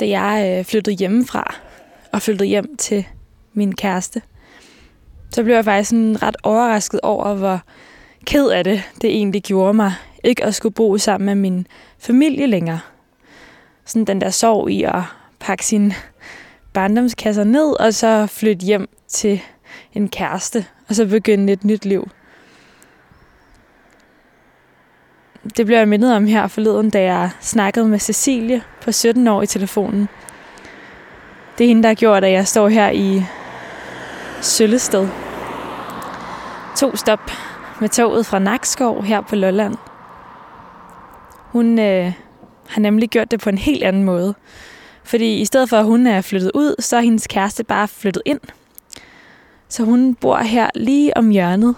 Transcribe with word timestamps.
da 0.00 0.08
jeg 0.08 0.58
øh, 0.58 0.64
flyttede 0.64 0.96
hjemmefra 0.96 1.54
og 2.12 2.22
flyttede 2.22 2.48
hjem 2.48 2.76
til 2.76 3.06
min 3.52 3.74
kæreste, 3.74 4.22
så 5.30 5.42
blev 5.42 5.54
jeg 5.54 5.64
faktisk 5.64 5.90
sådan 5.90 6.22
ret 6.22 6.36
overrasket 6.42 7.00
over, 7.00 7.34
hvor 7.34 7.60
ked 8.26 8.48
af 8.48 8.64
det 8.64 8.82
det 9.02 9.10
egentlig 9.10 9.42
gjorde 9.42 9.74
mig, 9.74 9.92
ikke 10.24 10.44
at 10.44 10.54
skulle 10.54 10.74
bo 10.74 10.98
sammen 10.98 11.26
med 11.26 11.34
min 11.34 11.66
familie 11.98 12.46
længere. 12.46 12.80
Sådan 13.84 14.04
den 14.04 14.20
der 14.20 14.30
sorg 14.30 14.70
i 14.70 14.82
at 14.82 15.02
pakke 15.40 15.66
sine 15.66 15.94
barndomskasser 16.72 17.44
ned, 17.44 17.80
og 17.80 17.94
så 17.94 18.26
flytte 18.26 18.66
hjem 18.66 18.88
til 19.08 19.40
en 19.92 20.08
kæreste, 20.08 20.66
og 20.88 20.94
så 20.94 21.06
begynde 21.06 21.52
et 21.52 21.64
nyt 21.64 21.84
liv. 21.84 22.08
Det 25.56 25.66
blev 25.66 25.76
jeg 25.76 25.88
mindet 25.88 26.16
om 26.16 26.26
her 26.26 26.46
forleden, 26.46 26.90
da 26.90 27.02
jeg 27.02 27.30
snakkede 27.40 27.88
med 27.88 27.98
Cecilie 27.98 28.62
på 28.82 28.92
17 28.92 29.28
år 29.28 29.42
i 29.42 29.46
telefonen. 29.46 30.08
Det 31.58 31.64
er 31.64 31.68
hende, 31.68 31.82
der 31.82 31.88
har 31.88 31.94
gjort, 31.94 32.24
at 32.24 32.32
jeg 32.32 32.48
står 32.48 32.68
her 32.68 32.90
i 32.90 33.24
Søllested. 34.40 35.08
To 36.76 36.96
stop 36.96 37.30
med 37.80 37.88
toget 37.88 38.26
fra 38.26 38.38
Nakskov 38.38 39.02
her 39.02 39.20
på 39.20 39.36
Lolland. 39.36 39.76
Hun 41.38 41.78
øh, 41.78 42.12
har 42.68 42.80
nemlig 42.80 43.08
gjort 43.08 43.30
det 43.30 43.40
på 43.40 43.48
en 43.48 43.58
helt 43.58 43.82
anden 43.82 44.04
måde. 44.04 44.34
Fordi 45.04 45.40
i 45.40 45.44
stedet 45.44 45.68
for, 45.68 45.76
at 45.76 45.84
hun 45.84 46.06
er 46.06 46.20
flyttet 46.20 46.50
ud, 46.54 46.74
så 46.78 46.96
er 46.96 47.00
hendes 47.00 47.26
kæreste 47.26 47.64
bare 47.64 47.88
flyttet 47.88 48.22
ind. 48.24 48.40
Så 49.68 49.84
hun 49.84 50.14
bor 50.14 50.36
her 50.36 50.70
lige 50.74 51.16
om 51.16 51.30
hjørnet, 51.30 51.74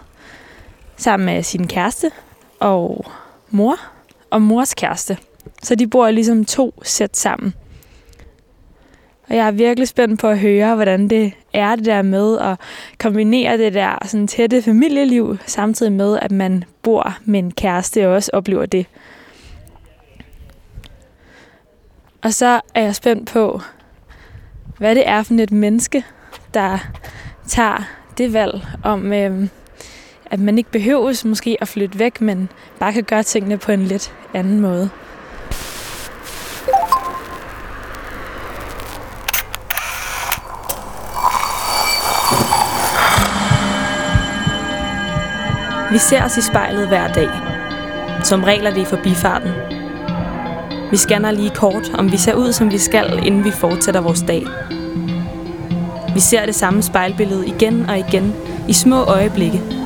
sammen 0.96 1.27
med 1.27 1.42
sin 1.42 1.66
kæreste 1.66 2.10
og 2.60 3.06
mor 3.50 3.77
og 4.30 4.42
mors 4.42 4.74
kæreste. 4.74 5.18
Så 5.62 5.74
de 5.74 5.86
bor 5.86 6.10
ligesom 6.10 6.45
to 6.45 6.74
sæt 6.82 7.16
sammen. 7.16 7.55
Og 9.28 9.36
jeg 9.36 9.46
er 9.46 9.50
virkelig 9.50 9.88
spændt 9.88 10.20
på 10.20 10.28
at 10.28 10.38
høre, 10.38 10.74
hvordan 10.74 11.08
det 11.08 11.33
er 11.52 11.77
det 11.77 11.84
der 11.84 12.02
med 12.02 12.39
at 12.39 12.61
kombinere 12.98 13.58
det 13.58 13.74
der 13.74 13.98
sådan 14.06 14.27
tætte 14.27 14.62
familieliv, 14.62 15.36
samtidig 15.47 15.92
med, 15.92 16.19
at 16.19 16.33
man 16.33 16.64
bor 16.83 17.17
med 17.24 17.39
en 17.39 17.50
kæreste 17.50 18.08
og 18.08 18.14
også 18.14 18.30
oplever 18.34 18.67
det. 18.67 18.86
Og 22.22 22.33
så 22.33 22.61
er 22.74 22.83
jeg 22.83 22.94
spændt 22.94 23.28
på, 23.28 23.61
hvad 24.78 24.94
det 24.94 25.08
er 25.08 25.22
for 25.22 25.34
et 25.34 25.52
menneske, 25.52 26.05
der 26.55 26.78
tager 27.47 27.89
det 28.19 28.33
valg 28.33 28.67
om, 28.83 29.12
øh, 29.12 29.48
at 30.30 30.41
man 30.41 30.58
ikke 30.58 30.70
behøves 30.70 31.24
måske 31.24 31.56
at 31.60 31.69
flytte 31.69 31.98
væk, 31.98 32.20
men 32.20 32.48
bare 32.78 32.92
kan 32.92 33.05
gøre 33.05 33.22
tingene 33.22 33.58
på 33.58 33.72
en 33.72 33.82
lidt 33.82 34.12
anden 34.34 34.60
måde. 34.60 34.91
Vi 45.92 45.98
ser 45.98 46.24
os 46.24 46.36
i 46.36 46.42
spejlet 46.42 46.88
hver 46.88 47.12
dag. 47.12 47.28
Som 48.24 48.44
regler 48.44 48.70
det 48.70 48.80
i 48.80 48.84
forbifarten. 48.84 49.50
Vi 50.90 50.96
scanner 50.96 51.30
lige 51.30 51.50
kort, 51.50 51.90
om 51.94 52.12
vi 52.12 52.16
ser 52.16 52.34
ud, 52.34 52.52
som 52.52 52.70
vi 52.70 52.78
skal, 52.78 53.27
inden 53.27 53.44
vi 53.44 53.50
fortsætter 53.50 54.00
vores 54.00 54.22
dag. 54.28 54.46
Vi 56.14 56.20
ser 56.20 56.46
det 56.46 56.55
samme 56.55 56.83
spejlbillede 56.83 57.46
igen 57.46 57.90
og 57.90 57.98
igen, 57.98 58.34
i 58.68 58.72
små 58.72 59.02
øjeblikke. 59.02 59.86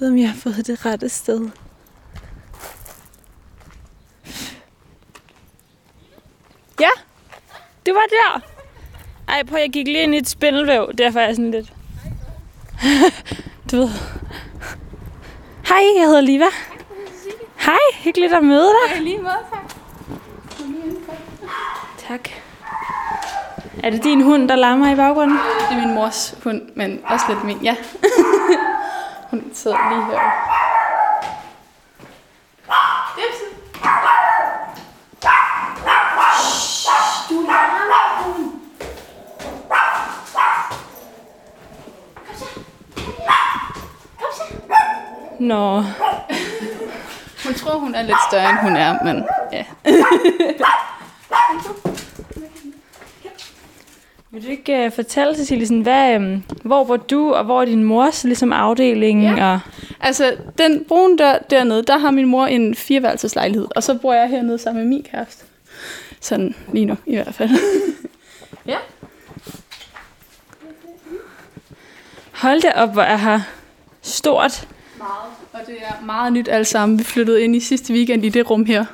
Ved, 0.00 0.08
om 0.08 0.18
jeg 0.18 0.28
har 0.28 0.36
fået 0.36 0.66
det 0.66 0.86
rette 0.86 1.08
sted. 1.08 1.48
Ja, 6.80 6.90
det 7.86 7.94
var 7.94 8.06
der. 8.10 8.40
Ej, 9.28 9.42
prøv, 9.42 9.58
jeg 9.58 9.70
gik 9.70 9.86
lige 9.86 10.02
ind 10.02 10.14
i 10.14 10.18
et 10.18 10.28
spindelvæv. 10.28 10.90
Derfor 10.98 11.20
er 11.20 11.26
jeg 11.26 11.36
sådan 11.36 11.50
lidt... 11.50 11.72
du 13.70 13.76
ved... 13.76 13.88
Hej, 15.68 15.84
jeg 15.98 16.06
hedder 16.06 16.20
Liva. 16.20 16.44
Hej, 17.56 17.78
hyggeligt 18.04 18.32
at 18.32 18.44
møde 18.44 18.68
dig. 18.68 18.96
Ja, 18.96 19.00
lige 19.00 19.18
måde, 19.18 19.34
tak. 19.52 19.74
Tak. 22.08 22.28
Er 23.82 23.90
det 23.90 24.04
din 24.04 24.22
hund, 24.22 24.48
der 24.48 24.56
larmer 24.56 24.92
i 24.92 24.96
baggrunden? 24.96 25.38
Det 25.70 25.76
er 25.76 25.86
min 25.86 25.94
mors 25.94 26.34
hund, 26.44 26.62
men 26.76 27.00
også 27.04 27.24
lidt 27.28 27.44
min, 27.44 27.58
ja. 27.64 27.76
Hun 29.30 29.50
sidder 29.54 29.88
lige 29.90 30.04
her. 30.04 30.20
Nå, 45.40 45.82
Hun 47.44 47.54
tror, 47.54 47.78
hun 47.78 47.94
er 47.94 48.02
lidt 48.02 48.16
større, 48.30 48.50
end 48.50 48.58
hun 48.58 48.76
er, 48.76 49.04
men 49.04 49.24
ja. 49.52 49.64
vil 54.32 54.44
du 54.44 54.48
ikke 54.48 54.86
uh, 54.86 54.92
fortælle, 54.92 55.34
Cecilie, 55.34 55.66
sådan, 55.66 55.82
hvad, 55.82 56.16
um, 56.16 56.44
hvor 56.62 56.84
bor 56.84 56.96
du, 56.96 57.32
og 57.34 57.44
hvor 57.44 57.60
er 57.60 57.64
din 57.64 57.84
mors 57.84 58.24
ligesom, 58.24 58.52
afdeling? 58.52 59.22
Ja. 59.22 59.52
Og, 59.52 59.60
Altså, 60.00 60.36
den 60.58 60.84
brune 60.84 61.16
dør 61.16 61.38
dernede, 61.50 61.82
der 61.82 61.98
har 61.98 62.10
min 62.10 62.26
mor 62.26 62.46
en 62.46 62.74
fireværelseslejlighed, 62.74 63.66
og 63.76 63.82
så 63.82 63.94
bor 63.94 64.14
jeg 64.14 64.28
hernede 64.28 64.58
sammen 64.58 64.82
med 64.82 64.88
min 64.88 65.02
kæreste. 65.02 65.44
Sådan 66.20 66.54
lige 66.72 66.84
nu, 66.84 66.96
i 67.06 67.14
hvert 67.14 67.34
fald. 67.34 67.50
ja. 68.66 68.76
hold 72.32 72.60
da 72.60 72.72
op, 72.76 72.92
hvor 72.92 73.02
er 73.02 73.16
her 73.16 73.40
stort. 74.02 74.68
Meget. 74.98 75.10
Og 75.52 75.60
det 75.66 75.76
er 75.80 76.04
meget 76.04 76.32
nyt 76.32 76.48
alt 76.48 76.66
sammen. 76.66 76.98
Vi 76.98 77.04
flyttede 77.04 77.42
ind 77.42 77.56
i 77.56 77.60
sidste 77.60 77.92
weekend 77.92 78.24
i 78.24 78.28
det 78.28 78.50
rum 78.50 78.64
her. 78.64 78.84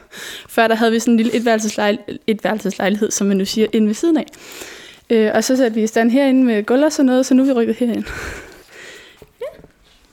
Før 0.49 0.69
der 0.69 0.75
havde 0.75 0.93
vi 0.93 0.99
sådan 0.99 1.15
en 1.15 1.17
lille 1.17 1.35
etværelseslejlighed, 1.35 2.19
etværelseslejlighed 2.27 3.11
som 3.11 3.27
man 3.27 3.37
nu 3.37 3.45
siger, 3.45 3.67
inde 3.73 3.87
ved 3.87 3.95
siden 3.95 4.17
af. 4.17 4.27
Øh, 5.11 5.31
og 5.35 5.45
så 5.45 5.57
satte 5.57 5.75
vi 5.75 5.83
i 5.83 5.87
stand 5.87 6.11
herinde 6.11 6.45
med 6.45 6.67
gulv 6.67 6.85
og 6.85 6.93
sådan 6.93 7.07
noget, 7.07 7.27
så 7.27 7.35
nu 7.35 7.43
er 7.43 7.47
vi 7.47 7.53
rykket 7.53 7.77
herind. 7.77 8.05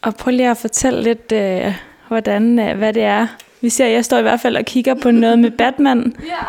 Og 0.01 0.15
prøv 0.15 0.31
lige 0.31 0.49
at 0.49 0.57
fortælle 0.57 1.03
lidt, 1.03 1.31
uh, 1.31 1.73
hvordan, 2.07 2.59
uh, 2.59 2.77
hvad 2.77 2.93
det 2.93 3.03
er. 3.03 3.27
Vi 3.61 3.69
ser, 3.69 3.85
jeg 3.85 4.05
står 4.05 4.17
i 4.17 4.21
hvert 4.21 4.39
fald 4.39 4.57
og 4.57 4.65
kigger 4.65 4.93
på 4.93 5.11
noget 5.11 5.39
med 5.39 5.51
Batman. 5.51 6.15
Ja. 6.25 6.45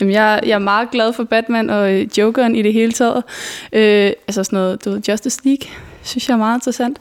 Jamen, 0.00 0.14
jeg, 0.14 0.40
jeg 0.46 0.54
er 0.54 0.58
meget 0.58 0.90
glad 0.90 1.12
for 1.12 1.24
Batman 1.24 1.70
og 1.70 1.92
øh, 1.92 2.18
Jokeren 2.18 2.54
i 2.54 2.62
det 2.62 2.72
hele 2.72 2.92
taget. 2.92 3.22
Øh, 3.72 4.12
altså 4.28 4.44
sådan 4.44 4.56
noget, 4.56 4.84
du 4.84 4.90
ved, 4.90 5.00
Justice 5.08 5.40
League, 5.44 5.70
synes 6.02 6.28
jeg 6.28 6.34
er 6.34 6.38
meget 6.38 6.56
interessant. 6.56 6.98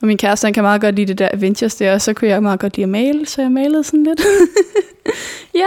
Og 0.00 0.06
min 0.06 0.18
kæreste, 0.18 0.46
han 0.46 0.52
kan 0.52 0.62
meget 0.62 0.80
godt 0.80 0.94
lide 0.94 1.06
det 1.06 1.18
der 1.18 1.28
Avengers 1.32 1.74
der, 1.74 1.92
og 1.92 2.00
så 2.00 2.12
kunne 2.12 2.28
jeg 2.28 2.42
meget 2.42 2.60
godt 2.60 2.76
lide 2.76 2.82
at 2.82 2.88
male, 2.88 3.26
så 3.26 3.42
jeg 3.42 3.50
malede 3.52 3.84
sådan 3.84 4.04
lidt. 4.04 4.20
ja. 5.62 5.66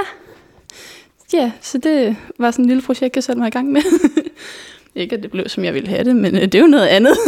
Ja, 1.34 1.52
så 1.62 1.78
det 1.78 2.16
var 2.40 2.52
sådan 2.52 2.66
et 2.66 2.70
lille 2.70 2.84
projekt, 2.84 3.16
jeg 3.16 3.24
satte 3.24 3.40
mig 3.40 3.48
i 3.48 3.52
gang 3.52 3.72
med. 3.72 3.82
Ikke, 4.96 5.16
at 5.16 5.24
det 5.24 5.32
blev, 5.32 5.50
som 5.50 5.64
jeg 5.64 5.74
ville 5.74 5.90
have 5.90 6.04
det, 6.04 6.16
men 6.16 6.36
øh, 6.36 6.42
det 6.42 6.56
er 6.56 6.60
jo 6.60 6.68
noget 6.68 6.88
andet. 6.88 7.18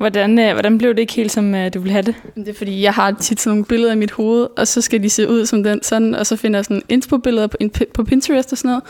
Hvordan, 0.00 0.38
uh, 0.38 0.52
hvordan 0.52 0.78
blev 0.78 0.90
det 0.90 0.98
ikke 0.98 1.12
helt, 1.12 1.32
som 1.32 1.54
uh, 1.54 1.60
du 1.74 1.80
ville 1.80 1.92
have 1.92 2.02
det? 2.02 2.14
Det 2.34 2.48
er 2.48 2.54
fordi, 2.54 2.82
jeg 2.82 2.92
har 2.92 3.12
tit 3.12 3.40
sådan 3.40 3.50
nogle 3.50 3.64
billeder 3.64 3.92
i 3.92 3.96
mit 3.96 4.10
hoved, 4.10 4.48
og 4.56 4.68
så 4.68 4.80
skal 4.80 5.02
de 5.02 5.10
se 5.10 5.28
ud 5.28 5.46
som 5.46 5.62
den 5.62 5.82
sådan, 5.82 6.14
og 6.14 6.26
så 6.26 6.36
finder 6.36 6.58
jeg 6.58 6.64
sådan 6.64 6.82
inspo-billeder 6.88 7.46
på, 7.46 7.56
på 7.94 8.04
Pinterest 8.04 8.52
og 8.52 8.58
sådan 8.58 8.68
noget. 8.68 8.82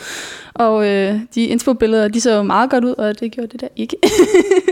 Og 0.55 0.89
øh, 0.89 1.21
de 1.35 1.45
inspo-billeder, 1.45 2.09
de 2.09 2.21
så 2.21 2.31
jo 2.37 2.43
meget 2.43 2.71
godt 2.71 2.85
ud, 2.85 2.95
og 2.99 3.21
det 3.21 3.33
gjorde 3.33 3.49
det 3.49 3.61
der 3.61 3.69
ikke. 3.77 3.97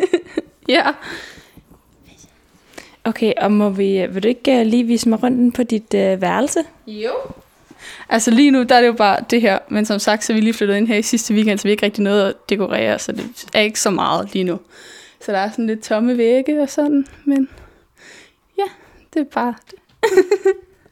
ja. 0.69 0.83
Okay, 3.09 3.33
og 3.37 3.53
må 3.53 3.71
vi, 3.71 4.07
vil 4.11 4.23
du 4.23 4.29
ikke 4.29 4.61
uh, 4.61 4.67
lige 4.67 4.85
vise 4.85 5.09
mig 5.09 5.23
rundt 5.23 5.55
på 5.55 5.63
dit 5.63 5.95
uh, 5.95 6.23
værelse? 6.23 6.61
Jo. 6.87 7.11
Altså 8.09 8.31
lige 8.31 8.51
nu, 8.51 8.63
der 8.63 8.75
er 8.75 8.81
det 8.81 8.89
jo 8.89 8.93
bare 8.93 9.25
det 9.31 9.41
her, 9.41 9.59
men 9.69 9.87
som 9.87 9.99
sagt, 9.99 10.25
så 10.25 10.33
er 10.33 10.35
vi 10.35 10.41
lige 10.41 10.55
flyttet 10.55 10.77
ind 10.77 10.87
her 10.89 10.97
i 10.97 11.03
sidste 11.03 11.35
weekend, 11.35 11.59
så 11.59 11.65
vi 11.65 11.71
ikke 11.71 11.87
rigtig 11.87 12.05
noget 12.05 12.29
at 12.29 12.35
dekorere, 12.49 12.99
så 12.99 13.13
det 13.13 13.25
er 13.55 13.61
ikke 13.61 13.81
så 13.81 13.91
meget 13.91 14.33
lige 14.33 14.45
nu. 14.45 14.59
Så 15.21 15.33
der 15.33 15.39
er 15.39 15.51
sådan 15.51 15.67
lidt 15.67 15.83
tomme 15.83 16.19
vægge 16.19 16.63
og 16.63 16.69
sådan, 16.69 17.07
men 17.25 17.49
ja, 18.59 18.65
det 19.15 19.21
er 19.21 19.25
bare 19.25 19.55
det. 19.71 19.79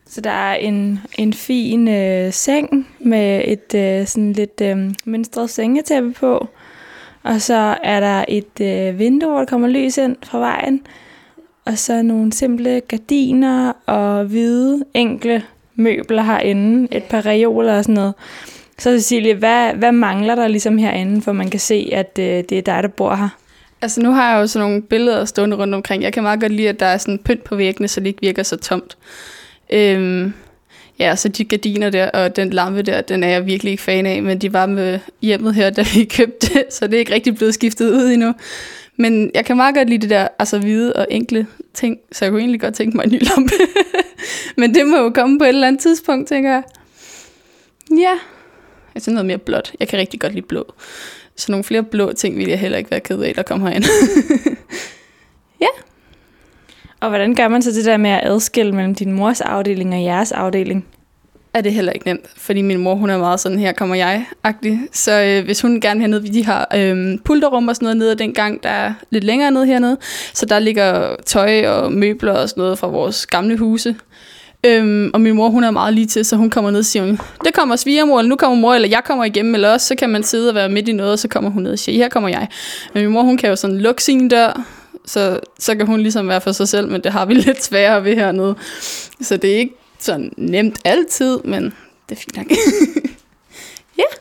Så 0.08 0.20
der 0.20 0.30
er 0.30 0.54
en, 0.54 1.00
en 1.18 1.32
fin 1.32 1.88
øh, 1.88 2.32
seng 2.32 2.88
med 2.98 3.42
et 3.44 3.74
øh, 3.74 4.06
sådan 4.06 4.32
lidt 4.32 4.60
øh, 4.62 4.94
mønstret 5.04 5.50
sengetæppe 5.50 6.12
på. 6.12 6.48
Og 7.22 7.40
så 7.40 7.76
er 7.82 8.00
der 8.00 8.24
et 8.28 8.60
øh, 8.60 8.98
vindue, 8.98 9.30
hvor 9.30 9.38
der 9.38 9.46
kommer 9.46 9.68
lys 9.68 9.98
ind 9.98 10.16
fra 10.22 10.38
vejen. 10.38 10.86
Og 11.66 11.78
så 11.78 12.02
nogle 12.02 12.32
simple 12.32 12.80
gardiner 12.88 13.72
og 13.86 14.24
hvide, 14.24 14.84
enkle 14.94 15.42
møbler 15.74 16.22
herinde. 16.22 16.88
Et 16.96 17.04
par 17.04 17.26
reoler 17.26 17.76
og 17.78 17.84
sådan 17.84 17.94
noget. 17.94 18.14
Så 18.78 18.90
Cecilie, 18.90 19.34
hvad, 19.34 19.72
hvad 19.74 19.92
mangler 19.92 20.34
der 20.34 20.48
ligesom 20.48 20.78
herinde, 20.78 21.22
for 21.22 21.32
man 21.32 21.50
kan 21.50 21.60
se, 21.60 21.90
at 21.92 22.18
øh, 22.18 22.24
det 22.24 22.52
er 22.52 22.62
dig, 22.62 22.82
der 22.82 22.88
bor 22.88 23.14
her? 23.14 23.28
Altså 23.82 24.00
nu 24.00 24.10
har 24.10 24.32
jeg 24.32 24.40
jo 24.40 24.46
sådan 24.46 24.68
nogle 24.68 24.82
billeder 24.82 25.24
stående 25.24 25.56
rundt 25.56 25.74
omkring. 25.74 26.02
Jeg 26.02 26.12
kan 26.12 26.22
meget 26.22 26.40
godt 26.40 26.52
lide, 26.52 26.68
at 26.68 26.80
der 26.80 26.86
er 26.86 26.98
sådan 26.98 27.18
pynt 27.18 27.44
på 27.44 27.56
væggene, 27.56 27.88
så 27.88 28.00
det 28.00 28.06
ikke 28.06 28.20
virker 28.20 28.42
så 28.42 28.56
tomt. 28.56 28.96
Øhm, 29.72 30.32
ja, 30.98 31.16
så 31.16 31.28
de 31.28 31.44
gardiner 31.44 31.90
der 31.90 32.10
og 32.10 32.36
den 32.36 32.50
lampe 32.50 32.82
der, 32.82 33.00
den 33.00 33.24
er 33.24 33.28
jeg 33.28 33.46
virkelig 33.46 33.70
ikke 33.70 33.82
fan 33.82 34.06
af, 34.06 34.22
men 34.22 34.38
de 34.38 34.52
var 34.52 34.66
med 34.66 34.98
hjemmet 35.22 35.54
her, 35.54 35.70
da 35.76 35.84
vi 35.94 36.04
købte 36.04 36.64
så 36.70 36.86
det 36.86 36.94
er 36.94 36.98
ikke 36.98 37.14
rigtig 37.14 37.34
blevet 37.36 37.54
skiftet 37.54 37.90
ud 37.90 38.10
endnu. 38.10 38.34
Men 38.96 39.30
jeg 39.34 39.44
kan 39.44 39.56
meget 39.56 39.74
godt 39.74 39.88
lide 39.88 40.02
det 40.02 40.10
der 40.10 40.28
altså 40.38 40.58
hvide 40.58 40.92
og 40.92 41.06
enkle 41.10 41.46
ting, 41.74 41.98
så 42.12 42.24
jeg 42.24 42.32
kunne 42.32 42.40
egentlig 42.40 42.60
godt 42.60 42.74
tænke 42.74 42.96
mig 42.96 43.04
en 43.04 43.12
ny 43.12 43.22
lampe. 43.22 43.52
men 44.60 44.74
det 44.74 44.86
må 44.86 44.96
jo 44.96 45.10
komme 45.10 45.38
på 45.38 45.44
et 45.44 45.48
eller 45.48 45.66
andet 45.66 45.82
tidspunkt, 45.82 46.28
tænker 46.28 46.50
jeg. 46.50 46.62
Ja, 47.98 48.18
altså 48.94 49.10
noget 49.10 49.26
mere 49.26 49.38
blåt. 49.38 49.72
Jeg 49.80 49.88
kan 49.88 49.98
rigtig 49.98 50.20
godt 50.20 50.34
lide 50.34 50.46
blå. 50.46 50.72
Så 51.36 51.52
nogle 51.52 51.64
flere 51.64 51.82
blå 51.82 52.12
ting 52.12 52.36
vil 52.36 52.48
jeg 52.48 52.58
heller 52.58 52.78
ikke 52.78 52.90
være 52.90 53.00
ked 53.00 53.20
af, 53.20 53.34
der 53.34 53.42
kommer 53.42 53.68
herind. 53.68 53.84
ja. 55.64 55.66
Og 57.00 57.08
hvordan 57.08 57.34
gør 57.34 57.48
man 57.48 57.62
så 57.62 57.70
det 57.70 57.84
der 57.84 57.96
med 57.96 58.10
at 58.10 58.20
adskille 58.24 58.72
mellem 58.72 58.94
din 58.94 59.12
mors 59.12 59.40
afdeling 59.40 59.94
og 59.94 60.02
jeres 60.02 60.32
afdeling? 60.32 60.86
Er 61.56 61.60
det 61.60 61.72
heller 61.72 61.92
ikke 61.92 62.06
nemt, 62.06 62.26
fordi 62.36 62.62
min 62.62 62.78
mor, 62.78 62.94
hun 62.94 63.10
er 63.10 63.18
meget 63.18 63.40
sådan, 63.40 63.58
her 63.58 63.72
kommer 63.72 63.96
jeg-agtig. 63.96 64.80
Så 64.92 65.22
øh, 65.22 65.44
hvis 65.44 65.60
hun 65.60 65.80
gerne 65.80 66.00
vil 66.00 66.12
have 66.12 66.26
de 66.26 66.44
har 66.44 66.68
øh, 66.76 67.18
pulterrum 67.24 67.68
og 67.68 67.76
sådan 67.76 67.86
noget 67.86 67.96
nede 67.96 68.14
den 68.14 68.34
gang, 68.34 68.62
der 68.62 68.68
er 68.68 68.92
lidt 69.10 69.24
længere 69.24 69.50
nede 69.50 69.66
hernede. 69.66 69.96
Så 70.34 70.46
der 70.46 70.58
ligger 70.58 71.16
tøj 71.26 71.66
og 71.66 71.92
møbler 71.92 72.32
og 72.32 72.48
sådan 72.48 72.60
noget 72.60 72.78
fra 72.78 72.86
vores 72.86 73.26
gamle 73.26 73.56
huse. 73.58 73.96
Øhm, 74.66 75.10
og 75.14 75.20
min 75.20 75.34
mor, 75.34 75.48
hun 75.48 75.64
er 75.64 75.70
meget 75.70 75.94
lige 75.94 76.06
til, 76.06 76.24
så 76.24 76.36
hun 76.36 76.50
kommer 76.50 76.70
ned 76.70 76.78
og 76.78 76.84
siger, 76.84 77.16
det 77.44 77.54
kommer 77.54 77.76
svigermor, 77.76 78.18
eller 78.18 78.28
nu 78.28 78.36
kommer 78.36 78.56
mor, 78.56 78.74
eller 78.74 78.88
jeg 78.88 79.02
kommer 79.04 79.24
igennem, 79.24 79.54
eller 79.54 79.68
også, 79.68 79.86
så 79.86 79.94
kan 79.94 80.10
man 80.10 80.22
sidde 80.22 80.48
og 80.48 80.54
være 80.54 80.68
midt 80.68 80.88
i 80.88 80.92
noget, 80.92 81.12
og 81.12 81.18
så 81.18 81.28
kommer 81.28 81.50
hun 81.50 81.62
ned 81.62 81.72
og 81.72 81.78
siger, 81.78 81.98
her 81.98 82.08
kommer 82.08 82.28
jeg. 82.28 82.48
Men 82.94 83.02
min 83.02 83.12
mor, 83.12 83.22
hun 83.22 83.36
kan 83.36 83.50
jo 83.50 83.56
sådan 83.56 83.78
lukke 83.78 84.02
sin 84.02 84.28
dør, 84.28 84.66
så, 85.06 85.40
så 85.58 85.74
kan 85.74 85.86
hun 85.86 86.00
ligesom 86.00 86.28
være 86.28 86.40
for 86.40 86.52
sig 86.52 86.68
selv, 86.68 86.88
men 86.88 87.00
det 87.00 87.12
har 87.12 87.26
vi 87.26 87.34
lidt 87.34 87.64
sværere 87.64 88.04
ved 88.04 88.14
hernede. 88.14 88.54
Så 89.20 89.36
det 89.36 89.52
er 89.52 89.58
ikke 89.58 89.74
sådan 89.98 90.32
nemt 90.36 90.78
altid, 90.84 91.40
men 91.44 91.62
det 92.08 92.16
er 92.16 92.20
fint 92.20 92.36
nok. 92.36 92.46
Ja. 93.98 94.02
yeah. 94.02 94.14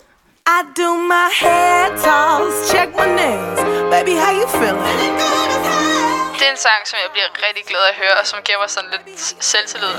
I 0.58 0.60
do 0.82 0.90
my 1.14 1.28
hair 1.42 1.86
toss, 2.06 2.54
check 2.72 2.90
my 3.00 3.08
nails. 3.22 3.60
Baby, 3.94 4.14
how 4.24 4.32
you 4.40 4.48
feeling? 4.60 4.86
Det 6.38 6.46
er 6.48 6.52
en 6.52 6.62
sang, 6.68 6.82
som 6.90 6.98
jeg 7.04 7.10
bliver 7.16 7.30
rigtig 7.48 7.64
glad 7.72 7.84
at 7.92 7.96
høre, 8.02 8.16
og 8.22 8.26
som 8.32 8.40
giver 8.46 8.60
mig 8.64 8.70
sådan 8.76 8.90
lidt 8.94 9.20
selvtillid. 9.52 9.96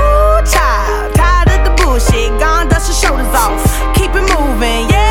Ooh, 0.00 0.38
child, 0.54 1.08
tired 1.20 1.48
of 1.54 1.60
the 1.66 1.72
bullshit, 1.80 2.30
gone 2.44 2.66
dust 2.72 2.86
your 2.90 2.98
shoulders 3.02 3.32
off. 3.44 3.62
Keep 3.96 4.12
it 4.20 4.24
moving, 4.34 4.84
yes, 4.98 5.03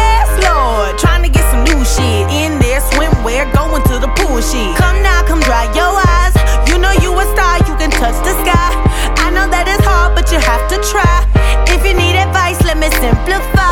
amplify 13.25 13.62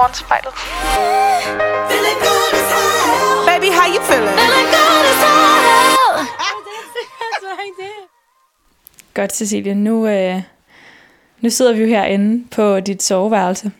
foran 0.00 0.14
spejlet. 0.14 0.52
Baby, 3.46 3.70
how 3.78 3.86
you 3.94 4.02
feeling? 4.02 4.36
Godt, 9.14 9.32
Cecilie. 9.32 9.74
Nu, 9.74 10.06
øh, 10.06 10.42
nu 11.40 11.50
sidder 11.50 11.72
vi 11.72 11.80
jo 11.80 11.86
herinde 11.86 12.44
på 12.50 12.80
dit 12.80 13.02
soveværelse, 13.02 13.72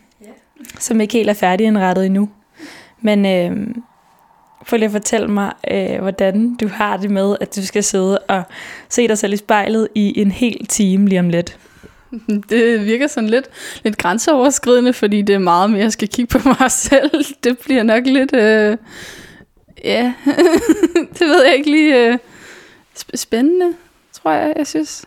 som 0.79 1.01
ikke 1.01 1.13
helt 1.13 1.31
er 1.31 1.35
færdigindrettet 1.35 2.07
endnu. 2.07 2.29
Men 3.01 3.27
øh, 3.27 3.75
prøv 4.69 4.77
lige 4.77 4.87
at 4.87 4.93
fortælle 4.93 5.29
mig, 5.29 5.53
øh, 5.71 6.01
hvordan 6.01 6.55
du 6.55 6.69
har 6.69 6.97
det 6.97 7.11
med, 7.11 7.37
at 7.41 7.57
du 7.57 7.67
skal 7.67 7.85
sidde 7.85 8.19
og 8.19 8.43
se 8.89 9.09
dig 9.09 9.19
selv 9.19 9.33
i 9.33 9.37
spejlet 9.37 9.89
i 9.95 10.21
en 10.21 10.31
hel 10.31 10.67
time 10.67 11.09
lige 11.09 11.21
om 11.21 11.29
lidt. 11.29 11.59
Det 12.51 12.85
virker 12.87 13.07
sådan 13.07 13.31
lidt, 13.31 13.47
lidt 13.85 13.99
grænseoverskridende, 13.99 14.93
fordi 14.93 15.23
det 15.23 15.35
er 15.35 15.39
meget 15.39 15.71
mere, 15.71 15.81
jeg 15.81 15.93
skal 15.93 16.09
kigge 16.09 16.39
på 16.39 16.49
mig 16.61 16.71
selv. 16.71 17.25
Det 17.45 17.59
bliver 17.59 17.83
nok 17.83 18.07
lidt... 18.07 18.35
Øh, 18.35 18.77
ja, 19.85 20.13
det 21.19 21.21
ved 21.21 21.45
jeg 21.45 21.55
ikke 21.55 21.71
lige... 21.71 22.07
Øh, 22.07 22.19
sp- 22.99 23.17
spændende, 23.17 23.75
tror 24.13 24.31
jeg, 24.31 24.55
jeg 24.57 24.67
synes. 24.67 25.05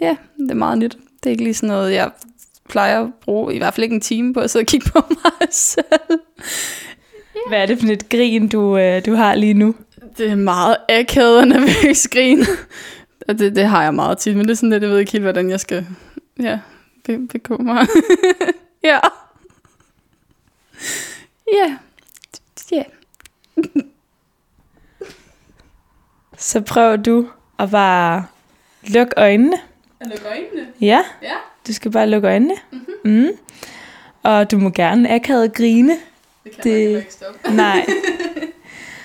Ja, 0.00 0.16
det 0.38 0.50
er 0.50 0.54
meget 0.54 0.78
nyt. 0.78 0.96
Det 1.22 1.26
er 1.26 1.30
ikke 1.30 1.44
lige 1.44 1.54
sådan 1.54 1.68
noget, 1.68 1.92
jeg 1.92 2.10
plejer 2.68 3.00
at 3.00 3.10
bruge, 3.24 3.54
i 3.54 3.58
hvert 3.58 3.74
fald 3.74 3.84
ikke 3.84 3.94
en 3.94 4.00
time 4.00 4.34
på 4.34 4.40
at 4.40 4.50
sidde 4.50 4.62
og 4.62 4.66
kigge 4.66 4.90
på 4.90 5.00
mig 5.08 5.48
selv. 5.50 6.20
Hvad 7.48 7.62
er 7.62 7.66
det 7.66 7.78
for 7.80 7.86
et 7.88 8.08
grin, 8.08 8.48
du, 8.48 8.76
øh, 8.78 9.06
du 9.06 9.14
har 9.14 9.34
lige 9.34 9.54
nu? 9.54 9.74
Det 10.18 10.30
er 10.30 10.34
meget 10.36 10.76
akavet 10.88 11.38
og 11.38 11.48
nervøs 11.48 12.08
grin. 12.08 12.44
Det, 13.28 13.56
det 13.56 13.64
har 13.66 13.82
jeg 13.82 13.94
meget 13.94 14.18
tit, 14.18 14.36
men 14.36 14.44
det 14.44 14.50
er 14.50 14.56
sådan 14.56 14.70
lidt, 14.70 14.82
jeg 14.82 14.90
ved 14.90 14.98
ikke 14.98 15.12
helt, 15.12 15.24
hvordan 15.24 15.50
jeg 15.50 15.60
skal 15.60 15.86
ja, 16.40 16.58
be- 17.04 17.26
bekymre. 17.28 17.86
ja. 18.90 18.98
Ja. 21.52 21.76
Ja. 22.72 22.82
Så 26.38 26.60
prøv 26.60 26.96
du 27.02 27.28
at 27.58 27.70
bare 27.70 28.26
lukke 28.82 29.12
øjnene. 29.16 29.56
Jeg 30.00 30.08
lukker 30.08 30.26
øjnene. 30.30 30.66
Ja, 30.80 31.00
Ja. 31.22 31.34
du 31.66 31.72
skal 31.72 31.90
bare 31.90 32.06
lukke 32.10 32.28
øjnene. 32.28 32.54
Mm-hmm. 32.72 33.10
Mm. 33.12 33.28
Og 34.22 34.50
du 34.50 34.58
må 34.58 34.70
gerne 34.70 35.10
akavet 35.14 35.52
grine. 35.54 35.96
Det 36.44 36.52
kan 36.52 36.62
Det- 36.64 36.90
man 36.92 36.98
ikke 37.00 37.12
stoppe. 37.12 37.50
Nej. 37.56 37.86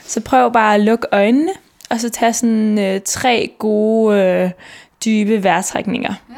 Så 0.04 0.22
prøv 0.22 0.54
bare 0.54 0.76
at 0.76 0.82
lukke 0.82 1.08
øjnene, 1.12 1.52
og 1.90 2.00
så 2.00 2.10
tag 2.10 2.36
sådan 2.36 2.80
øh, 2.80 3.02
tre 3.06 3.52
gode, 3.60 4.22
øh, 4.22 4.52
dybe 5.06 5.44
vejrtrækninger. 5.44 6.14
Ja. 6.30 6.36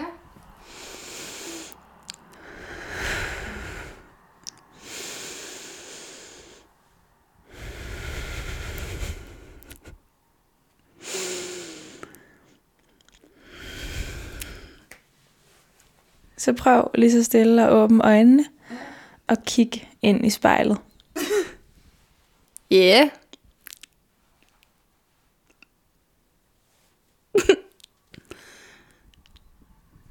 Så 16.39 16.53
prøv 16.53 16.91
lige 16.95 17.11
så 17.11 17.23
stille 17.23 17.63
at 17.63 17.71
åbne 17.71 18.03
øjnene 18.03 18.45
og 19.27 19.37
kig 19.45 19.89
ind 20.01 20.25
i 20.25 20.29
spejlet. 20.29 20.77
Ja. 22.71 22.75
Yeah. 22.75 23.09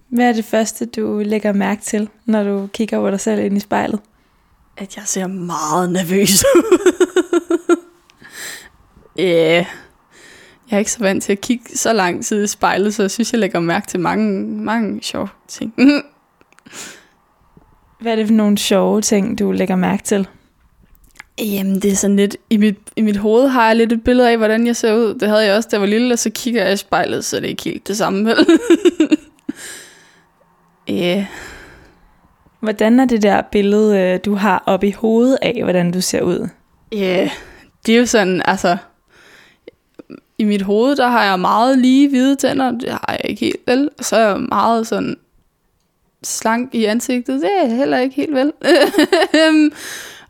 Hvad 0.09 0.29
er 0.29 0.33
det 0.33 0.45
første, 0.45 0.87
du 0.87 1.23
lægger 1.25 1.53
mærke 1.53 1.83
til, 1.83 2.09
når 2.25 2.45
du 2.45 2.69
kigger 2.73 3.01
på 3.01 3.11
dig 3.11 3.21
selv 3.21 3.45
ind 3.45 3.57
i 3.57 3.61
spejlet? 3.61 4.01
At 4.77 4.97
jeg 4.97 5.05
ser 5.07 5.27
meget 5.27 5.93
nervøs 5.93 6.45
ud. 6.45 6.89
Ja. 9.17 9.25
yeah. 9.25 9.67
Jeg 10.71 10.77
er 10.77 10.79
ikke 10.79 10.93
så 10.93 10.99
vant 10.99 11.23
til 11.23 11.33
at 11.33 11.41
kigge 11.41 11.65
så 11.77 11.93
lang 11.93 12.25
tid 12.25 12.45
i 12.45 12.47
spejlet, 12.47 12.95
så 12.95 13.03
jeg 13.03 13.11
synes, 13.11 13.33
jeg 13.33 13.41
lægger 13.41 13.61
mærke 13.61 13.87
til 13.87 14.01
mange, 14.01 14.47
mange 14.47 15.03
sjove 15.03 15.29
ting. 15.49 15.75
Hvad 18.01 18.13
er 18.13 18.17
det 18.17 18.27
for 18.27 18.35
nogle 18.35 18.59
sjove 18.59 19.01
ting, 19.01 19.39
du 19.39 19.53
lægger 19.53 19.77
mærke 19.77 20.03
til? 20.03 20.29
Jamen, 21.39 21.75
det 21.75 21.93
er 21.93 21.97
sådan 21.97 22.17
lidt... 22.17 22.37
I 22.51 22.57
mit, 22.57 22.79
I 22.97 23.03
mit 23.03 23.17
hoved 23.17 23.49
har 23.49 23.67
jeg 23.67 23.77
lidt 23.77 23.93
et 23.93 24.05
billede 24.05 24.31
af, 24.31 24.37
hvordan 24.37 24.67
jeg 24.67 24.77
ser 24.77 24.95
ud. 24.95 25.15
Det 25.15 25.29
havde 25.29 25.47
jeg 25.47 25.57
også, 25.57 25.69
da 25.69 25.75
jeg 25.77 25.81
var 25.81 25.87
lille, 25.87 26.13
og 26.13 26.19
så 26.19 26.31
kigger 26.35 26.65
jeg 26.65 26.73
i 26.73 26.77
spejlet, 26.77 27.25
så 27.25 27.37
det 27.37 27.45
er 27.45 27.49
ikke 27.49 27.65
helt 27.65 27.89
det 27.89 27.97
samme, 27.97 28.25
vel? 28.25 28.47
Ja. 30.89 30.95
yeah. 31.17 31.27
Hvordan 32.61 33.01
er 33.01 33.05
det 33.05 33.23
der 33.23 33.43
billede, 33.43 33.99
øh, 33.99 34.21
du 34.25 34.35
har 34.35 34.63
op 34.67 34.85
i 34.85 34.91
hovedet 34.91 35.39
af, 35.43 35.61
hvordan 35.63 35.91
du 35.93 36.01
ser 36.01 36.23
ud? 36.23 36.49
Ja, 36.93 36.97
yeah. 36.97 37.31
det 37.87 37.95
er 37.95 37.99
jo 37.99 38.07
sådan, 38.07 38.43
altså... 38.45 38.77
I 40.39 40.45
mit 40.45 40.63
hoved, 40.63 40.97
der 40.97 41.09
har 41.09 41.25
jeg 41.25 41.41
meget 41.41 41.79
lige 41.79 42.09
hvide 42.09 42.37
tænder. 42.37 42.71
Det 42.71 42.91
har 42.91 43.07
jeg 43.09 43.31
ikke 43.31 43.41
helt 43.41 43.61
vel. 43.67 43.91
Og 43.99 44.05
så 44.05 44.17
er 44.17 44.29
jeg 44.29 44.41
meget 44.41 44.87
sådan 44.87 45.17
slank 46.23 46.75
i 46.75 46.85
ansigtet. 46.85 47.43
Det 47.43 47.51
er 47.59 47.67
jeg 47.67 47.77
heller 47.77 47.99
ikke 47.99 48.17
helt 48.17 48.35
vel. 48.35 48.53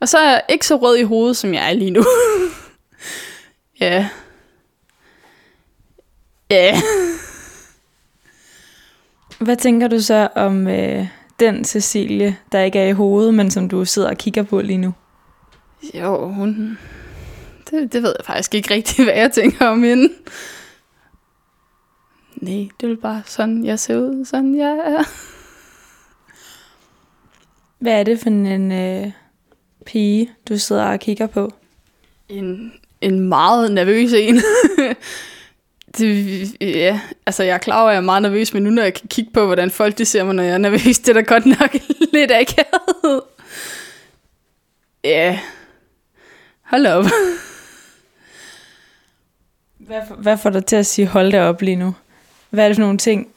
og 0.01 0.09
så 0.09 0.19
er 0.19 0.31
jeg 0.31 0.43
ikke 0.49 0.67
så 0.67 0.77
rød 0.77 0.97
i 0.97 1.03
hovedet, 1.03 1.37
som 1.37 1.55
jeg 1.55 1.71
er 1.71 1.75
lige 1.75 1.91
nu. 1.91 2.05
Ja. 3.81 4.09
Ja. 6.51 6.77
Hvad 9.45 9.57
tænker 9.57 9.89
du 9.89 10.01
så 10.01 10.29
om 10.35 10.69
øh, 10.69 11.07
den 11.41 11.65
Cecilie, 11.65 12.37
der 12.53 12.61
ikke 12.61 12.79
er 12.79 12.89
i 12.89 12.93
hovedet, 12.93 13.35
men 13.35 13.51
som 13.51 13.69
du 13.69 13.85
sidder 13.85 14.11
og 14.11 14.17
kigger 14.17 14.43
på 14.43 14.61
lige 14.61 14.79
nu? 14.79 14.95
Jo, 15.95 16.29
hun... 16.29 16.79
Det, 17.71 17.93
det 17.93 18.03
ved 18.03 18.15
jeg 18.19 18.27
faktisk 18.27 18.55
ikke 18.55 18.75
rigtig, 18.75 19.05
hvad 19.05 19.15
jeg 19.15 19.33
tænker 19.33 19.67
om 19.67 19.83
hende. 19.83 20.09
Nej, 22.37 22.69
det 22.81 22.91
er 22.91 22.97
bare 23.03 23.23
sådan, 23.27 23.65
jeg 23.65 23.79
ser 23.79 23.97
ud, 23.97 24.25
sådan 24.25 24.59
jeg 24.59 24.79
er. 24.87 25.05
Hvad 27.79 27.93
er 27.93 28.03
det 28.03 28.21
for 28.21 28.29
en 28.29 28.73
øh, 28.73 29.11
pige, 29.87 30.31
du 30.49 30.59
sidder 30.59 30.85
og 30.85 31.01
kigger 31.01 31.27
på? 31.27 31.53
En, 32.29 32.73
en 33.01 33.21
meget 33.21 33.73
nervøs 33.73 34.13
en. 34.13 34.37
det, 35.99 36.57
ja, 36.61 37.01
altså 37.27 37.43
jeg 37.43 37.55
er 37.55 37.59
klar 37.59 37.81
over, 37.81 37.89
at 37.89 37.95
jeg 37.95 38.01
er 38.01 38.05
meget 38.05 38.23
nervøs, 38.23 38.55
men 38.55 38.63
nu 38.63 38.71
når 38.71 38.83
jeg 38.83 38.95
kan 38.95 39.09
kigge 39.09 39.31
på, 39.31 39.47
hvordan 39.47 39.71
folk 39.71 39.99
de 39.99 40.05
ser 40.05 40.25
mig, 40.25 40.35
når 40.35 40.43
jeg 40.43 40.55
er 40.55 40.59
nervøs, 40.59 40.99
det 41.05 41.09
er 41.09 41.13
da 41.13 41.21
godt 41.21 41.47
nok 41.47 41.77
lidt 42.13 42.31
akavet. 42.31 43.21
Ja. 45.05 45.39
Hold 46.63 46.87
op. 46.87 47.05
Hvad, 49.79 50.01
hvad 50.19 50.39
får 50.39 50.51
dig 50.51 50.67
til 50.67 50.77
at 50.77 50.87
sige, 50.87 51.07
hold 51.07 51.33
da 51.33 51.43
op 51.43 51.63
lige 51.63 51.77
nu? 51.77 51.95
Hvad 52.51 52.65
er 52.65 52.69
det 52.69 52.77
for 52.77 52.83
nogle 52.83 52.99
ting, 52.99 53.29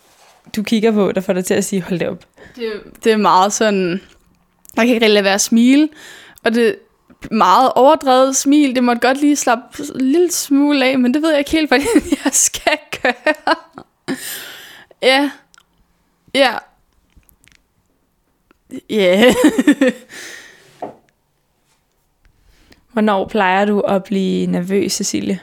du 0.55 0.63
kigger 0.63 0.91
på, 0.91 1.11
der 1.11 1.21
får 1.21 1.33
dig 1.33 1.45
til 1.45 1.53
at 1.53 1.65
sige, 1.65 1.81
hold 1.81 1.99
da 1.99 2.09
op? 2.09 2.25
Det, 2.55 2.71
det 3.03 3.11
er 3.11 3.17
meget 3.17 3.53
sådan... 3.53 4.01
Jeg 4.75 4.85
kan 4.87 4.95
ikke 4.95 5.05
rigtig 5.05 5.13
lade 5.13 5.23
være 5.23 5.33
at 5.33 5.41
smile. 5.41 5.89
Og 6.43 6.53
det 6.53 6.75
meget 7.31 7.71
overdrevet 7.75 8.35
smil. 8.35 8.75
Det 8.75 8.83
måtte 8.83 9.07
godt 9.07 9.21
lige 9.21 9.35
slappe 9.35 9.83
en 9.95 10.01
lille 10.01 10.31
smule 10.31 10.85
af, 10.85 10.99
men 10.99 11.13
det 11.13 11.21
ved 11.21 11.29
jeg 11.29 11.39
ikke 11.39 11.51
helt, 11.51 11.69
hvordan 11.69 11.87
jeg 12.25 12.33
skal 12.33 12.77
gøre. 13.01 13.55
ja. 15.01 15.31
Ja. 16.35 16.57
Ja. 18.89 19.33
Hvornår 22.93 23.27
plejer 23.27 23.65
du 23.65 23.79
at 23.79 24.03
blive 24.03 24.47
nervøs, 24.47 24.91
Cecilie? 24.93 25.39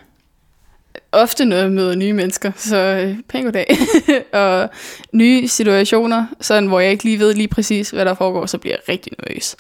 Ofte 1.13 1.45
når 1.45 1.57
jeg 1.57 1.71
møder 1.71 1.95
nye 1.95 2.13
mennesker, 2.13 2.53
så 2.57 2.77
øh, 2.77 3.17
pæn 3.29 3.45
goddag. 3.45 3.77
og 4.33 4.71
nye 5.13 5.49
situationer, 5.49 6.27
sådan, 6.41 6.67
hvor 6.67 6.81
jeg 6.81 6.91
ikke 6.91 7.05
lige 7.05 7.19
ved 7.19 7.35
lige 7.35 7.49
præcis, 7.49 7.91
hvad 7.91 8.05
der 8.05 8.15
foregår, 8.15 8.47
så 8.47 8.59
bliver 8.59 8.75
jeg 8.75 8.89
rigtig 8.89 9.13
nervøs. 9.19 9.57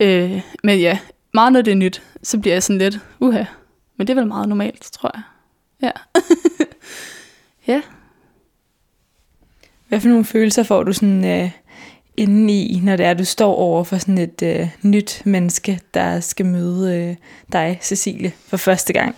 Øh, 0.00 0.40
men 0.64 0.80
ja, 0.80 0.98
meget 1.34 1.52
når 1.52 1.62
det 1.62 1.70
er 1.70 1.76
nyt, 1.76 2.02
så 2.22 2.38
bliver 2.38 2.54
jeg 2.54 2.62
sådan 2.62 2.78
lidt, 2.78 2.98
uha. 3.20 3.44
Men 3.96 4.06
det 4.06 4.12
er 4.12 4.20
vel 4.20 4.26
meget 4.26 4.48
normalt, 4.48 4.82
tror 4.92 5.10
jeg. 5.14 5.22
Ja. 5.82 6.20
ja. 7.72 7.82
Hvad 9.88 10.00
for 10.00 10.08
nogle 10.08 10.24
følelser 10.24 10.62
får 10.62 10.82
du 10.82 10.92
sådan 10.92 11.24
øh, 11.24 11.50
indeni, 12.16 12.80
når 12.82 12.96
det 12.96 13.06
er, 13.06 13.14
du 13.14 13.24
står 13.24 13.54
over 13.54 13.84
for 13.84 13.98
sådan 13.98 14.18
et 14.18 14.42
øh, 14.42 14.68
nyt 14.82 15.22
menneske, 15.24 15.80
der 15.94 16.20
skal 16.20 16.46
møde 16.46 16.96
øh, 16.96 17.16
dig, 17.52 17.78
Cecilie, 17.82 18.32
for 18.48 18.56
første 18.56 18.92
gang? 18.92 19.16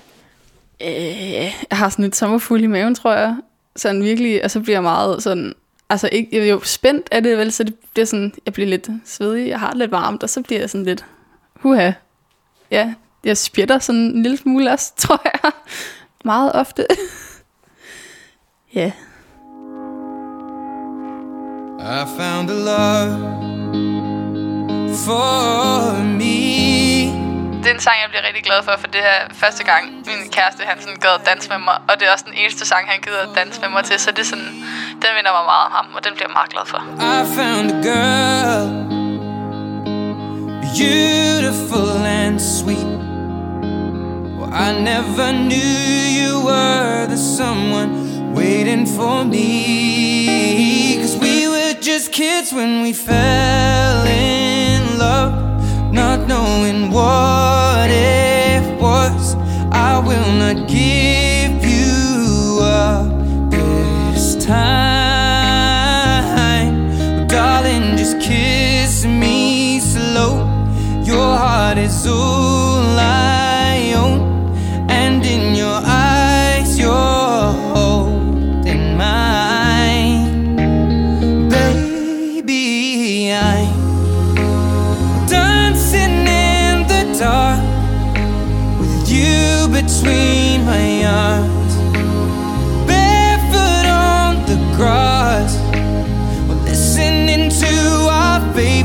Øh, 0.83 1.43
jeg 1.71 1.79
har 1.79 1.89
sådan 1.89 2.05
et 2.05 2.17
sommerfuld 2.17 2.63
i 2.63 2.67
maven, 2.67 2.95
tror 2.95 3.13
jeg. 3.13 3.37
Sådan 3.77 4.03
virkelig, 4.03 4.45
og 4.45 4.51
så 4.51 4.61
bliver 4.61 4.77
jeg 4.77 4.83
meget 4.83 5.23
sådan... 5.23 5.55
Altså, 5.91 6.09
ikke, 6.13 6.29
jeg 6.33 6.43
er 6.43 6.51
jo 6.51 6.61
spændt 6.65 7.09
af 7.11 7.23
det, 7.23 7.39
vel, 7.39 7.53
så 7.53 7.65
det 7.65 7.75
bliver 7.93 8.07
sådan, 8.07 8.33
jeg 8.47 8.53
bliver 8.53 8.69
lidt 8.69 8.89
svedig, 9.05 9.49
jeg 9.49 9.61
har 9.61 9.69
det 9.69 9.79
lidt 9.79 9.91
varmt, 9.91 10.23
og 10.23 10.31
så 10.31 10.43
bliver 10.43 10.61
jeg 10.61 10.71
sådan 10.71 10.85
lidt, 10.85 11.05
huha. 11.57 11.93
Ja, 12.71 12.95
jeg 13.25 13.37
spjætter 13.37 13.79
sådan 13.79 14.01
en 14.01 14.23
lille 14.23 14.37
smule 14.37 14.71
også, 14.71 14.93
tror 15.03 15.21
jeg. 15.25 15.53
Meget 16.25 16.53
ofte. 16.55 16.87
ja. 18.75 18.93
I 21.79 22.07
found 22.17 22.51
a 22.51 22.55
love 22.55 23.43
for 25.05 26.03
me. 26.03 26.52
Det 27.63 27.71
er 27.71 27.75
en 27.75 27.81
sang, 27.81 27.97
jeg 28.03 28.11
bliver 28.13 28.25
rigtig 28.29 28.45
glad 28.49 28.61
for, 28.63 28.75
for 28.79 28.87
det 28.87 29.01
er 29.15 29.21
første 29.43 29.63
gang, 29.65 29.85
min 30.07 30.31
kæreste 30.37 30.63
han 30.71 30.77
sådan 30.81 30.97
gad 31.05 31.15
at 31.21 31.27
danse 31.27 31.49
med 31.49 31.59
mig. 31.59 31.77
Og 31.89 31.95
det 32.01 32.05
er 32.09 32.13
også 32.13 32.25
den 32.29 32.35
eneste 32.43 32.67
sang, 32.67 32.83
han 32.93 33.01
gider 33.01 33.23
at 33.29 33.29
danse 33.41 33.61
med 33.61 33.69
mig 33.69 33.85
til. 33.85 33.99
Så 34.01 34.11
det 34.11 34.19
er 34.19 34.25
sådan, 34.25 34.53
den 35.03 35.11
minder 35.17 35.33
mig 35.39 35.45
meget 35.53 35.65
om 35.67 35.73
ham, 35.79 35.87
og 35.97 36.05
den 36.05 36.13
bliver 36.15 36.29
jeg 36.29 36.35
meget 36.39 36.51
glad 36.55 36.67
for. 36.73 36.81
I 37.15 37.19
found 37.39 37.67
a 37.77 37.79
girl, 37.91 38.67
beautiful 40.77 41.91
and 42.21 42.37
sweet. 42.59 42.93
Well, 44.39 44.53
I 44.67 44.69
never 44.91 45.29
knew 45.49 45.75
you 46.21 46.31
were 46.49 47.07
the 47.15 47.21
someone 47.39 47.91
waiting 48.39 48.85
for 48.97 49.17
me. 49.35 49.49
Cause 51.03 51.17
we 51.25 51.35
were 51.53 51.75
just 51.91 52.07
kids 52.21 52.49
when 52.59 52.73
we 52.85 52.93
fell 53.09 53.99
in 54.07 54.81
love, 55.05 55.33
not 56.01 56.19
knowing 56.31 56.91
what 56.97 57.52
will 60.13 60.33
not 60.33 60.69
give 60.69 61.65
you 61.65 62.59
up 62.61 63.09
this 63.51 64.37
time. 64.45 64.77
Darling, 67.27 67.97
just 67.97 68.21
kiss 68.21 69.07
me 69.07 69.81
slow. 69.81 70.33
Your 71.03 71.37
heart 71.37 71.79
is 71.79 72.07
all 72.07 72.52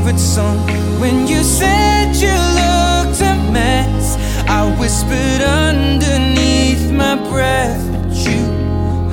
favorite 0.08 0.20
song. 0.20 0.58
When 1.00 1.26
you 1.26 1.42
said 1.42 2.16
you 2.16 2.32
looked 2.32 3.20
a 3.20 3.34
mess, 3.52 4.16
I 4.48 4.74
whispered 4.78 5.42
underneath 5.42 6.90
my 6.90 7.16
breath, 7.30 7.84
but 7.92 8.16
you 8.16 8.44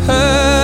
heard 0.06 0.55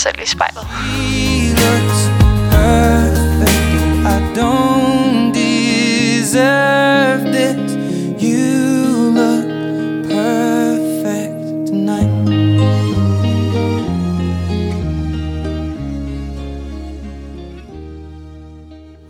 selv 0.00 0.18
i 0.22 0.26
spejlet. 0.26 0.64
He 0.64 1.52
looks 1.62 2.00
perfect. 2.50 3.66
I 4.14 4.18
don't 4.40 5.34
deserve 5.34 7.22
this. 7.36 7.70
You 8.22 9.12
look 9.18 9.46
perfect 10.08 11.68
tonight. 11.68 12.10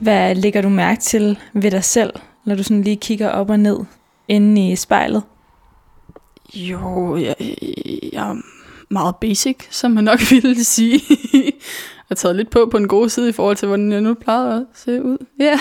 Hvad 0.01 0.35
lægger 0.35 0.61
du 0.63 0.69
mærke 0.69 1.01
til 1.01 1.39
ved 1.53 1.71
dig 1.71 1.85
selv, 1.85 2.13
når 2.45 2.55
du 2.55 2.63
sådan 2.63 2.83
lige 2.83 2.97
kigger 2.97 3.29
op 3.29 3.51
og 3.51 3.61
ned 3.61 3.79
inde 4.29 4.71
i 4.71 4.77
spejlet? 4.77 5.23
Jo, 6.55 7.17
jeg, 7.17 7.35
jeg 8.13 8.31
er 8.31 8.37
meget 8.91 9.17
basic, 9.17 9.57
som 9.71 9.91
man 9.91 10.05
nok 10.05 10.21
ville 10.31 10.65
sige. 10.65 11.03
jeg 11.33 11.53
har 12.09 12.15
taget 12.15 12.37
lidt 12.37 12.51
på 12.51 12.69
på 12.71 12.77
en 12.77 12.89
god 12.89 13.09
side 13.09 13.29
i 13.29 13.33
forhold 13.33 13.57
til, 13.57 13.69
hvordan 13.69 13.93
jeg 13.93 14.01
nu 14.01 14.15
plejede 14.15 14.55
at 14.55 14.67
se 14.75 15.03
ud. 15.03 15.19
Ja. 15.39 15.61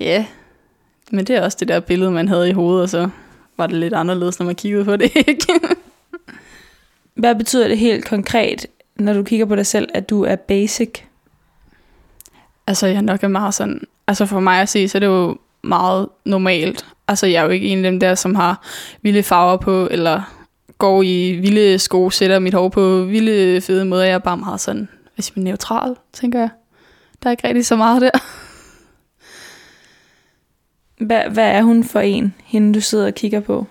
Ja, 0.00 0.26
men 1.10 1.26
det 1.26 1.36
er 1.36 1.42
også 1.42 1.56
det 1.60 1.68
der 1.68 1.80
billede, 1.80 2.10
man 2.10 2.28
havde 2.28 2.48
i 2.48 2.52
hovedet, 2.52 2.82
og 2.82 2.88
så 2.88 3.08
var 3.56 3.66
det 3.66 3.76
lidt 3.76 3.94
anderledes, 3.94 4.38
når 4.38 4.46
man 4.46 4.54
kiggede 4.54 4.84
på 4.84 4.96
det, 4.96 5.12
ikke? 5.28 5.46
Hvad 7.14 7.34
betyder 7.34 7.68
det 7.68 7.78
helt 7.78 8.04
konkret, 8.04 8.66
når 8.96 9.12
du 9.12 9.22
kigger 9.22 9.46
på 9.46 9.56
dig 9.56 9.66
selv, 9.66 9.88
at 9.94 10.10
du 10.10 10.24
er 10.24 10.36
basic? 10.36 11.00
Altså, 12.66 12.86
jeg 12.86 13.02
nok 13.02 13.22
er 13.22 13.28
meget 13.28 13.54
sådan... 13.54 13.80
Altså, 14.06 14.26
for 14.26 14.40
mig 14.40 14.60
at 14.60 14.68
se, 14.68 14.88
så 14.88 14.98
er 14.98 15.00
det 15.00 15.06
jo 15.06 15.38
meget 15.62 16.08
normalt. 16.24 16.86
Altså, 17.08 17.26
jeg 17.26 17.40
er 17.40 17.44
jo 17.44 17.50
ikke 17.50 17.66
en 17.66 17.84
af 17.84 17.90
dem 17.90 18.00
der, 18.00 18.14
som 18.14 18.34
har 18.34 18.66
vilde 19.02 19.22
farver 19.22 19.56
på, 19.56 19.88
eller 19.90 20.43
går 20.78 21.02
i 21.02 21.32
vilde 21.32 21.78
sko, 21.78 22.10
sætter 22.10 22.38
mit 22.38 22.54
hår 22.54 22.68
på 22.68 23.04
vilde 23.04 23.60
fede 23.60 23.84
måder. 23.84 24.04
Jeg 24.04 24.14
er 24.14 24.18
bare 24.18 24.36
meget 24.36 24.60
sådan, 24.60 24.88
hvad 25.14 25.22
siger 25.22 25.32
man, 25.36 25.44
neutral, 25.44 25.96
tænker 26.12 26.38
jeg. 26.38 26.48
Der 27.22 27.28
er 27.28 27.30
ikke 27.30 27.48
rigtig 27.48 27.66
så 27.66 27.76
meget 27.76 28.02
der. 28.02 28.10
Hvad, 31.06 31.22
hvad 31.30 31.44
er 31.50 31.62
hun 31.62 31.84
for 31.84 32.00
en, 32.00 32.34
hende 32.44 32.74
du 32.74 32.80
sidder 32.80 33.06
og 33.06 33.14
kigger 33.14 33.40
på? 33.40 33.66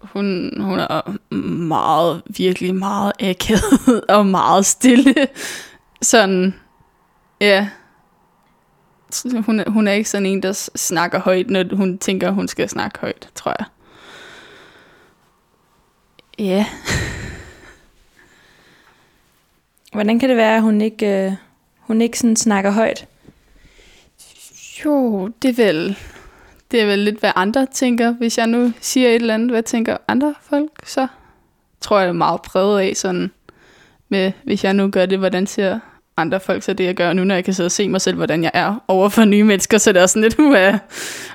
Hun, 0.00 0.52
hun 0.60 0.78
er 0.78 1.16
meget, 1.66 2.22
virkelig 2.36 2.74
meget 2.74 3.12
akavet 3.20 4.04
og 4.08 4.26
meget 4.26 4.66
stille. 4.66 5.14
Sådan, 6.02 6.54
ja. 7.40 7.68
Hun, 9.46 9.60
er- 9.60 9.70
hun 9.70 9.88
er 9.88 9.92
ikke 9.92 10.10
sådan 10.10 10.26
en, 10.26 10.42
der 10.42 10.52
snakker 10.76 11.20
højt, 11.20 11.50
når 11.50 11.76
hun 11.76 11.98
tænker, 11.98 12.30
hun 12.30 12.48
skal 12.48 12.68
snakke 12.68 12.98
højt, 13.00 13.28
tror 13.34 13.54
jeg. 13.58 13.66
Ja. 16.38 16.66
Hvordan 19.92 20.18
kan 20.18 20.28
det 20.28 20.36
være, 20.36 20.56
at 20.56 20.62
hun 20.62 20.80
ikke, 20.80 21.06
øh, 21.06 21.32
hun 21.78 22.02
ikke 22.02 22.18
sådan 22.18 22.36
snakker 22.36 22.70
højt? 22.70 23.06
Jo, 24.84 25.28
det 25.42 25.48
er 25.48 25.64
vel... 25.64 25.98
Det 26.70 26.80
er 26.80 26.86
vel 26.86 26.98
lidt, 26.98 27.20
hvad 27.20 27.32
andre 27.36 27.66
tænker. 27.66 28.12
Hvis 28.12 28.38
jeg 28.38 28.46
nu 28.46 28.72
siger 28.80 29.08
et 29.08 29.14
eller 29.14 29.34
andet, 29.34 29.50
hvad 29.50 29.62
tænker 29.62 29.96
andre 30.08 30.34
folk, 30.42 30.70
så 30.84 31.06
tror 31.80 31.98
jeg, 31.98 32.06
det 32.06 32.10
er 32.10 32.18
meget 32.18 32.42
præget 32.42 32.80
af 32.80 32.92
sådan, 32.96 33.30
med, 34.08 34.32
hvis 34.44 34.64
jeg 34.64 34.74
nu 34.74 34.90
gør 34.90 35.06
det, 35.06 35.18
hvordan 35.18 35.46
ser 35.46 35.78
andre 36.16 36.40
folk 36.40 36.62
så 36.62 36.72
det, 36.72 36.84
jeg 36.84 36.94
gør 36.94 37.12
nu, 37.12 37.24
når 37.24 37.34
jeg 37.34 37.44
kan 37.44 37.54
sidde 37.54 37.66
og 37.66 37.72
se 37.72 37.88
mig 37.88 38.00
selv, 38.00 38.16
hvordan 38.16 38.42
jeg 38.42 38.50
er 38.54 38.84
over 38.88 39.08
for 39.08 39.24
nye 39.24 39.44
mennesker, 39.44 39.78
så 39.78 39.92
det 39.92 40.02
er 40.02 40.06
sådan 40.06 40.22
lidt, 40.22 40.38
uha, 40.38 40.76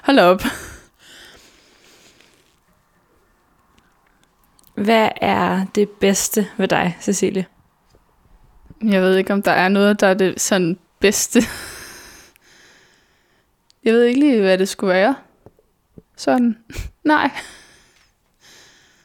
hold 0.04 0.20
op. 0.20 0.44
Hvad 4.82 5.10
er 5.16 5.66
det 5.76 5.90
bedste 5.90 6.48
ved 6.58 6.68
dig, 6.68 6.98
Cecilie? 7.02 7.46
Jeg 8.84 9.02
ved 9.02 9.18
ikke, 9.18 9.34
om 9.34 9.42
der 9.42 9.52
er 9.52 9.70
noget, 9.70 10.00
der 10.00 10.08
er 10.08 10.14
det 10.14 10.42
sådan 10.42 10.80
bedste. 11.00 11.42
Jeg 13.84 13.94
ved 13.94 14.04
ikke 14.04 14.20
lige, 14.20 14.42
hvad 14.42 14.58
det 14.58 14.70
skulle 14.70 14.94
være. 14.94 15.16
sådan. 16.18 16.58
Nej. 17.04 17.32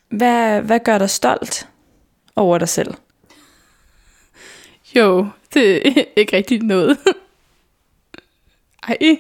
Hvad, 0.09 0.61
hvad 0.61 0.81
gør 0.81 0.99
dig 0.99 1.11
stolt 1.11 1.69
over 2.37 2.59
dig 2.59 2.69
selv? 2.69 2.95
Jo, 4.97 5.29
det 5.55 5.99
er 5.99 6.05
ikke 6.17 6.37
rigtig 6.37 6.63
noget. 6.63 6.99
Ej. 8.89 9.19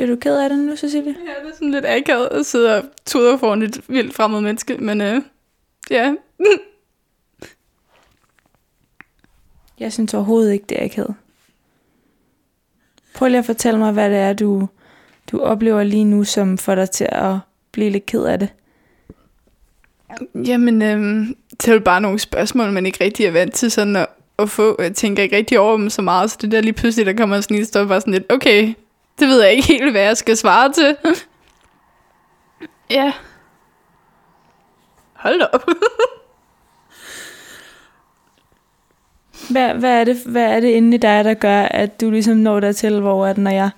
Bliver 0.00 0.14
du 0.14 0.20
ked 0.20 0.38
af 0.38 0.48
det 0.48 0.58
nu, 0.58 0.76
Cecilie? 0.76 1.16
Ja, 1.26 1.44
det 1.44 1.50
er 1.50 1.54
sådan 1.54 1.70
lidt 1.70 1.86
akavet 1.86 2.26
at 2.26 2.46
sidde 2.46 2.76
og 2.76 2.84
tude 3.06 3.38
foran 3.38 3.62
et 3.62 3.80
vildt 3.88 4.14
fremmed 4.14 4.40
menneske, 4.40 4.76
men 4.76 5.00
øh, 5.00 5.22
ja. 5.90 6.14
Jeg 9.80 9.92
synes 9.92 10.14
overhovedet 10.14 10.52
ikke, 10.52 10.64
det 10.68 10.80
er 10.80 10.84
akavet. 10.84 11.14
Prøv 13.14 13.28
lige 13.28 13.38
at 13.38 13.44
fortælle 13.44 13.78
mig, 13.78 13.92
hvad 13.92 14.10
det 14.10 14.18
er, 14.18 14.32
du, 14.32 14.68
du 15.32 15.40
oplever 15.40 15.82
lige 15.82 16.04
nu, 16.04 16.24
som 16.24 16.58
får 16.58 16.74
dig 16.74 16.90
til 16.90 17.08
at 17.12 17.36
blive 17.72 17.90
lidt 17.90 18.06
ked 18.06 18.24
af 18.24 18.38
det. 18.38 18.48
Jamen, 20.34 20.82
øh, 20.82 21.26
det 21.52 21.68
er 21.68 21.72
jo 21.72 21.80
bare 21.80 22.00
nogle 22.00 22.18
spørgsmål, 22.18 22.72
man 22.72 22.86
ikke 22.86 23.04
rigtig 23.04 23.26
er 23.26 23.30
vant 23.30 23.54
til 23.54 23.70
sådan 23.70 23.96
at, 23.96 24.06
at 24.38 24.50
få. 24.50 24.82
Jeg 24.82 24.94
tænker 24.94 25.22
ikke 25.22 25.36
rigtig 25.36 25.58
over 25.58 25.76
dem 25.76 25.90
så 25.90 26.02
meget, 26.02 26.30
så 26.30 26.36
det 26.40 26.52
der 26.52 26.60
lige 26.60 26.72
pludselig, 26.72 27.06
der 27.06 27.12
kommer 27.12 27.40
sådan 27.40 27.56
en 27.56 27.64
stop, 27.64 27.88
bare 27.88 28.00
sådan 28.00 28.12
lidt, 28.12 28.32
okay, 28.32 28.74
det 29.20 29.28
ved 29.28 29.42
jeg 29.42 29.52
ikke 29.52 29.66
helt, 29.66 29.90
hvad 29.90 30.02
jeg 30.02 30.16
skal 30.16 30.36
svare 30.36 30.72
til. 30.72 30.96
ja. 32.98 33.12
Hold 35.12 35.40
da 35.40 35.46
op. 35.52 35.68
Hvad, 39.50 39.74
hvad, 39.74 40.00
er 40.00 40.04
det, 40.04 40.16
hvad 40.26 40.44
er 40.44 40.60
det 40.60 40.68
inde 40.68 40.94
i 40.94 40.98
dig, 40.98 41.24
der 41.24 41.34
gør, 41.34 41.62
at 41.62 42.00
du 42.00 42.10
ligesom 42.10 42.36
når 42.36 42.60
dertil, 42.60 43.00
hvor 43.00 43.26
at 43.26 43.38
når 43.38 43.50
jeg 43.50 43.70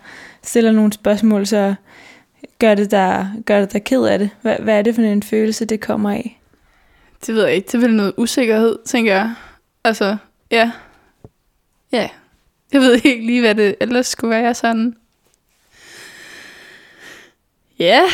stiller 0.42 0.72
nogle 0.72 0.92
spørgsmål, 0.92 1.46
så 1.46 1.74
gør 2.58 2.74
det 2.74 2.90
dig, 2.90 3.30
gør 3.46 3.60
det 3.60 3.72
dig 3.72 3.84
ked 3.84 4.04
af 4.04 4.18
det? 4.18 4.30
Hvad, 4.42 4.56
hvad 4.56 4.78
er 4.78 4.82
det 4.82 4.94
for 4.94 5.02
en 5.02 5.22
følelse, 5.22 5.64
det 5.64 5.80
kommer 5.80 6.10
af? 6.10 6.40
Det 7.26 7.34
ved 7.34 7.44
jeg 7.44 7.54
ikke. 7.54 7.66
Det 7.66 7.74
er 7.74 7.78
vel 7.78 7.94
noget 7.94 8.14
usikkerhed, 8.16 8.78
tænker 8.84 9.12
jeg. 9.12 9.34
Altså, 9.84 10.16
ja. 10.50 10.72
Ja. 11.92 12.08
Jeg 12.72 12.80
ved 12.80 12.94
ikke 13.04 13.26
lige, 13.26 13.40
hvad 13.40 13.54
det 13.54 13.74
ellers 13.80 14.06
skulle 14.06 14.30
være 14.30 14.54
sådan. 14.54 14.96
Ja. 17.78 18.02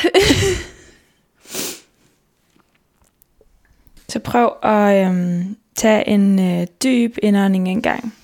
Så 4.09 4.18
prøv 4.18 4.53
at 4.62 5.07
øhm, 5.07 5.57
tage 5.77 6.09
en 6.09 6.38
øh, 6.38 6.66
dyb 6.83 7.16
indånding 7.23 7.68
en 7.68 7.83
gang. 7.83 8.14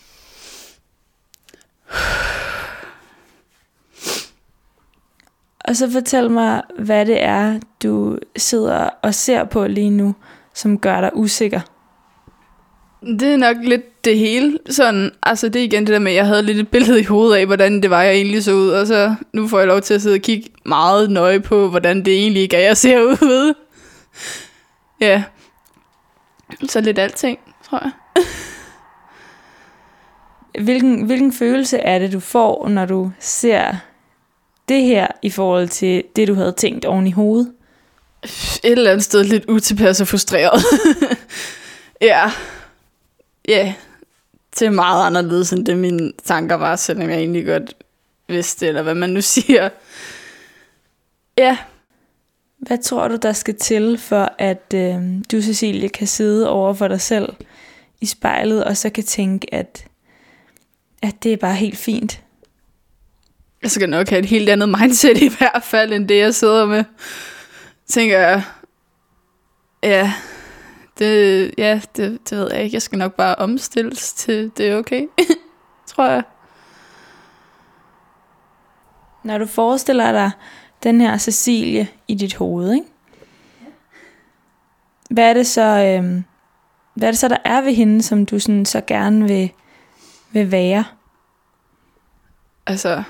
Og 5.68 5.76
så 5.76 5.90
fortæl 5.90 6.30
mig, 6.30 6.62
hvad 6.78 7.06
det 7.06 7.22
er, 7.22 7.60
du 7.82 8.18
sidder 8.36 8.88
og 9.02 9.14
ser 9.14 9.44
på 9.44 9.66
lige 9.66 9.90
nu, 9.90 10.14
som 10.54 10.78
gør 10.78 11.00
dig 11.00 11.10
usikker. 11.14 11.60
Det 13.06 13.22
er 13.32 13.36
nok 13.36 13.56
lidt 13.62 14.04
det 14.04 14.18
hele. 14.18 14.58
Sådan, 14.70 15.10
altså 15.22 15.48
det 15.48 15.60
er 15.60 15.64
igen 15.64 15.86
det 15.86 15.92
der 15.92 15.98
med, 15.98 16.12
at 16.12 16.16
jeg 16.16 16.26
havde 16.26 16.42
lidt 16.42 16.58
et 16.58 16.68
billede 16.68 17.00
i 17.00 17.04
hovedet 17.04 17.36
af, 17.36 17.46
hvordan 17.46 17.82
det 17.82 17.90
var, 17.90 18.02
jeg 18.02 18.14
egentlig 18.14 18.44
så 18.44 18.52
ud. 18.52 18.68
Og 18.68 18.86
så 18.86 19.14
nu 19.32 19.48
får 19.48 19.58
jeg 19.58 19.68
lov 19.68 19.80
til 19.80 19.94
at 19.94 20.02
sidde 20.02 20.14
og 20.14 20.20
kigge 20.20 20.50
meget 20.66 21.10
nøje 21.10 21.40
på, 21.40 21.68
hvordan 21.68 22.04
det 22.04 22.14
egentlig 22.14 22.42
ikke 22.42 22.56
er, 22.56 22.66
jeg 22.66 22.76
ser 22.76 23.00
ud. 23.00 23.54
Ja. 25.00 25.22
Så 26.68 26.80
lidt 26.80 26.98
alting, 26.98 27.38
tror 27.68 27.82
jeg. 27.84 27.92
Hvilken, 30.64 31.02
hvilken 31.02 31.32
følelse 31.32 31.78
er 31.78 31.98
det, 31.98 32.12
du 32.12 32.20
får, 32.20 32.68
når 32.68 32.86
du 32.86 33.12
ser 33.20 33.74
det 34.68 34.82
her 34.82 35.06
i 35.22 35.30
forhold 35.30 35.68
til 35.68 36.04
det, 36.16 36.28
du 36.28 36.34
havde 36.34 36.52
tænkt 36.52 36.84
oven 36.84 37.06
i 37.06 37.12
hovedet? 37.12 37.52
Et 38.24 38.58
eller 38.64 38.90
andet 38.90 39.04
sted 39.04 39.24
lidt 39.24 39.44
utilpas 39.48 40.00
og 40.00 40.08
frustreret. 40.08 40.64
ja. 42.00 42.30
Ja. 43.48 43.74
Det 44.58 44.66
er 44.66 44.70
meget 44.70 45.06
anderledes, 45.06 45.52
end 45.52 45.66
det 45.66 45.78
mine 45.78 46.12
tanker 46.24 46.54
var, 46.54 46.76
selvom 46.76 47.10
jeg 47.10 47.18
egentlig 47.18 47.46
godt 47.46 47.74
vidste, 48.28 48.66
eller 48.66 48.82
hvad 48.82 48.94
man 48.94 49.10
nu 49.10 49.20
siger. 49.36 49.68
Ja. 51.38 51.58
Hvad 52.58 52.78
tror 52.78 53.08
du, 53.08 53.16
der 53.16 53.32
skal 53.32 53.54
til, 53.56 53.98
for 53.98 54.32
at 54.38 54.74
øh, 54.74 54.94
du, 55.32 55.42
Cecilie, 55.42 55.88
kan 55.88 56.06
sidde 56.06 56.48
over 56.48 56.74
for 56.74 56.88
dig 56.88 57.00
selv 57.00 57.34
i 58.00 58.06
spejlet, 58.06 58.64
og 58.64 58.76
så 58.76 58.90
kan 58.90 59.04
tænke, 59.04 59.54
at, 59.54 59.84
at 61.02 61.22
det 61.22 61.32
er 61.32 61.36
bare 61.36 61.54
helt 61.54 61.78
fint? 61.78 62.20
Jeg 63.62 63.70
skal 63.70 63.88
nok 63.88 64.08
have 64.08 64.18
et 64.18 64.26
helt 64.26 64.48
andet 64.48 64.68
mindset 64.68 65.18
i 65.22 65.28
hvert 65.38 65.62
fald, 65.62 65.92
end 65.92 66.08
det 66.08 66.18
jeg 66.18 66.34
sidder 66.34 66.66
med. 66.66 66.84
Tænker 67.88 68.18
jeg, 68.18 68.42
ja, 69.82 70.12
det, 70.98 71.54
ja, 71.58 71.80
det, 71.96 72.30
det 72.30 72.38
ved 72.38 72.52
jeg 72.52 72.62
ikke. 72.62 72.74
Jeg 72.74 72.82
skal 72.82 72.98
nok 72.98 73.14
bare 73.14 73.34
omstilles 73.34 74.12
til, 74.12 74.52
det 74.56 74.68
er 74.68 74.76
okay, 74.76 75.06
tror 75.86 76.10
jeg. 76.10 76.22
Når 79.22 79.38
du 79.38 79.46
forestiller 79.46 80.12
dig 80.12 80.30
den 80.82 81.00
her 81.00 81.18
Cecilie 81.18 81.88
i 82.08 82.14
dit 82.14 82.34
hoved, 82.34 82.72
ikke? 82.72 82.86
Hvad 85.10 85.30
er 85.30 85.34
det 85.34 85.46
så, 85.46 85.62
øh, 85.62 86.22
hvad 86.94 87.08
er 87.08 87.12
det 87.12 87.18
så, 87.18 87.28
der 87.28 87.36
er 87.44 87.60
ved 87.60 87.74
hende, 87.74 88.02
som 88.02 88.26
du 88.26 88.38
sådan 88.38 88.64
så 88.64 88.80
gerne 88.86 89.28
vil, 89.28 89.52
vil 90.32 90.50
være? 90.50 90.84
Altså, 92.66 93.02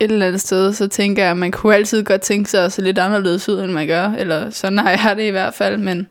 et 0.00 0.10
eller 0.10 0.26
andet 0.26 0.40
sted, 0.40 0.72
så 0.72 0.88
tænker 0.88 1.22
jeg, 1.22 1.30
at 1.30 1.36
man 1.36 1.52
kunne 1.52 1.74
altid 1.74 2.04
godt 2.04 2.20
tænke 2.20 2.50
sig 2.50 2.64
at 2.64 2.72
se 2.72 2.82
lidt 2.82 2.98
anderledes 2.98 3.48
ud, 3.48 3.60
end 3.60 3.72
man 3.72 3.86
gør. 3.86 4.10
Eller 4.10 4.50
sådan 4.50 4.78
har 4.78 4.90
jeg 4.90 5.16
det 5.16 5.22
i 5.22 5.30
hvert 5.30 5.54
fald, 5.54 5.76
men 5.76 6.10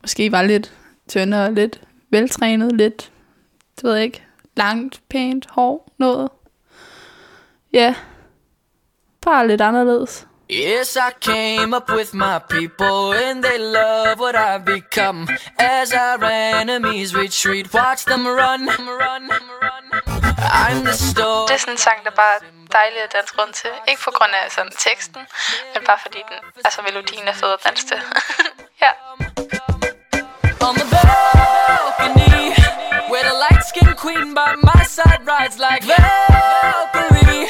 måske 0.00 0.32
var 0.32 0.42
lidt 0.42 0.72
tyndere, 1.08 1.54
lidt 1.54 1.80
veltrænet, 2.10 2.72
lidt, 2.72 3.12
det 3.76 3.84
ved 3.84 3.94
jeg 3.94 4.04
ikke, 4.04 4.24
langt, 4.56 5.00
pænt, 5.10 5.46
hår, 5.50 5.92
noget. 5.98 6.28
Ja, 7.72 7.94
bare 9.22 9.48
lidt 9.48 9.60
anderledes. 9.60 10.26
Yes, 10.50 10.96
I 10.96 11.10
came 11.20 11.76
up 11.76 11.90
with 11.90 12.14
my 12.14 12.38
people 12.48 13.12
and 13.14 13.42
they 13.42 13.58
love 13.58 14.20
what 14.20 14.36
I've 14.36 14.64
become. 14.64 15.26
As 15.58 15.92
our 15.92 16.24
enemies 16.62 17.16
retreat, 17.16 17.74
watch 17.74 18.06
them 18.06 18.24
run, 18.26 18.68
run, 19.02 19.24
run. 19.62 19.86
I'm 20.38 20.84
the 20.84 20.92
story. 20.92 21.46
Det 21.48 21.54
er 21.54 21.58
sådan 21.58 21.74
en 21.74 21.78
sang, 21.78 22.04
der 22.04 22.10
bare 22.10 22.34
er 22.36 22.40
dejlig 22.72 23.00
at 23.02 23.12
danse 23.12 23.34
rundt 23.38 23.54
til. 23.54 23.70
Ikke 23.88 24.02
på 24.04 24.10
grund 24.14 24.32
af 24.42 24.50
sådan 24.52 24.72
teksten, 24.78 25.22
men 25.74 25.82
bare 25.86 25.98
fordi 26.02 26.18
den, 26.28 26.38
altså 26.64 26.82
melodien 26.82 27.28
er 27.28 27.32
fed 27.32 27.52
at 27.52 27.60
danse 27.64 27.86
til. 27.86 28.00
ja. 28.84 28.90
On 30.62 30.74
the 30.74 30.84
balcony 30.90 32.54
where 33.10 33.24
the 33.24 33.34
light 33.34 33.62
skinned 33.64 33.96
queen 33.96 34.34
by 34.34 34.54
my 34.62 34.82
side 34.84 35.24
rides 35.26 35.58
like 35.58 35.82
Valkyrie. 35.84 37.48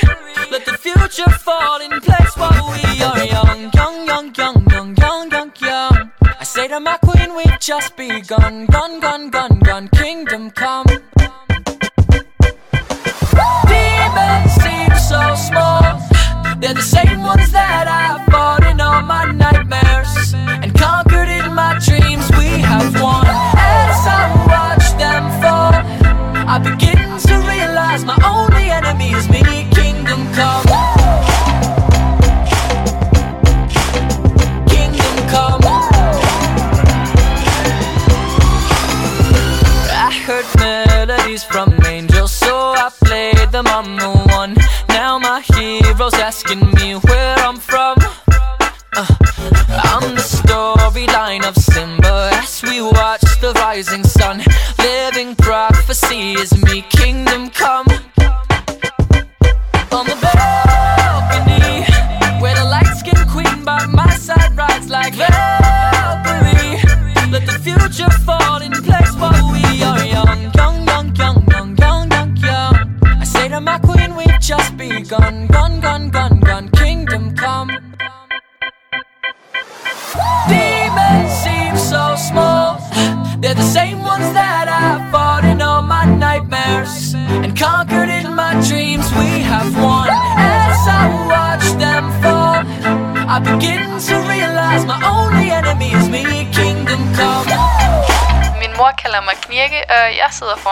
Let 0.51 0.65
the 0.65 0.77
future 0.79 1.31
fall 1.31 1.81
in 1.81 2.01
place 2.01 2.37
while 2.37 2.73
we 2.73 3.03
are 3.03 3.25
young, 3.25 3.71
young, 3.73 4.07
young, 4.07 4.35
young, 4.35 4.67
young, 4.71 4.97
young, 4.97 5.31
young, 5.31 5.53
young. 5.61 6.11
I 6.23 6.45
say 6.45 6.69
to 6.69 6.81
my 6.81 6.97
queen, 6.99 7.35
we've 7.35 7.61
just 7.61 7.97
begun, 7.97 8.67
gun, 8.67 9.01
gun, 9.01 9.31
gun, 9.31 9.59
gun, 9.61 9.89
kingdom 9.89 10.51
come. 10.51 10.87
Demons 13.69 14.53
seem 14.63 14.93
so 15.11 15.35
small. 15.35 15.83
They're 16.61 16.75
the 16.75 16.83
same 16.83 17.23
ones 17.23 17.51
that 17.53 17.87
I 17.87 18.25
fought 18.31 18.56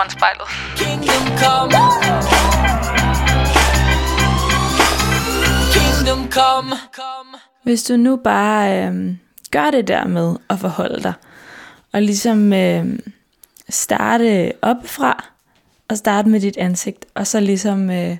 foran 0.05 0.11
spejlet. 0.11 0.47
kingdom 0.77 1.25
come. 1.39 1.73
Kingdom 5.73 6.31
come. 6.33 6.77
Hvis 7.63 7.85
du 7.85 7.97
nu 7.97 8.17
bare 8.17 8.87
øh, 8.87 9.15
gør 9.51 9.71
det 9.71 9.89
der 9.89 10.07
med 10.07 10.37
at 10.51 10.59
forholde 10.59 11.03
dig, 11.03 11.13
og 11.93 12.03
ligesom 12.03 12.53
øh, 12.53 12.87
starte 13.69 14.53
oppefra, 14.63 15.25
og 15.89 15.97
starte 15.97 16.29
med 16.29 16.41
dit 16.41 16.57
ansigt, 16.57 17.07
og 17.15 17.27
så 17.27 17.41
ligesom 17.41 17.91
øh, 17.91 18.17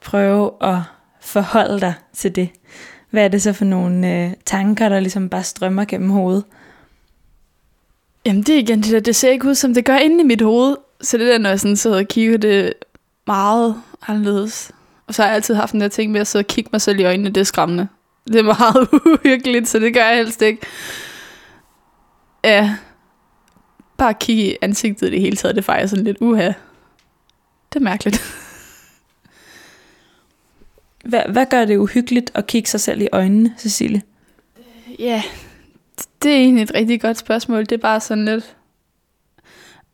prøve 0.00 0.50
at 0.60 0.78
forholde 1.20 1.80
dig 1.80 1.94
til 2.14 2.36
det. 2.36 2.48
Hvad 3.10 3.24
er 3.24 3.28
det 3.28 3.42
så 3.42 3.52
for 3.52 3.64
nogle 3.64 4.14
øh, 4.14 4.32
tanker, 4.44 4.88
der 4.88 5.00
ligesom 5.00 5.28
bare 5.28 5.42
strømmer 5.42 5.84
gennem 5.84 6.10
hovedet? 6.10 6.44
Jamen 8.26 8.42
det 8.42 8.54
er 8.54 8.58
igen 8.58 8.82
det 8.82 8.92
der, 8.92 9.00
det 9.00 9.16
ser 9.16 9.30
ikke 9.30 9.48
ud 9.48 9.54
som 9.54 9.74
det 9.74 9.84
gør 9.84 9.96
inde 9.96 10.20
i 10.20 10.26
mit 10.26 10.42
hoved. 10.42 10.76
Så 11.00 11.18
det 11.18 11.26
der, 11.26 11.38
når 11.38 11.48
jeg 11.48 11.60
sådan 11.60 11.76
sidder 11.76 11.98
og 11.98 12.08
kigger, 12.08 12.38
det 12.38 12.66
er 12.66 12.72
meget 13.26 13.82
anderledes. 14.08 14.72
Og 15.06 15.14
så 15.14 15.22
har 15.22 15.28
jeg 15.28 15.34
altid 15.34 15.54
haft 15.54 15.72
den 15.72 15.80
der 15.80 15.88
ting 15.88 16.12
med 16.12 16.20
at 16.20 16.26
sidde 16.26 16.42
og 16.42 16.46
kigge 16.46 16.70
mig 16.72 16.80
selv 16.80 17.00
i 17.00 17.04
øjnene, 17.04 17.30
det 17.30 17.40
er 17.40 17.44
skræmmende. 17.44 17.88
Det 18.26 18.36
er 18.36 18.42
meget 18.42 18.88
uhyggeligt, 19.06 19.68
så 19.68 19.78
det 19.78 19.94
gør 19.94 20.04
jeg 20.04 20.16
helst 20.16 20.42
ikke. 20.42 20.66
Ja, 22.44 22.76
bare 23.98 24.14
kigge 24.14 24.52
i 24.52 24.56
ansigtet 24.62 25.06
i 25.06 25.10
det 25.10 25.20
hele 25.20 25.36
taget, 25.36 25.54
det 25.54 25.60
er 25.60 25.64
faktisk 25.64 25.90
sådan 25.90 26.04
lidt 26.04 26.18
uha. 26.20 26.52
Det 27.72 27.76
er 27.76 27.80
mærkeligt. 27.80 28.22
Hvad, 31.04 31.22
hvad 31.28 31.46
gør 31.46 31.64
det 31.64 31.76
uhyggeligt 31.76 32.30
at 32.34 32.46
kigge 32.46 32.68
sig 32.68 32.80
selv 32.80 33.00
i 33.00 33.08
øjnene, 33.12 33.54
Cecilie? 33.58 34.02
Ja, 34.98 35.22
det 36.22 36.32
er 36.32 36.36
egentlig 36.36 36.62
et 36.62 36.74
rigtig 36.74 37.00
godt 37.00 37.18
spørgsmål. 37.18 37.60
Det 37.60 37.72
er 37.72 37.76
bare 37.76 38.00
sådan 38.00 38.24
lidt... 38.24 38.56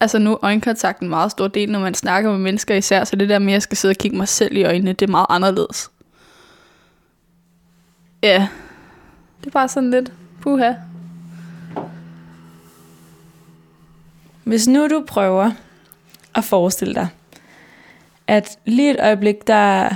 Altså 0.03 0.19
nu 0.19 0.33
er 0.33 0.39
øjenkontakt 0.43 1.01
en 1.01 1.09
meget 1.09 1.31
stor 1.31 1.49
del, 1.49 1.73
når 1.73 1.81
man 1.81 1.95
snakker 1.95 2.31
med 2.31 2.39
mennesker 2.39 2.75
især, 2.75 3.05
så 3.05 3.17
det 3.17 3.29
der 3.29 3.39
med, 3.39 3.49
at 3.49 3.53
jeg 3.53 3.63
skal 3.63 3.77
sidde 3.77 3.93
og 3.93 3.97
kigge 3.97 4.17
mig 4.17 4.29
selv 4.29 4.57
i 4.57 4.65
øjnene, 4.65 4.93
det 4.93 5.07
er 5.07 5.11
meget 5.11 5.27
anderledes. 5.29 5.91
Ja, 8.23 8.49
det 9.41 9.47
er 9.47 9.51
bare 9.51 9.69
sådan 9.69 9.91
lidt 9.91 10.13
puha. 10.41 10.73
Hvis 14.45 14.69
nu 14.69 14.89
du 14.89 15.05
prøver 15.07 15.51
at 16.35 16.45
forestille 16.45 16.95
dig, 16.95 17.09
at 18.27 18.59
lige 18.65 18.91
et 18.91 19.01
øjeblik, 19.01 19.47
der 19.47 19.91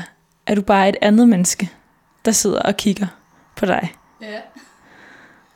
er 0.47 0.55
du 0.55 0.63
bare 0.63 0.89
et 0.89 0.97
andet 1.03 1.29
menneske, 1.29 1.71
der 2.25 2.33
sidder 2.33 2.61
og 2.61 2.77
kigger 2.77 3.07
på 3.57 3.67
dig. 3.67 3.95
Ja. 4.23 4.41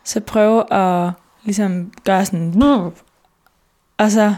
Så 0.05 0.21
prøv 0.21 0.59
at 0.71 1.13
ligesom 1.45 1.93
gøre 2.05 2.27
sådan, 2.27 2.53
og 4.01 4.11
så 4.11 4.35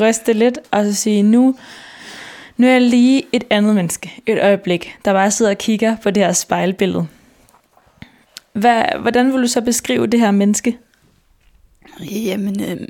ryste 0.00 0.32
lidt, 0.32 0.58
og 0.70 0.84
så 0.84 0.94
sige, 0.94 1.22
nu, 1.22 1.56
nu 2.56 2.66
er 2.66 2.70
jeg 2.70 2.80
lige 2.80 3.26
et 3.32 3.44
andet 3.50 3.74
menneske, 3.74 4.22
et 4.26 4.42
øjeblik, 4.42 4.96
der 5.04 5.12
bare 5.12 5.30
sidder 5.30 5.50
og 5.50 5.58
kigger 5.58 5.96
på 6.02 6.10
det 6.10 6.22
her 6.22 6.32
spejlbillede. 6.32 7.06
Hvad, 8.52 8.84
hvordan 9.00 9.32
vil 9.32 9.42
du 9.42 9.46
så 9.46 9.60
beskrive 9.60 10.06
det 10.06 10.20
her 10.20 10.30
menneske? 10.30 10.78
Jamen, 12.00 12.62
øh, 12.62 12.88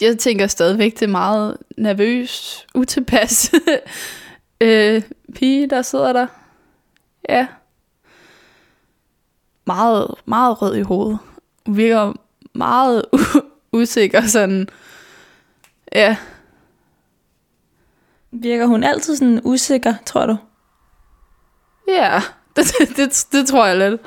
jeg 0.00 0.18
tænker 0.18 0.46
stadigvæk, 0.46 0.94
det 0.94 1.02
er 1.02 1.06
meget 1.10 1.56
nervøs, 1.76 2.58
utilpas 2.74 3.52
øh, 4.60 5.02
pige, 5.34 5.70
der 5.70 5.82
sidder 5.82 6.12
der. 6.12 6.26
Ja. 7.28 7.46
Meget, 9.66 10.14
meget 10.24 10.62
rød 10.62 10.76
i 10.76 10.82
hovedet. 10.82 11.18
Hun 11.66 11.76
virker 11.76 12.12
meget 12.54 13.04
usikker, 13.72 14.26
sådan. 14.26 14.68
Ja, 15.92 16.16
Virker 18.32 18.66
hun 18.66 18.84
altid 18.84 19.16
sådan 19.16 19.40
usikker, 19.44 19.94
tror 20.06 20.26
du? 20.26 20.36
ja, 21.88 22.20
det, 22.56 22.64
det, 22.78 22.96
det, 22.96 23.26
det 23.32 23.46
tror 23.46 23.66
jeg 23.66 23.78
lidt. 23.78 24.00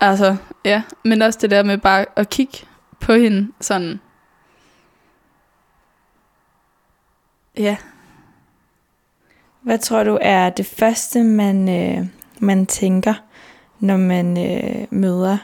Altså, 0.00 0.36
ja, 0.64 0.82
men 1.04 1.22
også 1.22 1.38
det 1.42 1.50
der 1.50 1.62
med 1.62 1.78
bare 1.78 2.06
at 2.16 2.28
kigge 2.30 2.58
på 3.00 3.12
hende, 3.12 3.52
sådan. 3.60 4.00
Ja, 7.56 7.76
Hvad 9.60 9.78
tror 9.78 10.04
du 10.04 10.18
er 10.20 10.50
det 10.50 10.66
første, 10.66 11.22
man, 11.24 11.68
øh, 11.68 12.06
man 12.40 12.66
tænker, 12.66 13.14
når 13.80 13.96
man 13.96 14.38
øh, 14.46 14.86
møder 14.90 15.38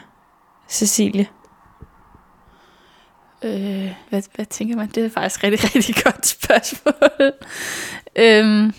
Cecilie? 0.69 1.27
Øh, 3.43 3.91
hvad, 4.09 4.23
hvad 4.35 4.45
tænker 4.45 4.75
man? 4.75 4.89
Det 4.89 5.05
er 5.05 5.09
faktisk 5.09 5.43
et 5.43 5.51
rigtig, 5.51 5.75
rigtig 5.75 5.95
godt 6.03 6.25
spørgsmål. 6.25 7.33
øhm, 8.15 8.73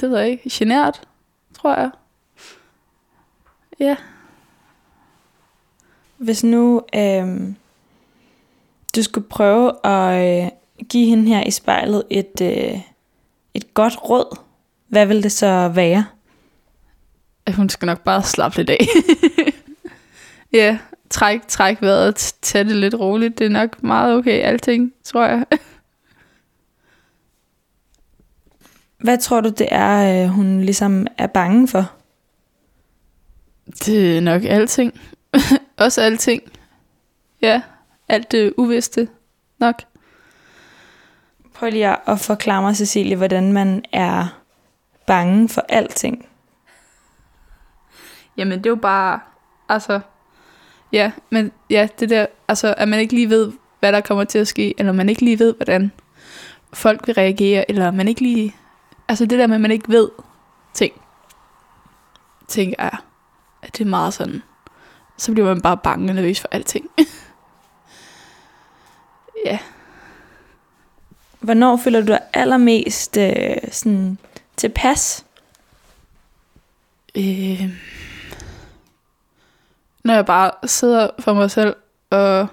det 0.00 0.10
ved 0.10 0.18
jeg 0.18 0.28
ikke. 0.30 0.50
Genert, 0.52 1.08
tror 1.54 1.76
jeg. 1.78 1.90
Ja. 3.80 3.96
Hvis 6.16 6.44
nu 6.44 6.82
øh, 6.94 7.54
du 8.96 9.02
skulle 9.02 9.28
prøve 9.28 9.86
at 9.86 10.44
øh, 10.44 10.50
give 10.88 11.08
hende 11.08 11.28
her 11.28 11.42
i 11.42 11.50
spejlet 11.50 12.04
et, 12.10 12.40
øh, 12.42 12.80
et 13.54 13.74
godt 13.74 14.08
råd, 14.08 14.38
hvad 14.88 15.06
vil 15.06 15.22
det 15.22 15.32
så 15.32 15.68
være? 15.68 16.06
Hun 17.56 17.68
skal 17.68 17.86
nok 17.86 18.00
bare 18.00 18.22
slappe 18.22 18.56
lidt 18.56 18.70
af. 18.70 18.86
ja, 20.52 20.78
træk, 21.10 21.40
træk 21.48 21.82
vejret, 21.82 22.34
tag 22.42 22.64
det 22.64 22.76
lidt 22.76 22.94
roligt. 22.94 23.38
Det 23.38 23.44
er 23.44 23.50
nok 23.50 23.82
meget 23.82 24.14
okay, 24.14 24.40
alting, 24.42 24.92
tror 25.04 25.26
jeg. 25.26 25.44
Hvad 29.04 29.18
tror 29.18 29.40
du, 29.40 29.48
det 29.48 29.68
er, 29.70 30.24
øh, 30.24 30.28
hun 30.28 30.60
ligesom 30.60 31.06
er 31.18 31.26
bange 31.26 31.68
for? 31.68 31.92
Det 33.84 34.16
er 34.16 34.20
nok 34.20 34.44
alting. 34.44 35.00
Også 35.78 36.00
alting. 36.00 36.42
Ja, 37.42 37.62
alt 38.08 38.32
det 38.32 38.54
uvidste 38.56 39.08
nok. 39.58 39.82
Prøv 41.54 41.70
lige 41.70 42.08
at 42.10 42.20
forklare 42.20 42.62
mig, 42.62 42.76
Cecilie, 42.76 43.16
hvordan 43.16 43.52
man 43.52 43.84
er 43.92 44.42
bange 45.06 45.48
for 45.48 45.64
alting. 45.68 46.26
Jamen, 48.36 48.58
det 48.58 48.66
er 48.66 48.70
jo 48.70 48.76
bare, 48.76 49.20
altså, 49.68 50.00
ja, 50.92 51.12
men 51.30 51.52
ja, 51.70 51.88
det 52.00 52.10
der, 52.10 52.26
altså, 52.48 52.74
at 52.76 52.88
man 52.88 53.00
ikke 53.00 53.14
lige 53.14 53.30
ved, 53.30 53.52
hvad 53.80 53.92
der 53.92 54.00
kommer 54.00 54.24
til 54.24 54.38
at 54.38 54.48
ske, 54.48 54.74
eller 54.78 54.92
man 54.92 55.08
ikke 55.08 55.22
lige 55.22 55.38
ved, 55.38 55.54
hvordan 55.54 55.92
folk 56.72 57.06
vil 57.06 57.14
reagere, 57.14 57.70
eller 57.70 57.90
man 57.90 58.08
ikke 58.08 58.20
lige, 58.20 58.56
altså 59.08 59.26
det 59.26 59.38
der 59.38 59.46
med, 59.46 59.54
at 59.54 59.60
man 59.60 59.70
ikke 59.70 59.88
ved 59.88 60.08
ting, 60.74 60.92
tænker 62.48 62.76
jeg, 62.78 62.96
at 63.62 63.78
det 63.78 63.84
er 63.84 63.88
meget 63.88 64.14
sådan, 64.14 64.42
så 65.16 65.32
bliver 65.32 65.46
man 65.46 65.60
bare 65.60 65.76
bange 65.76 66.10
og 66.10 66.14
nervøs 66.14 66.40
for 66.40 66.48
alting. 66.52 66.90
ja, 69.46 69.58
Hvornår 71.40 71.76
føler 71.76 72.00
du 72.00 72.06
dig 72.06 72.20
allermest 72.32 73.16
øh, 73.16 73.56
sådan, 73.70 74.18
tilpas? 74.56 75.24
øh, 77.14 77.70
når 80.04 80.14
jeg 80.14 80.26
bare 80.26 80.50
sidder 80.64 81.10
for 81.18 81.34
mig 81.34 81.50
selv 81.50 81.76
og 82.10 82.46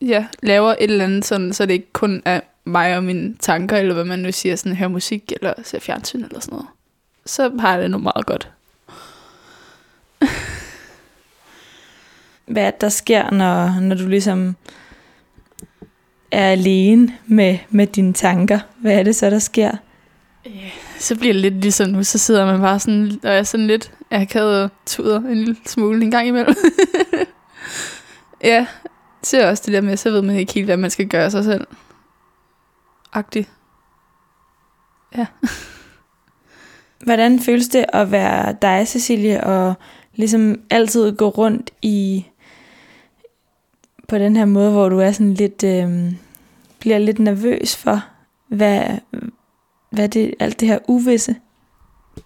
ja, 0.00 0.26
laver 0.42 0.70
et 0.70 0.90
eller 0.90 1.04
andet, 1.04 1.24
sådan, 1.24 1.52
så 1.52 1.66
det 1.66 1.72
ikke 1.72 1.92
kun 1.92 2.22
er 2.24 2.40
mig 2.64 2.96
og 2.96 3.04
mine 3.04 3.36
tanker, 3.36 3.76
eller 3.76 3.94
hvad 3.94 4.04
man 4.04 4.18
nu 4.18 4.32
siger, 4.32 4.56
sådan 4.56 4.76
høre 4.76 4.88
musik, 4.88 5.32
eller 5.32 5.54
ser 5.62 5.80
fjernsyn, 5.80 6.24
eller 6.24 6.40
sådan 6.40 6.54
noget. 6.54 6.68
Så 7.26 7.52
har 7.60 7.72
jeg 7.72 7.82
det 7.82 7.90
nu 7.90 7.98
meget 7.98 8.26
godt. 8.26 8.50
Hvad 12.46 12.62
er 12.62 12.70
det, 12.70 12.80
der 12.80 12.88
sker, 12.88 13.30
når, 13.30 13.80
når 13.80 13.96
du 13.96 14.08
ligesom 14.08 14.56
er 16.30 16.48
alene 16.52 17.18
med, 17.26 17.58
med 17.70 17.86
dine 17.86 18.12
tanker? 18.12 18.58
Hvad 18.76 18.92
er 18.92 19.02
det 19.02 19.16
så, 19.16 19.30
der 19.30 19.38
sker? 19.38 19.70
Så 20.98 21.16
bliver 21.16 21.32
det 21.32 21.42
lidt 21.42 21.54
ligesom 21.54 21.90
nu, 21.90 22.04
så 22.04 22.18
sidder 22.18 22.46
man 22.46 22.60
bare 22.60 22.80
sådan, 22.80 23.20
og 23.22 23.30
er 23.30 23.42
sådan 23.42 23.66
lidt 23.66 23.92
akavet 24.12 24.62
og 24.62 24.70
tuder 24.86 25.20
en 25.20 25.34
lille 25.34 25.56
smule 25.66 26.04
en 26.04 26.10
gang 26.10 26.28
imellem. 26.28 26.54
ja, 28.44 28.66
så 29.22 29.40
er 29.40 29.50
også 29.50 29.62
det 29.66 29.72
der 29.72 29.80
med, 29.80 29.96
så 29.96 30.10
ved 30.10 30.22
man 30.22 30.36
ikke 30.36 30.52
helt, 30.52 30.66
hvad 30.66 30.76
man 30.76 30.90
skal 30.90 31.08
gøre 31.08 31.30
sig 31.30 31.44
selv. 31.44 31.66
Agtigt. 33.12 33.50
Ja. 35.16 35.26
Hvordan 37.04 37.40
føles 37.40 37.68
det 37.68 37.84
at 37.92 38.10
være 38.10 38.56
dig, 38.62 38.88
Cecilie, 38.88 39.44
og 39.44 39.74
ligesom 40.14 40.60
altid 40.70 41.16
gå 41.16 41.28
rundt 41.28 41.70
i 41.82 42.26
på 44.08 44.18
den 44.18 44.36
her 44.36 44.44
måde, 44.44 44.70
hvor 44.70 44.88
du 44.88 44.98
er 44.98 45.12
sådan 45.12 45.34
lidt 45.34 45.64
øh, 45.64 46.12
bliver 46.78 46.98
lidt 46.98 47.18
nervøs 47.18 47.76
for, 47.76 48.04
hvad, 48.48 48.82
hvad 49.90 50.08
det, 50.08 50.34
alt 50.40 50.60
det 50.60 50.68
her 50.68 50.78
uvisse? 50.88 51.36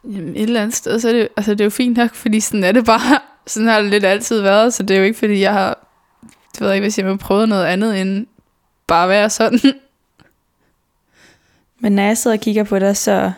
Jamen, 0.06 0.36
et 0.36 0.42
eller 0.42 0.62
andet 0.62 0.76
sted, 0.76 1.00
så 1.00 1.08
er 1.08 1.12
det, 1.12 1.28
altså, 1.36 1.52
det 1.52 1.60
er 1.60 1.64
jo 1.64 1.70
fint 1.70 1.96
nok, 1.96 2.14
fordi 2.14 2.40
sådan 2.40 2.64
er 2.64 2.72
det 2.72 2.84
bare. 2.84 3.18
Sådan 3.46 3.68
har 3.68 3.80
det 3.80 3.90
lidt 3.90 4.04
altid 4.04 4.40
været, 4.40 4.74
så 4.74 4.82
det 4.82 4.94
er 4.94 4.98
jo 4.98 5.04
ikke, 5.04 5.18
fordi 5.18 5.40
jeg 5.40 5.52
har, 5.52 5.86
det 6.52 6.60
ved 6.60 6.68
jeg 6.68 6.76
ikke, 6.76 6.84
hvis 6.84 6.98
jeg 6.98 7.06
har 7.06 7.16
prøvet 7.16 7.48
noget 7.48 7.64
andet 7.64 8.00
end 8.00 8.26
bare 8.86 9.02
at 9.02 9.08
være 9.08 9.30
sådan. 9.30 9.60
Men 11.80 11.92
når 11.92 12.02
jeg 12.02 12.18
sidder 12.18 12.36
og 12.36 12.40
kigger 12.40 12.64
på 12.64 12.78
dig, 12.78 12.96
så 12.96 13.32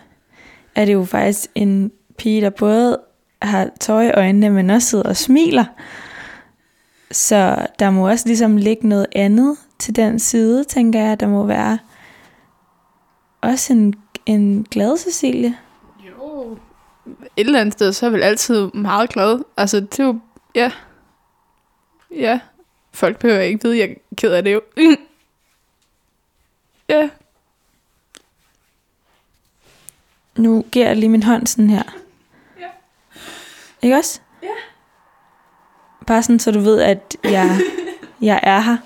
er 0.75 0.85
det 0.85 0.93
jo 0.93 1.05
faktisk 1.05 1.51
en 1.55 1.93
pige, 2.19 2.41
der 2.41 2.51
både 2.51 2.99
har 3.43 3.71
tøj 3.81 4.07
i 4.07 4.11
øjnene, 4.11 4.51
men 4.51 4.71
også 4.71 4.89
sidder 4.89 5.09
og 5.09 5.17
smiler. 5.17 5.65
Så 7.11 7.67
der 7.79 7.91
må 7.91 8.09
også 8.09 8.27
ligesom 8.27 8.57
ligge 8.57 8.89
noget 8.89 9.07
andet 9.13 9.57
til 9.79 9.97
den 9.97 10.19
side, 10.19 10.65
tænker 10.65 11.01
jeg. 11.01 11.21
Der 11.21 11.29
må 11.29 11.47
være 11.47 11.79
også 13.41 13.73
en, 13.73 13.95
en 14.27 14.67
glad 14.71 14.99
Cecilie. 14.99 15.57
Jo. 16.39 16.59
Et 17.37 17.47
eller 17.47 17.61
andet 17.61 17.73
sted, 17.73 17.93
så 17.93 18.07
er 18.07 18.11
jeg 18.11 18.15
vel 18.15 18.23
altid 18.23 18.67
meget 18.67 19.11
glad. 19.11 19.45
Altså, 19.57 19.81
det 19.81 20.01
er 20.01 20.05
jo, 20.05 20.21
ja. 20.55 20.73
Ja. 22.11 22.41
Folk 22.93 23.19
behøver 23.19 23.41
ikke 23.41 23.61
vide, 23.63 23.79
jeg 23.79 23.91
er 23.91 23.95
ked 24.17 24.33
af 24.33 24.45
det 24.45 24.53
jo. 24.53 24.63
ja. 26.95 27.09
Nu 30.37 30.65
giver 30.73 30.87
jeg 30.87 30.97
lige 30.97 31.09
min 31.09 31.23
hånd 31.23 31.47
sådan 31.47 31.71
her. 31.71 31.83
Ja. 32.61 32.69
Ikke 33.83 33.97
også? 33.97 34.21
Ja. 34.43 34.55
Bare 36.07 36.23
sådan, 36.23 36.39
så 36.39 36.51
du 36.51 36.61
ved, 36.61 36.81
at 36.81 37.17
jeg, 37.25 37.59
jeg 38.21 38.41
er 38.43 38.61
her. 38.61 38.77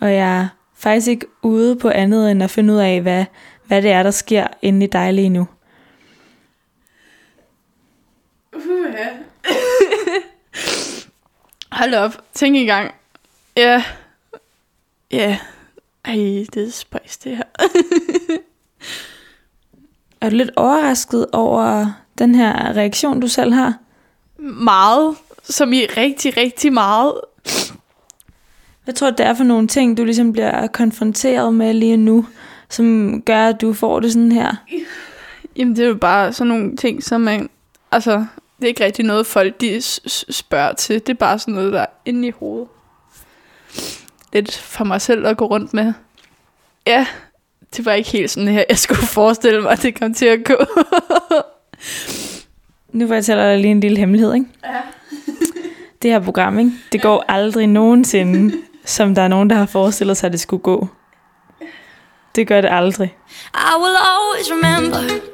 Og 0.00 0.12
jeg 0.12 0.40
er 0.40 0.48
faktisk 0.74 1.08
ikke 1.08 1.26
ude 1.42 1.76
på 1.76 1.88
andet, 1.88 2.30
end 2.30 2.42
at 2.42 2.50
finde 2.50 2.74
ud 2.74 2.78
af, 2.78 3.00
hvad, 3.00 3.24
hvad 3.64 3.82
det 3.82 3.90
er, 3.90 4.02
der 4.02 4.10
sker 4.10 4.46
inde 4.62 4.86
i 4.86 4.88
dig 4.88 5.14
lige 5.14 5.28
nu. 5.28 5.46
Uh, 8.52 8.62
ja. 8.92 9.08
Hold 11.74 11.94
op. 11.94 12.24
Tænk 12.34 12.56
engang. 12.56 12.94
Ja. 13.56 13.84
Ja. 15.10 15.38
Ej, 16.04 16.46
det 16.54 16.56
er 16.56 16.70
spøjs, 16.70 17.16
det 17.16 17.36
her. 17.36 17.44
Er 20.20 20.30
du 20.30 20.36
lidt 20.36 20.50
overrasket 20.56 21.26
over 21.32 21.86
den 22.18 22.34
her 22.34 22.76
reaktion, 22.76 23.20
du 23.20 23.28
selv 23.28 23.52
har? 23.52 23.78
meget. 24.38 25.16
Som 25.42 25.72
i 25.72 25.80
rigtig, 25.84 26.36
rigtig 26.36 26.72
meget. 26.72 27.12
Hvad 28.84 28.94
tror 28.94 29.10
du, 29.10 29.16
det 29.18 29.26
er 29.26 29.34
for 29.34 29.44
nogle 29.44 29.68
ting, 29.68 29.96
du 29.96 30.04
ligesom 30.04 30.32
bliver 30.32 30.66
konfronteret 30.66 31.54
med 31.54 31.74
lige 31.74 31.96
nu, 31.96 32.26
som 32.68 33.22
gør, 33.22 33.46
at 33.46 33.60
du 33.60 33.72
får 33.72 34.00
det 34.00 34.12
sådan 34.12 34.32
her? 34.32 34.54
Jamen, 35.56 35.76
det 35.76 35.84
er 35.84 35.88
jo 35.88 35.94
bare 35.94 36.32
sådan 36.32 36.48
nogle 36.48 36.76
ting, 36.76 37.02
som 37.02 37.20
man... 37.20 37.48
Altså, 37.92 38.26
det 38.58 38.64
er 38.64 38.68
ikke 38.68 38.84
rigtig 38.84 39.04
noget, 39.04 39.26
folk 39.26 39.60
de 39.60 39.80
spørger 40.30 40.72
til. 40.72 41.00
Det 41.00 41.08
er 41.08 41.14
bare 41.14 41.38
sådan 41.38 41.54
noget, 41.54 41.72
der 41.72 41.80
er 41.80 41.86
inde 42.04 42.28
i 42.28 42.30
hovedet. 42.30 42.68
Lidt 44.32 44.58
for 44.58 44.84
mig 44.84 45.00
selv 45.00 45.26
at 45.26 45.36
gå 45.36 45.46
rundt 45.46 45.74
med. 45.74 45.92
Ja, 46.86 47.06
det 47.76 47.84
var 47.84 47.92
ikke 47.92 48.10
helt 48.10 48.30
sådan 48.30 48.48
her, 48.48 48.64
jeg 48.68 48.78
skulle 48.78 49.06
forestille 49.20 49.60
mig, 49.60 49.72
at 49.72 49.82
det 49.82 49.98
kom 49.98 50.14
til 50.14 50.26
at 50.26 50.44
gå. 50.44 50.64
Nu 52.92 53.06
fortæller 53.08 53.44
jeg 53.44 53.52
dig 53.52 53.60
lige 53.60 53.70
en 53.70 53.80
lille 53.80 53.98
hemmelighed, 53.98 54.34
ikke? 54.34 54.46
Ja. 54.64 54.80
Det 56.02 56.10
her 56.10 56.20
program, 56.20 56.58
ikke? 56.58 56.72
Det 56.92 57.02
går 57.02 57.24
aldrig 57.28 57.66
nogensinde, 57.66 58.56
som 58.84 59.14
der 59.14 59.22
er 59.22 59.28
nogen, 59.28 59.50
der 59.50 59.56
har 59.56 59.66
forestillet 59.66 60.16
sig, 60.16 60.26
at 60.26 60.32
det 60.32 60.40
skulle 60.40 60.62
gå. 60.62 60.88
Det 62.34 62.46
gør 62.46 62.60
det 62.60 62.68
aldrig. 62.72 63.16
I 63.54 63.74
will 63.78 63.96
always 63.96 64.52
remember 64.52 65.33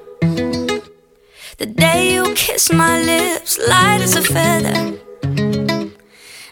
the 1.60 1.66
day 1.66 2.14
you 2.14 2.24
kissed 2.34 2.72
my 2.72 2.94
lips, 3.02 3.58
light 3.68 4.00
as 4.00 4.16
a 4.16 4.22
feather. 4.22 4.76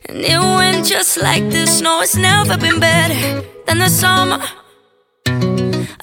And 0.08 0.18
it 0.32 0.38
went 0.38 0.86
just 0.86 1.16
like 1.16 1.44
this. 1.50 1.80
No, 1.80 2.02
it's 2.02 2.14
never 2.16 2.56
been 2.58 2.78
better 2.78 3.42
than 3.66 3.78
the 3.78 3.88
summer 3.88 4.38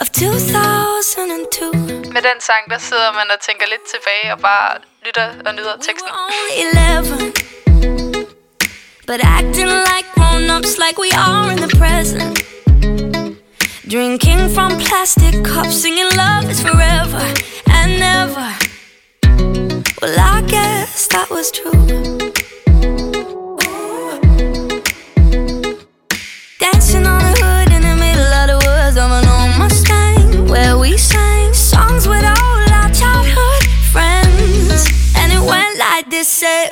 of 0.01 0.11
2002. 0.11 1.71
Med 2.13 2.21
den 2.29 2.39
sang, 2.41 2.63
der 2.69 2.77
sidder 2.77 3.11
man 3.13 3.27
og 3.33 3.39
tænker 3.47 3.65
lidt 3.73 3.85
tilbage 3.93 4.33
og 4.33 4.39
bare 4.39 4.77
lytter 5.05 5.27
og 5.45 5.55
nyder 5.55 5.75
We 5.77 5.83
teksten. 5.87 6.09
only 6.23 6.49
11, 6.65 7.33
but 9.07 9.19
acting 9.23 9.69
like 9.91 10.07
grown 10.15 10.49
ups, 10.57 10.73
like 10.83 10.97
we 11.05 11.09
are 11.25 11.51
in 11.53 11.57
the 11.65 11.71
present. 11.81 12.31
Drinking 13.93 14.41
from 14.55 14.71
plastic 14.87 15.35
cups, 15.45 15.75
singing 15.83 16.11
love 16.23 16.45
is 16.51 16.59
forever 16.61 17.23
and 17.77 17.99
never. 17.99 18.64
Well, 20.05 20.19
I 20.19 20.41
guess 20.41 21.07
that 21.07 21.31
was 21.31 21.49
true. 21.49 21.71
Dancing 26.59 27.07
on 27.07 27.21
the 27.23 27.33
hood 27.41 27.73
in 27.73 27.81
the 27.81 27.95
middle 27.97 28.31
of 28.39 28.45
the 28.51 28.57
woods 28.67 28.97
of 28.97 29.09
an 29.09 29.25
old 29.25 29.57
Mustang, 29.57 30.47
where 30.47 30.77
we 30.77 30.95
sang 30.95 31.55
songs 31.55 32.07
with 32.07 32.23
all 32.23 32.69
our 32.69 32.91
childhood 32.93 33.65
friends. 33.91 34.85
And 35.17 35.33
it 35.33 35.41
went 35.41 35.79
like 35.79 36.11
this: 36.11 36.27
say, 36.27 36.69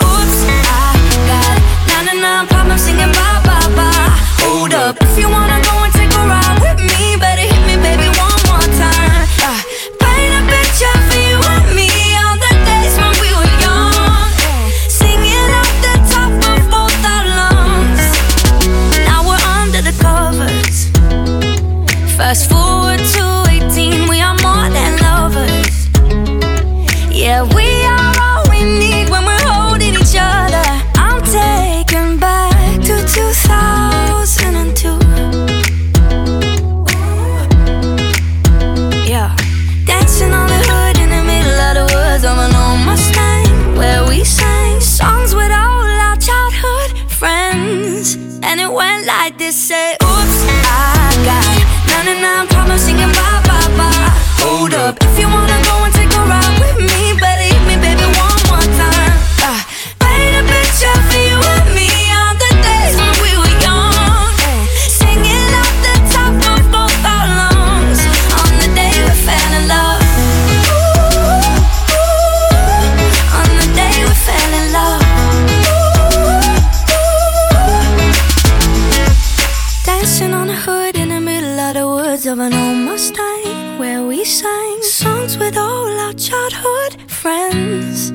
of 82.26 82.34
of 82.34 82.40
an 82.40 82.54
old 82.54 82.78
Mustang, 82.78 83.78
where 83.78 84.06
we 84.06 84.24
sang 84.24 84.82
songs 84.82 85.38
with 85.38 85.58
all 85.58 85.90
our 86.00 86.14
childhood 86.14 87.12
friends. 87.12 88.12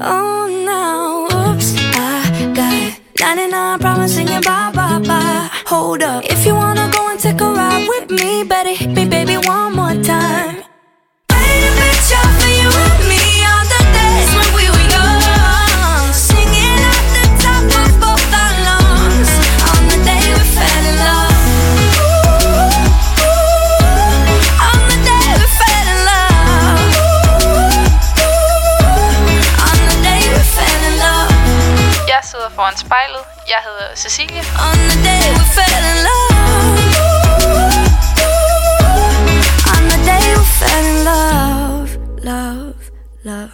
Oh, 0.00 0.48
now, 0.64 1.26
oops, 1.50 1.74
I 1.76 2.52
got 2.54 3.00
99 3.20 3.78
problems 3.78 4.14
singing 4.14 4.40
bye 4.40 4.70
bye 4.72 5.00
bye. 5.00 5.50
Hold 5.66 6.02
up, 6.02 6.24
if 6.24 6.46
you 6.46 6.54
wanna 6.54 6.88
go 6.92 7.10
and 7.10 7.20
take 7.20 7.40
a 7.40 7.52
ride 7.52 7.86
with 7.88 8.10
me, 8.10 8.42
better 8.44 8.74
hit 8.74 8.90
me, 8.90 9.04
baby, 9.06 9.36
one 9.36 9.74
more 9.74 10.02
time. 10.02 10.62
Foran 32.72 32.86
spejlet. 32.86 33.24
Jeg 33.48 33.60
hedder 33.64 33.94
Cecilie. 33.96 34.42
On 34.68 34.78
the 34.90 34.98
day 35.08 35.24
we 35.36 35.44
fell 35.56 35.84
in 35.92 35.98
love. 36.08 36.32
On 39.74 39.82
the 39.92 39.98
day 40.10 40.24
we 40.38 40.44
fell 40.58 40.86
in 40.92 40.98
love, 41.10 41.88
love, 42.24 42.74
love. 43.24 43.50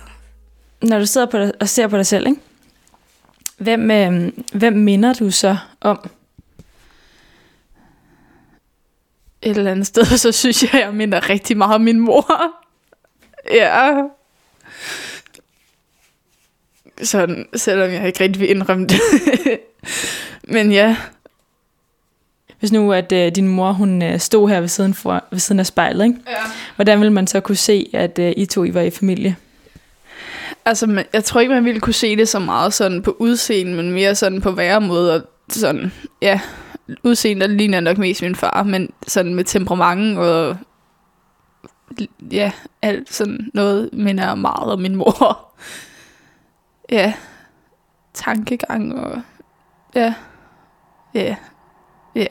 Når 0.83 0.99
du 0.99 1.07
sidder 1.07 1.27
på 1.27 1.39
dig, 1.39 1.53
og 1.61 1.69
ser 1.69 1.89
på 1.89 1.97
dig 1.97 2.07
selv, 2.07 2.27
ikke? 2.27 2.41
Hvem, 3.59 3.91
øh, 3.91 4.33
hvem 4.53 4.73
minder 4.73 5.12
du 5.12 5.31
så 5.31 5.57
om? 5.81 6.11
Et 9.43 9.57
eller 9.57 9.71
andet 9.71 9.87
sted, 9.87 10.05
så 10.25 10.33
synes 10.33 10.62
jeg, 10.62 10.81
jeg 10.81 10.95
minder 10.95 11.29
rigtig 11.29 11.57
meget 11.57 11.75
om 11.75 11.81
min 11.81 12.01
mor. 12.01 12.55
Ja. 13.51 14.03
Sådan, 17.03 17.46
selvom 17.57 17.90
jeg 17.90 18.07
ikke 18.07 18.24
rigtig 18.24 18.40
vil 18.40 18.51
indrømme 18.51 18.86
det. 18.86 19.01
Men 20.55 20.72
ja, 20.72 20.96
Hvis 22.59 22.72
nu, 22.72 22.92
at 22.92 23.12
øh, 23.12 23.32
din 23.34 23.49
mor 23.49 23.72
hun 23.72 24.03
øh, 24.03 24.18
stod 24.20 24.49
her 24.49 24.61
ved 24.61 24.68
siden, 24.68 24.94
for, 24.94 25.24
ved 25.30 25.38
siden 25.38 25.61
af 25.61 25.66
spejlet, 25.66 26.05
ikke? 26.05 26.18
Ja. 26.28 26.36
hvordan 26.76 27.01
ville 27.01 27.12
man 27.12 27.26
så 27.26 27.40
kunne 27.40 27.57
se, 27.57 27.90
at 27.94 28.18
øh, 28.18 28.32
I 28.36 28.46
to 28.46 28.64
I 28.64 28.74
var 28.74 28.80
i 28.80 28.90
familie? 28.90 29.36
Altså, 30.64 30.86
man- 30.86 31.05
jeg 31.12 31.24
tror 31.24 31.40
ikke, 31.40 31.55
man 31.55 31.64
ville 31.64 31.80
kunne 31.80 31.92
se 31.92 32.16
det 32.16 32.28
så 32.28 32.38
meget 32.38 32.74
sådan 32.74 33.03
på 33.03 33.16
udseende, 33.18 33.74
men 33.74 33.92
mere 33.92 34.14
sådan 34.14 34.40
på 34.40 34.51
væremåde 34.51 35.14
og 35.14 35.22
sådan, 35.51 35.92
ja, 36.22 36.40
udseende 37.03 37.46
der 37.49 37.53
ligner 37.53 37.80
nok 37.80 37.99
mest 37.99 38.22
min 38.22 38.34
far, 38.34 38.62
men 38.62 38.90
sådan 39.07 39.34
med 39.34 39.44
temperament 39.44 40.18
og 40.18 40.57
ja, 42.32 42.53
alt 42.82 43.14
sådan 43.14 43.51
noget 43.55 43.90
minder 43.92 44.34
meget 44.34 44.72
om 44.72 44.80
min 44.80 44.96
mor. 44.96 45.44
Ja, 46.91 47.12
tankegang 48.14 48.95
og 48.95 49.22
ja, 49.95 50.14
ja, 51.14 51.36
ja. 52.14 52.26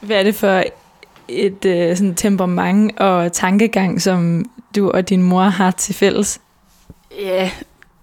Hvad 0.00 0.16
er 0.16 0.22
det 0.22 0.34
for 0.34 0.64
et 1.28 1.64
øh, 1.64 1.96
sådan 1.96 2.14
temperament 2.14 2.98
og 2.98 3.32
tankegang, 3.32 4.02
som 4.02 4.44
du 4.76 4.90
og 4.90 5.08
din 5.08 5.22
mor 5.22 5.42
har 5.42 5.70
til 5.70 5.94
fælles? 5.94 6.40
Ja, 7.18 7.50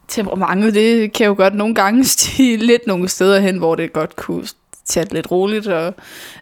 temperamentet, 0.08 0.74
det 0.74 1.14
kan 1.14 1.28
jo 1.28 1.34
godt 1.38 1.56
nogle 1.56 1.76
gange 1.76 2.06
stige 2.16 2.58
lidt 2.58 2.88
nogle 2.88 3.08
steder 3.08 3.40
hen, 3.40 3.58
hvor 3.58 3.76
det 3.76 3.94
godt 3.94 4.16
kunne 4.16 4.48
tage 4.86 5.04
det 5.06 5.14
lidt 5.14 5.32
roligt, 5.32 5.68
og 5.68 5.94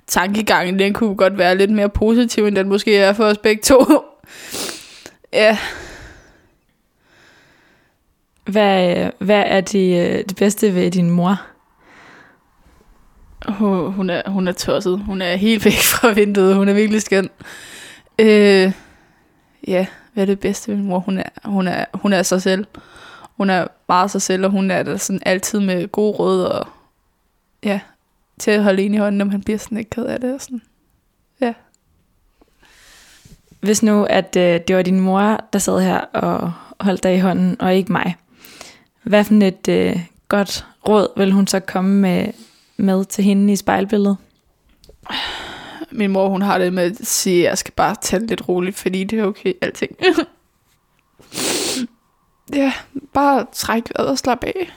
tankegangen, 0.08 0.80
den 0.80 0.94
kunne 0.94 1.16
godt 1.16 1.38
være 1.38 1.58
lidt 1.58 1.72
mere 1.72 1.90
positiv, 1.90 2.46
end 2.46 2.56
den 2.56 2.70
måske 2.70 2.98
er 2.98 3.14
for 3.14 3.26
os 3.26 3.38
begge 3.38 3.62
to. 3.62 3.86
ja, 5.34 5.58
Hvad, 8.48 9.10
hvad 9.20 9.44
er 9.48 9.62
det, 9.62 10.10
øh, 10.10 10.24
det 10.30 10.36
bedste 10.36 10.76
ved 10.76 10.92
din 10.92 11.10
mor? 11.10 11.42
hun, 13.48 13.94
hun, 13.94 14.10
er, 14.10 14.30
hun 14.30 14.48
er 14.48 14.52
tosset. 14.52 15.00
Hun 15.00 15.22
er 15.22 15.36
helt 15.36 15.66
væk 15.66 15.74
fra 15.94 16.12
vinduet. 16.12 16.56
Hun 16.56 16.70
er 16.70 16.74
virkelig 16.74 17.02
skøn. 17.02 17.30
Øh, 18.20 18.72
ja, 19.68 19.86
hvad 20.14 20.24
er 20.24 20.26
det 20.26 20.40
bedste 20.40 20.72
ved 20.72 20.78
min 20.78 20.86
mor? 20.86 21.00
Hun 21.00 21.18
er, 21.18 21.30
hun 21.46 21.68
er, 21.68 21.86
hun 21.94 22.14
er 22.14 22.24
sig 22.24 22.42
selv. 22.42 22.66
Hun 23.38 23.50
er 23.50 23.68
meget 23.88 24.12
sig 24.12 24.22
selv, 24.22 24.46
og 24.46 24.52
hun 24.52 24.72
er 24.72 24.84
der 24.84 24.98
sådan 24.98 25.22
altid 25.26 25.60
med 25.60 25.88
gode 25.88 26.12
råd, 26.12 26.44
og 26.44 26.68
ja, 27.64 27.80
til 28.40 28.52
at 28.52 28.64
holde 28.64 28.84
en 28.84 28.94
i 28.94 28.98
hånden, 28.98 29.18
når 29.18 29.26
man 29.26 29.42
bliver 29.42 29.58
sådan 29.58 29.78
lidt 29.78 29.90
ked 29.90 30.06
af 30.06 30.20
det. 30.22 30.34
Og 30.34 30.42
sådan. 30.42 30.62
Hvis 33.60 33.84
nu, 33.84 34.04
at 34.04 34.36
øh, 34.36 34.60
det 34.68 34.76
var 34.76 34.82
din 34.82 35.00
mor, 35.00 35.40
der 35.54 35.60
sad 35.60 35.82
her 35.82 35.98
og 35.98 36.54
holdt 36.80 37.04
dig 37.04 37.16
i 37.16 37.20
hånden, 37.20 37.62
og 37.62 37.76
ikke 37.76 37.92
mig. 37.92 38.16
Hvad 39.08 39.24
for 39.24 39.34
et 39.34 39.68
øh, 39.68 40.00
godt 40.28 40.66
råd 40.88 41.08
vil 41.18 41.32
hun 41.32 41.48
så 41.48 41.60
komme 41.60 41.96
med, 41.96 42.34
med 42.78 43.06
til 43.06 43.24
hende 43.24 43.54
i 43.54 43.56
spejlbilledet? 43.56 44.18
Min 45.92 46.12
mor, 46.12 46.30
hun 46.30 46.42
har 46.42 46.58
det 46.58 46.74
med 46.74 46.84
at 46.84 47.08
sige, 47.08 47.44
at 47.44 47.50
jeg 47.50 47.58
skal 47.58 47.74
bare 47.74 47.96
tage 48.02 48.20
det 48.20 48.30
lidt 48.30 48.50
roligt, 48.50 48.78
fordi 48.78 49.04
det 49.04 49.20
er 49.20 49.26
okay, 49.26 49.54
alting. 49.62 49.98
ja, 52.54 52.74
bare 53.14 53.46
træk 53.52 53.84
vejret 53.96 54.10
og 54.10 54.18
slap 54.18 54.44
af. 54.44 54.74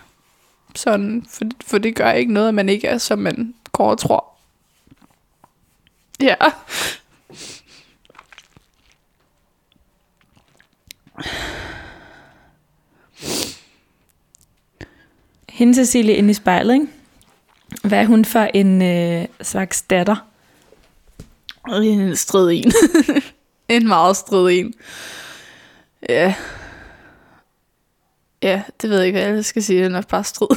Sådan, 0.75 1.27
for, 1.29 1.45
for 1.67 1.79
det 1.79 1.97
gør 1.97 2.11
ikke 2.11 2.33
noget, 2.33 2.49
at 2.49 2.55
man 2.55 2.69
ikke 2.69 2.89
er, 2.89 2.99
som 2.99 3.19
man 3.19 3.55
går 3.73 3.91
og 3.91 3.99
tror. 3.99 4.25
Ja. 6.21 6.35
Hende 15.61 15.75
Cecilie 15.75 16.15
inde 16.15 16.31
i 16.31 16.35
spejlet, 16.35 16.75
ikke? 16.75 16.87
Hvad 17.85 17.99
er 17.99 18.07
hun 18.07 18.25
for 18.25 18.41
en 18.41 18.83
øh, 18.83 19.27
slags 19.43 19.83
datter? 19.83 20.17
En 21.73 22.17
strid 22.17 22.51
en. 22.51 22.73
en 23.77 23.89
meget 23.89 24.17
strid 24.17 24.59
en. 24.59 24.75
Ja. 26.09 26.35
Ja, 28.43 28.63
det 28.83 28.91
ved 28.91 28.99
jeg 28.99 29.07
ikke, 29.07 29.21
hvad 29.21 29.35
jeg 29.35 29.45
skal 29.45 29.63
sige. 29.63 29.85
Den 29.85 29.95
er 29.95 30.03
bare 30.03 30.25
strid. 30.25 30.49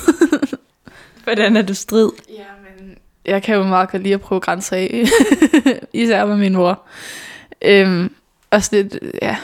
Hvordan 1.24 1.58
er 1.58 1.62
du 1.62 1.74
strid? 1.74 2.10
Ja, 2.30 2.46
men 2.64 2.98
jeg 3.26 3.44
kan 3.44 3.56
jo 3.56 3.64
meget 3.64 3.92
godt 3.92 4.04
lide 4.04 4.14
at 4.14 4.22
prøve 4.22 4.42
grænser 4.42 4.76
af. 4.76 5.06
Især 5.94 6.26
med 6.26 6.38
min 6.38 6.54
mor. 6.54 6.82
Øhm, 7.62 8.16
også 8.52 8.70
lidt, 8.76 9.00
ja, 9.22 9.38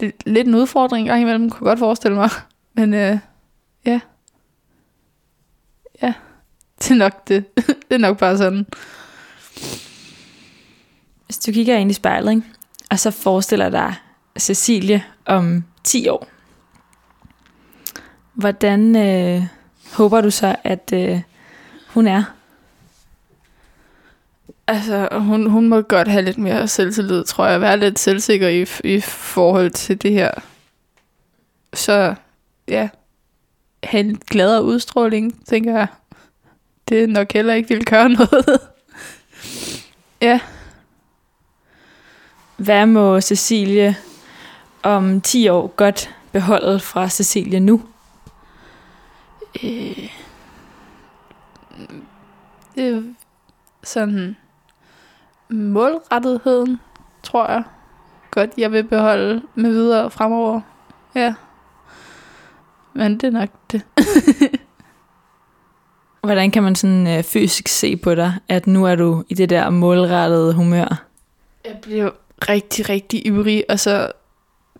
lidt, 0.00 0.26
lidt 0.26 0.48
en 0.48 0.54
udfordring 0.54 1.08
gang 1.08 1.22
imellem, 1.22 1.50
kunne 1.50 1.68
jeg 1.68 1.70
godt 1.70 1.78
forestille 1.78 2.16
mig. 2.16 2.30
Men 2.74 2.94
øh, 2.94 3.18
ja. 3.86 4.00
Ja, 6.02 6.14
det 6.78 6.90
er 6.90 6.94
nok 6.94 7.28
det. 7.28 7.44
det 7.88 7.94
er 7.94 7.98
nok 7.98 8.18
bare 8.18 8.38
sådan. 8.38 8.66
Hvis 11.26 11.38
du 11.38 11.52
kigger 11.52 11.76
ind 11.76 11.90
i 11.90 11.94
spejlet, 11.94 12.30
ikke? 12.30 12.42
og 12.90 12.98
så 12.98 13.10
forestiller 13.10 13.68
dig 13.68 13.94
Cecilie 14.38 15.04
om 15.26 15.64
10 15.84 16.08
år. 16.08 16.28
Hvordan 18.32 18.96
øh, 18.96 19.42
håber 19.92 20.20
du 20.20 20.30
så, 20.30 20.56
at 20.64 20.90
øh, 20.94 21.20
hun 21.88 22.06
er? 22.06 22.24
Altså, 24.66 25.08
hun, 25.12 25.50
hun 25.50 25.68
må 25.68 25.80
godt 25.80 26.08
have 26.08 26.22
lidt 26.22 26.38
mere 26.38 26.68
selvtillid, 26.68 27.24
tror 27.24 27.46
jeg. 27.46 27.60
Være 27.60 27.76
lidt 27.76 27.98
selvsikker 27.98 28.48
i, 28.48 28.66
i 28.84 29.00
forhold 29.00 29.70
til 29.70 30.02
det 30.02 30.12
her. 30.12 30.30
Så, 31.74 32.14
ja. 32.68 32.88
Have 33.84 34.00
en 34.00 34.16
gladere 34.30 34.64
udstråling, 34.64 35.46
tænker 35.46 35.78
jeg. 35.78 35.86
Det 36.88 37.08
nok 37.08 37.32
heller 37.32 37.54
ikke 37.54 37.68
vil 37.68 37.84
gøre 37.84 38.08
noget. 38.18 38.60
ja. 40.22 40.40
Hvad 42.56 42.86
må 42.86 43.20
Cecilie 43.20 43.96
om 44.82 45.20
10 45.20 45.48
år 45.48 45.66
godt 45.66 46.14
beholde 46.32 46.80
fra 46.80 47.08
Cecilie 47.08 47.60
nu? 47.60 47.82
Øh, 49.62 50.08
det 52.74 52.88
er 52.88 53.02
sådan 53.82 54.36
målrettigheden, 55.48 56.80
tror 57.22 57.50
jeg 57.50 57.62
godt, 58.30 58.50
jeg 58.58 58.72
vil 58.72 58.84
beholde 58.84 59.42
med 59.54 59.70
videre 59.70 60.10
fremover. 60.10 60.60
Ja. 61.14 61.34
Men 62.94 63.14
det 63.14 63.24
er 63.24 63.30
nok 63.30 63.48
det. 63.72 63.82
Hvordan 66.24 66.50
kan 66.50 66.62
man 66.62 66.74
sådan 66.74 67.06
øh, 67.06 67.22
fysisk 67.22 67.68
se 67.68 67.96
på 67.96 68.14
dig, 68.14 68.34
at 68.48 68.66
nu 68.66 68.84
er 68.84 68.94
du 68.94 69.24
i 69.28 69.34
det 69.34 69.50
der 69.50 69.70
målrettede 69.70 70.54
humør? 70.54 71.06
Jeg 71.64 71.76
bliver 71.82 72.10
rigtig, 72.48 72.88
rigtig 72.88 73.26
ivrig, 73.26 73.64
og 73.68 73.80
så 73.80 74.12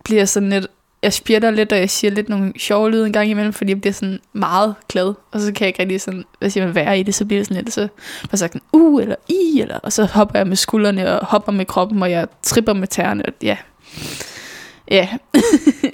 bliver 0.03 0.19
jeg 0.19 0.29
sådan 0.29 0.49
lidt... 0.49 0.67
Jeg 1.03 1.13
spjætter 1.13 1.51
lidt, 1.51 1.71
og 1.71 1.79
jeg 1.79 1.89
siger 1.89 2.11
lidt 2.11 2.29
nogle 2.29 2.53
sjove 2.59 2.91
lyde 2.91 3.05
en 3.05 3.13
gang 3.13 3.29
imellem, 3.29 3.53
fordi 3.53 3.71
jeg 3.71 3.81
bliver 3.81 3.93
sådan 3.93 4.19
meget 4.33 4.75
glad. 4.89 5.13
Og 5.31 5.39
så 5.41 5.45
kan 5.53 5.61
jeg 5.61 5.67
ikke 5.67 5.79
rigtig 5.79 6.01
sådan, 6.01 6.23
hvis 6.39 6.57
jeg 6.57 6.67
vil 6.67 6.75
være 6.75 6.99
i 6.99 7.03
det, 7.03 7.15
så 7.15 7.25
bliver 7.25 7.39
det 7.39 7.47
sådan 7.47 7.63
lidt, 7.63 7.73
så 7.73 7.87
får 8.29 8.37
sagt 8.37 8.53
sådan, 8.53 8.61
uh, 8.73 9.01
eller 9.01 9.15
i, 9.29 9.61
eller, 9.61 9.77
og 9.77 9.93
så 9.93 10.05
hopper 10.05 10.39
jeg 10.39 10.47
med 10.47 10.55
skuldrene, 10.55 11.19
og 11.19 11.25
hopper 11.25 11.51
med 11.51 11.65
kroppen, 11.65 12.03
og 12.03 12.11
jeg 12.11 12.27
tripper 12.43 12.73
med 12.73 12.87
tæerne, 12.87 13.25
og 13.25 13.33
ja. 13.43 13.57
Ja. 14.91 15.07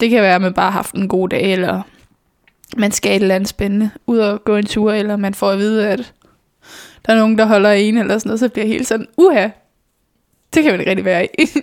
det 0.00 0.10
kan 0.10 0.22
være, 0.22 0.34
at 0.34 0.42
man 0.42 0.54
bare 0.54 0.70
har 0.70 0.78
haft 0.78 0.94
en 0.94 1.08
god 1.08 1.28
dag, 1.28 1.52
eller 1.52 1.82
man 2.76 2.92
skal 2.92 3.16
et 3.16 3.22
eller 3.22 3.34
andet 3.34 3.48
spændende, 3.48 3.90
ud 4.06 4.18
og 4.18 4.44
gå 4.44 4.56
en 4.56 4.66
tur, 4.66 4.92
eller 4.92 5.16
man 5.16 5.34
får 5.34 5.50
at 5.50 5.58
vide, 5.58 5.88
at 5.88 6.12
der 7.06 7.12
er 7.12 7.18
nogen, 7.18 7.38
der 7.38 7.44
holder 7.44 7.72
en, 7.72 7.98
eller 7.98 8.18
sådan 8.18 8.28
noget, 8.28 8.40
så 8.40 8.48
bliver 8.48 8.64
jeg 8.64 8.72
helt 8.72 8.86
sådan, 8.86 9.08
uha, 9.16 9.48
det 10.54 10.62
kan 10.62 10.72
man 10.72 10.80
ikke 10.80 10.90
rigtig 10.90 11.04
være 11.04 11.24
i. 11.24 11.28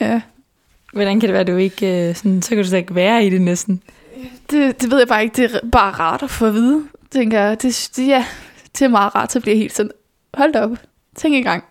ja, 0.00 0.20
Hvordan 0.92 1.20
kan 1.20 1.28
det 1.28 1.32
være, 1.32 1.40
at 1.40 1.46
du 1.46 1.56
ikke... 1.56 2.08
Øh, 2.08 2.14
sådan, 2.14 2.42
så 2.42 2.48
kan 2.48 2.58
du 2.58 2.64
slet 2.64 2.78
ikke 2.78 2.94
være 2.94 3.24
i 3.24 3.30
det 3.30 3.40
næsten. 3.40 3.82
det, 4.50 4.82
det 4.82 4.90
ved 4.90 4.98
jeg 4.98 5.08
bare 5.08 5.22
ikke. 5.22 5.36
Det 5.36 5.54
er 5.54 5.68
bare 5.72 5.92
rart 5.92 6.22
at 6.22 6.30
få 6.30 6.46
at 6.46 6.54
vide, 6.54 6.88
tænker 7.10 7.40
jeg. 7.40 7.62
Det, 7.62 7.90
det, 7.96 8.08
ja, 8.08 8.26
det 8.72 8.82
er 8.82 8.88
meget 8.88 9.14
rart, 9.14 9.32
så 9.32 9.40
bliver 9.40 9.54
jeg 9.54 9.60
helt 9.60 9.76
sådan, 9.76 9.92
hold 10.34 10.52
da 10.52 10.60
op, 10.60 10.76
tænk 11.16 11.34
engang. 11.34 11.64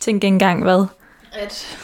Tænk 0.00 0.24
engang 0.24 0.62
hvad. 0.62 0.86
At, 1.32 1.78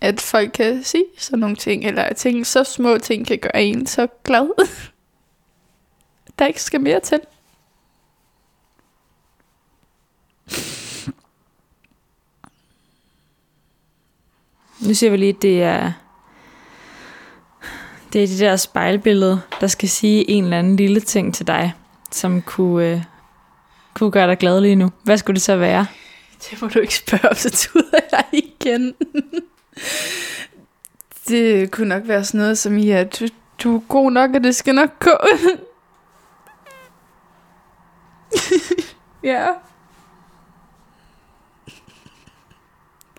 at 0.00 0.20
folk 0.20 0.50
kan 0.52 0.84
sige 0.84 1.04
sådan 1.18 1.38
nogle 1.38 1.56
ting, 1.56 1.84
eller 1.84 2.02
at 2.02 2.16
ting, 2.16 2.46
så 2.46 2.64
små 2.64 2.98
ting 2.98 3.26
kan 3.26 3.38
gøre 3.38 3.62
en 3.62 3.86
så 3.86 4.06
glad. 4.24 4.68
Der 6.38 6.46
ikke 6.46 6.62
skal 6.62 6.80
mere 6.80 7.00
til. 7.00 7.20
Nu 14.80 14.94
siger 14.94 15.10
vi 15.10 15.16
lige, 15.16 15.34
at 15.36 15.42
det 15.42 15.62
er, 15.62 15.92
det 18.12 18.22
er 18.22 18.26
det 18.26 18.38
der 18.38 18.56
spejlbillede, 18.56 19.40
der 19.60 19.66
skal 19.66 19.88
sige 19.88 20.30
en 20.30 20.44
eller 20.44 20.58
anden 20.58 20.76
lille 20.76 21.00
ting 21.00 21.34
til 21.34 21.46
dig, 21.46 21.74
som 22.10 22.42
kunne, 22.42 22.86
øh, 22.86 23.02
kunne 23.94 24.10
gøre 24.10 24.28
dig 24.28 24.38
glad 24.38 24.60
lige 24.60 24.76
nu. 24.76 24.90
Hvad 25.02 25.18
skulle 25.18 25.34
det 25.34 25.42
så 25.42 25.56
være? 25.56 25.86
Det 26.50 26.62
må 26.62 26.68
du 26.68 26.78
ikke 26.78 26.94
spørge 26.94 27.28
om, 27.28 27.34
så 27.34 27.50
tuder 27.50 27.98
jeg 28.12 28.24
igen. 28.32 28.94
det 31.28 31.70
kunne 31.70 31.88
nok 31.88 32.02
være 32.08 32.24
sådan 32.24 32.38
noget 32.38 32.58
som 32.58 32.78
i, 32.78 32.90
at 32.90 33.20
du, 33.20 33.26
du 33.62 33.76
er 33.76 33.80
god 33.88 34.12
nok, 34.12 34.30
og 34.34 34.44
det 34.44 34.54
skal 34.54 34.74
nok 34.74 34.98
gå. 34.98 35.18
ja. 39.28 39.46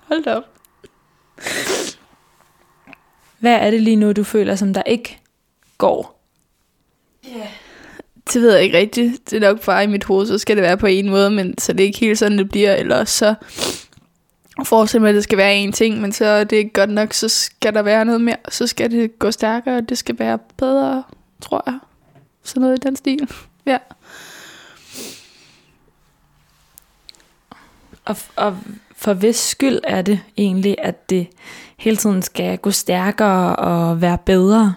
Hold 0.01 0.23
da 0.23 0.35
op. 0.35 0.43
Hvad 3.39 3.53
er 3.53 3.71
det 3.71 3.81
lige 3.81 3.95
nu, 3.95 4.11
du 4.11 4.23
føler, 4.23 4.55
som 4.55 4.73
der 4.73 4.83
ikke 4.83 5.19
går? 5.77 6.19
Det 8.33 8.41
ved 8.41 8.53
jeg 8.53 8.63
ikke 8.63 8.77
rigtigt. 8.77 9.29
Det 9.29 9.43
er 9.43 9.49
nok 9.49 9.65
bare 9.65 9.83
i 9.83 9.87
mit 9.87 10.03
hoved, 10.03 10.27
så 10.27 10.37
skal 10.37 10.55
det 10.55 10.63
være 10.63 10.77
på 10.77 10.87
en 10.87 11.09
måde, 11.09 11.31
men 11.31 11.57
så 11.57 11.73
det 11.73 11.79
er 11.79 11.85
ikke 11.85 11.99
helt 11.99 12.19
sådan, 12.19 12.37
det 12.37 12.49
bliver. 12.49 12.73
Eller 12.73 13.05
så 13.05 13.35
forestiller 14.65 15.01
mig, 15.01 15.09
at 15.09 15.15
det 15.15 15.23
skal 15.23 15.37
være 15.37 15.55
en 15.55 15.71
ting, 15.71 16.01
men 16.01 16.11
så 16.11 16.25
er 16.25 16.43
det 16.43 16.55
ikke 16.55 16.73
godt 16.73 16.89
nok, 16.89 17.13
så 17.13 17.29
skal 17.29 17.73
der 17.73 17.81
være 17.81 18.05
noget 18.05 18.21
mere. 18.21 18.35
Så 18.49 18.67
skal 18.67 18.91
det 18.91 19.19
gå 19.19 19.31
stærkere, 19.31 19.77
og 19.77 19.89
det 19.89 19.97
skal 19.97 20.19
være 20.19 20.39
bedre, 20.57 21.03
tror 21.41 21.63
jeg. 21.65 21.79
Sådan 22.43 22.61
noget 22.61 22.77
i 22.77 22.87
den 22.87 22.95
stil. 22.95 23.29
Ja. 23.65 23.77
Og, 28.05 28.15
og 28.35 28.57
for 28.95 29.13
hvis 29.13 29.35
skyld 29.35 29.79
er 29.83 30.01
det 30.01 30.19
egentlig, 30.37 30.75
at 30.79 31.09
det 31.09 31.27
hele 31.77 31.97
tiden 31.97 32.21
skal 32.21 32.57
gå 32.57 32.71
stærkere 32.71 33.55
og 33.55 34.01
være 34.01 34.17
bedre? 34.17 34.75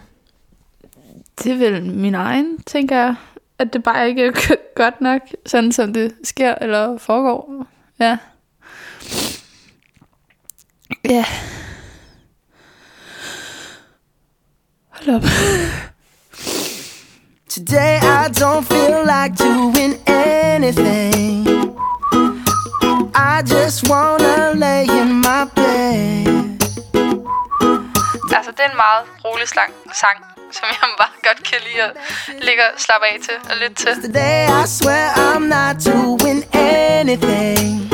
Det 1.42 1.52
er 1.52 1.56
vel 1.56 1.92
min 1.92 2.14
egen, 2.14 2.62
tænker 2.62 2.96
jeg. 2.96 3.14
At 3.58 3.72
det 3.72 3.82
bare 3.82 4.08
ikke 4.08 4.24
er 4.24 4.32
godt 4.74 5.00
nok, 5.00 5.22
sådan 5.46 5.72
som 5.72 5.92
det 5.92 6.14
sker 6.24 6.54
eller 6.60 6.98
foregår. 6.98 7.66
Ja. 8.00 8.18
Ja. 11.02 11.24
Hold 14.88 15.08
op. 15.08 15.22
Today 17.46 17.98
I 17.98 18.28
don't 18.30 18.64
feel 18.66 19.04
like 19.04 19.34
doing 19.34 19.98
anything. 20.06 21.46
I 23.14 23.42
just 23.44 23.88
wanna 23.88 24.52
lay 24.54 24.84
in 24.84 25.20
my 25.20 25.44
bed. 25.54 26.26
Altså, 28.36 28.50
det 28.50 28.60
er 28.60 28.70
en 28.70 28.76
meget 28.76 29.04
rolig 29.24 29.48
slang, 29.48 29.72
sang, 29.92 30.18
som 30.52 30.64
jeg 30.70 30.88
bare 31.00 31.14
godt 31.22 31.42
kan 31.48 31.58
lide 31.66 31.82
at 31.82 31.92
ligge 32.42 32.62
og 32.74 32.80
slappe 32.80 33.06
af 33.06 33.18
til 33.24 33.34
og 33.50 33.56
lytte 33.60 33.74
til. 33.74 34.02
Today 34.02 34.46
I 34.62 34.66
swear 34.66 35.08
I'm 35.14 35.44
not 35.56 35.74
doing 35.84 36.44
anything. 36.54 37.92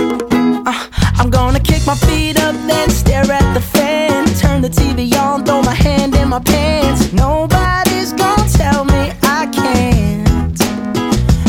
Uh, 0.71 0.83
I'm 1.21 1.31
gonna 1.31 1.59
my 1.89 1.95
feet 2.07 2.39
up, 2.39 2.55
then 2.67 2.91
stare 2.91 3.33
at 3.33 3.55
the 3.55 3.63
fan. 3.63 4.27
Turn 4.35 4.61
the 4.61 4.69
TV 4.69 5.11
on, 5.15 5.43
throw 5.43 5.63
my 5.63 5.73
hand 5.73 6.15
in 6.17 6.29
my 6.29 6.39
pants. 6.39 7.15
Nobody's 7.15 8.13
gonna 8.13 8.47
tell 8.51 8.85
me 8.85 9.11
I 9.23 9.49
can't. 9.51 10.59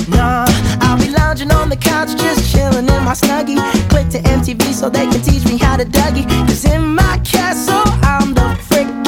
Nah, 0.08 0.48
I'll 0.80 0.98
be 0.98 1.10
lounging 1.10 1.52
on 1.52 1.68
the 1.68 1.76
couch, 1.76 2.16
just 2.16 2.54
chilling 2.54 2.88
in 2.88 3.04
my 3.04 3.16
snuggie. 3.24 3.60
Click 3.90 4.08
to 4.12 4.20
MTV 4.20 4.72
so 4.72 4.90
they 4.90 5.08
can 5.08 5.22
teach 5.22 5.44
me 5.44 5.58
how 5.58 5.76
to 5.76 5.84
Dougie. 5.84 6.26
Cause 6.48 6.64
in 6.64 6.96
my 6.96 7.20
castle, 7.26 7.84
I'm 8.02 8.34
the 8.34 8.48
freaking 8.70 8.99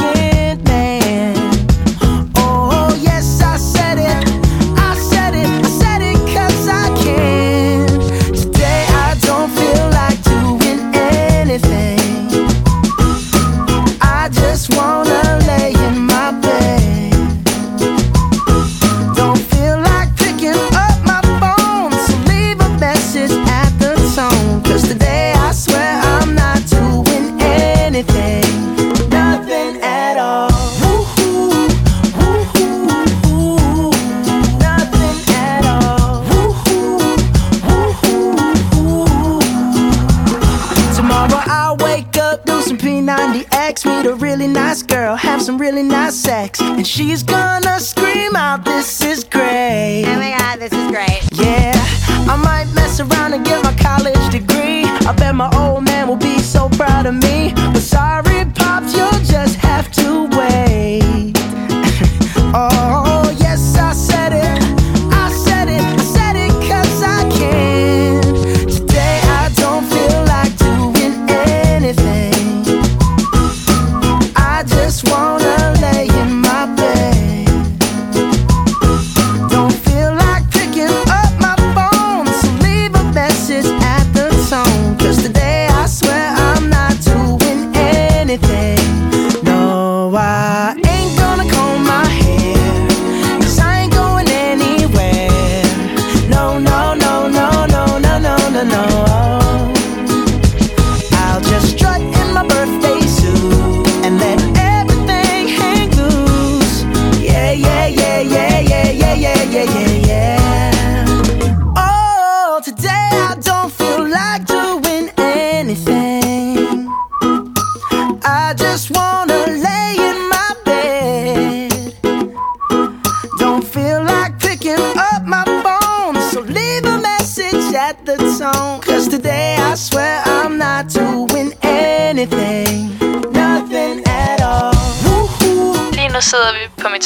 P90X, 43.42 43.86
meet 43.86 44.06
a 44.06 44.16
really 44.16 44.48
nice 44.48 44.84
girl, 44.84 45.16
have 45.16 45.42
some 45.42 45.58
really 45.58 45.84
nice 45.84 46.16
sex, 46.16 46.62
and 46.62 46.86
she's 46.86 47.24
gonna 47.24 47.80
scream 47.80 48.36
out, 48.36 48.66
"This 48.66 49.02
is 49.02 49.24
great." 49.24 50.06
Oh 50.08 50.16
my 50.16 50.36
god, 50.38 50.60
this 50.60 50.72
is 50.72 50.92
great. 50.92 51.22
Yeah, 51.34 51.74
I 52.30 52.36
might 52.36 52.68
mess 52.74 53.00
around 53.00 53.34
and 53.34 53.44
get 53.46 53.64
my 53.64 53.74
college 53.74 54.30
degree. 54.30 54.86
I 54.86 55.14
bet 55.14 55.36
my 55.36 55.50
old 55.58 55.84
man 55.84 56.08
will 56.08 56.18
be 56.18 56.40
so 56.40 56.70
proud 56.70 57.06
of 57.06 57.16
me. 57.16 57.54
But 57.74 57.82
sorry, 57.82 58.31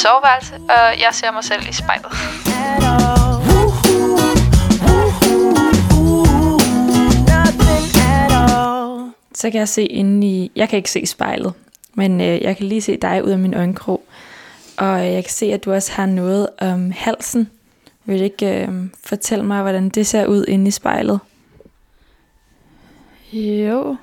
soveværelse, 0.06 0.54
og 0.54 1.00
jeg 1.00 1.08
ser 1.12 1.30
mig 1.32 1.44
selv 1.44 1.62
i 1.68 1.72
spejlet. 1.72 2.12
Så 9.34 9.50
kan 9.50 9.58
jeg 9.58 9.68
se 9.68 9.84
inde 9.84 10.26
i... 10.26 10.52
Jeg 10.56 10.68
kan 10.68 10.76
ikke 10.76 10.90
se 10.90 11.06
spejlet, 11.06 11.54
men 11.94 12.20
øh, 12.20 12.42
jeg 12.42 12.56
kan 12.56 12.66
lige 12.66 12.80
se 12.80 12.96
dig 12.96 13.24
ud 13.24 13.30
af 13.30 13.38
min 13.38 13.54
øjenkrog. 13.54 14.02
Og 14.78 15.06
øh, 15.06 15.12
jeg 15.12 15.24
kan 15.24 15.32
se, 15.32 15.46
at 15.46 15.64
du 15.64 15.72
også 15.72 15.92
har 15.92 16.06
noget 16.06 16.48
om 16.60 16.90
halsen. 16.90 17.50
Vil 18.04 18.18
du 18.18 18.24
ikke 18.24 18.66
øh, 18.66 18.68
fortælle 19.04 19.44
mig, 19.44 19.62
hvordan 19.62 19.88
det 19.88 20.06
ser 20.06 20.26
ud 20.26 20.44
inde 20.48 20.68
i 20.68 20.70
spejlet? 20.70 21.20
Jo, 23.32 23.96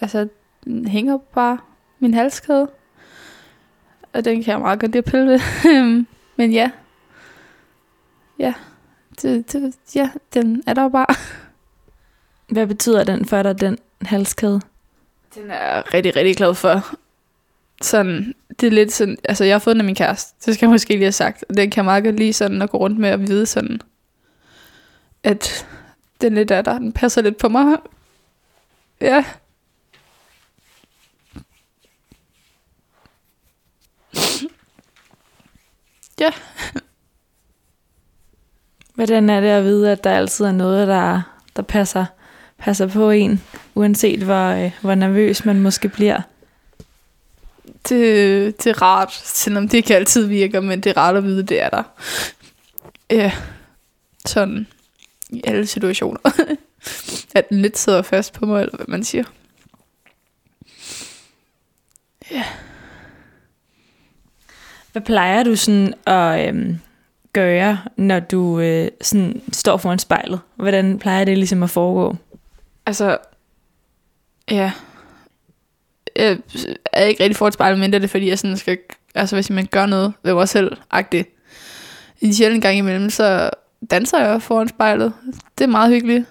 altså 0.00 0.28
den 0.64 0.88
hænger 0.88 1.18
bare 1.34 1.58
min 1.98 2.14
halskæde. 2.14 2.68
Og 4.14 4.24
den 4.24 4.44
kan 4.44 4.52
jeg 4.52 4.60
meget 4.60 4.80
godt 4.80 4.92
lide 4.92 4.98
at 4.98 5.04
pille 5.04 5.26
ved. 5.26 5.40
Men 6.36 6.52
ja. 6.52 6.70
Ja. 8.38 8.54
Det, 9.22 9.52
det, 9.52 9.74
ja, 9.94 10.10
den 10.34 10.62
er 10.66 10.74
der 10.74 10.88
bare. 10.88 11.14
Hvad 12.54 12.66
betyder 12.66 13.04
den 13.04 13.24
for 13.24 13.42
dig, 13.42 13.60
den 13.60 13.78
halskæde? 14.02 14.60
Den 15.34 15.50
er 15.50 15.74
jeg 15.74 15.94
rigtig, 15.94 16.16
rigtig 16.16 16.36
glad 16.36 16.54
for. 16.54 16.96
Sådan, 17.82 18.34
det 18.60 18.66
er 18.66 18.70
lidt 18.70 18.92
sådan, 18.92 19.18
altså 19.24 19.44
jeg 19.44 19.54
har 19.54 19.58
fået 19.58 19.74
den 19.74 19.80
af 19.80 19.84
min 19.84 19.94
kæreste, 19.94 20.34
det 20.46 20.54
skal 20.54 20.66
jeg 20.66 20.72
måske 20.72 20.88
lige 20.92 21.02
have 21.02 21.12
sagt. 21.12 21.44
Den 21.56 21.70
kan 21.70 21.76
jeg 21.76 21.84
meget 21.84 22.04
godt 22.04 22.16
lide 22.16 22.32
sådan 22.32 22.62
at 22.62 22.70
gå 22.70 22.78
rundt 22.78 22.98
med 22.98 23.12
og 23.12 23.20
vide 23.20 23.46
sådan, 23.46 23.80
at 25.22 25.66
den 26.20 26.34
lidt 26.34 26.50
er 26.50 26.62
der, 26.62 26.78
den 26.78 26.92
passer 26.92 27.22
lidt 27.22 27.36
på 27.36 27.48
mig. 27.48 27.76
Ja. 29.00 29.24
Ja. 36.20 36.30
Hvordan 38.94 39.30
er 39.30 39.40
det 39.40 39.48
at 39.48 39.64
vide, 39.64 39.92
at 39.92 40.04
der 40.04 40.10
altid 40.10 40.44
er 40.44 40.52
noget, 40.52 40.88
der, 40.88 41.22
der 41.56 41.62
passer, 41.62 42.06
passer 42.58 42.86
på 42.86 43.10
en, 43.10 43.42
uanset 43.74 44.22
hvor, 44.22 44.48
øh, 44.48 44.72
hvor 44.80 44.94
nervøs 44.94 45.44
man 45.44 45.60
måske 45.60 45.88
bliver? 45.88 46.20
Det, 47.88 48.64
det 48.64 48.66
er 48.66 48.82
rart, 48.82 49.12
selvom 49.12 49.68
det 49.68 49.78
ikke 49.78 49.96
altid 49.96 50.26
virker, 50.26 50.60
men 50.60 50.80
det 50.80 50.90
er 50.90 50.96
rart 50.96 51.16
at 51.16 51.24
vide, 51.24 51.42
det 51.42 51.62
er 51.62 51.68
der. 51.68 51.82
Ja, 53.10 53.32
sådan 54.26 54.66
i 55.30 55.42
alle 55.44 55.66
situationer. 55.66 56.20
at 57.36 57.48
den 57.48 57.62
lidt 57.62 57.78
sidder 57.78 58.02
fast 58.02 58.32
på 58.32 58.46
mig, 58.46 58.60
eller 58.60 58.76
hvad 58.76 58.86
man 58.86 59.04
siger. 59.04 59.24
Ja. 62.30 62.44
Hvad 64.94 65.02
plejer 65.02 65.42
du 65.42 65.56
sådan 65.56 65.94
at 66.06 66.48
øhm, 66.48 66.78
gøre, 67.32 67.78
når 67.96 68.20
du 68.20 68.60
øh, 68.60 68.88
sådan 69.00 69.42
står 69.52 69.76
foran 69.76 69.98
spejlet? 69.98 70.40
Hvordan 70.56 70.98
plejer 70.98 71.24
det 71.24 71.38
ligesom 71.38 71.62
at 71.62 71.70
foregå? 71.70 72.16
Altså, 72.86 73.18
ja. 74.50 74.72
Jeg 76.16 76.38
er 76.92 77.04
ikke 77.04 77.22
rigtig 77.22 77.36
for 77.36 77.48
et 77.48 77.54
spejl, 77.54 77.78
men 77.78 77.90
det 77.92 77.94
er 77.94 78.00
det, 78.00 78.10
fordi 78.10 78.28
jeg 78.28 78.38
sådan 78.38 78.56
skal, 78.56 78.78
altså 79.14 79.36
hvis 79.36 79.50
man 79.50 79.66
gør 79.66 79.86
noget 79.86 80.12
ved 80.22 80.34
mig 80.34 80.48
selv, 80.48 80.76
agtigt. 80.90 81.28
En 82.20 82.34
sjældent 82.34 82.62
gang 82.62 82.78
imellem, 82.78 83.10
så 83.10 83.50
danser 83.90 84.20
jeg 84.20 84.42
foran 84.42 84.68
spejlet. 84.68 85.12
Det 85.58 85.64
er 85.64 85.68
meget 85.68 85.92
hyggeligt. 85.92 86.24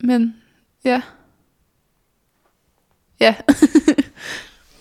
Men, 0.00 0.36
ja. 0.84 1.02
Ja. 3.20 3.34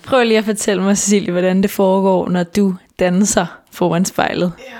Prøv 0.08 0.24
lige 0.24 0.38
at 0.38 0.46
fortælle 0.46 0.84
mig, 0.84 0.98
Cecilie, 0.98 1.32
hvordan 1.32 1.62
det 1.62 1.72
foregår, 1.72 2.30
når 2.30 2.44
du 2.44 2.76
danser 3.00 3.46
foran 3.72 4.06
spejlet. 4.06 4.54
Ja, 4.60 4.74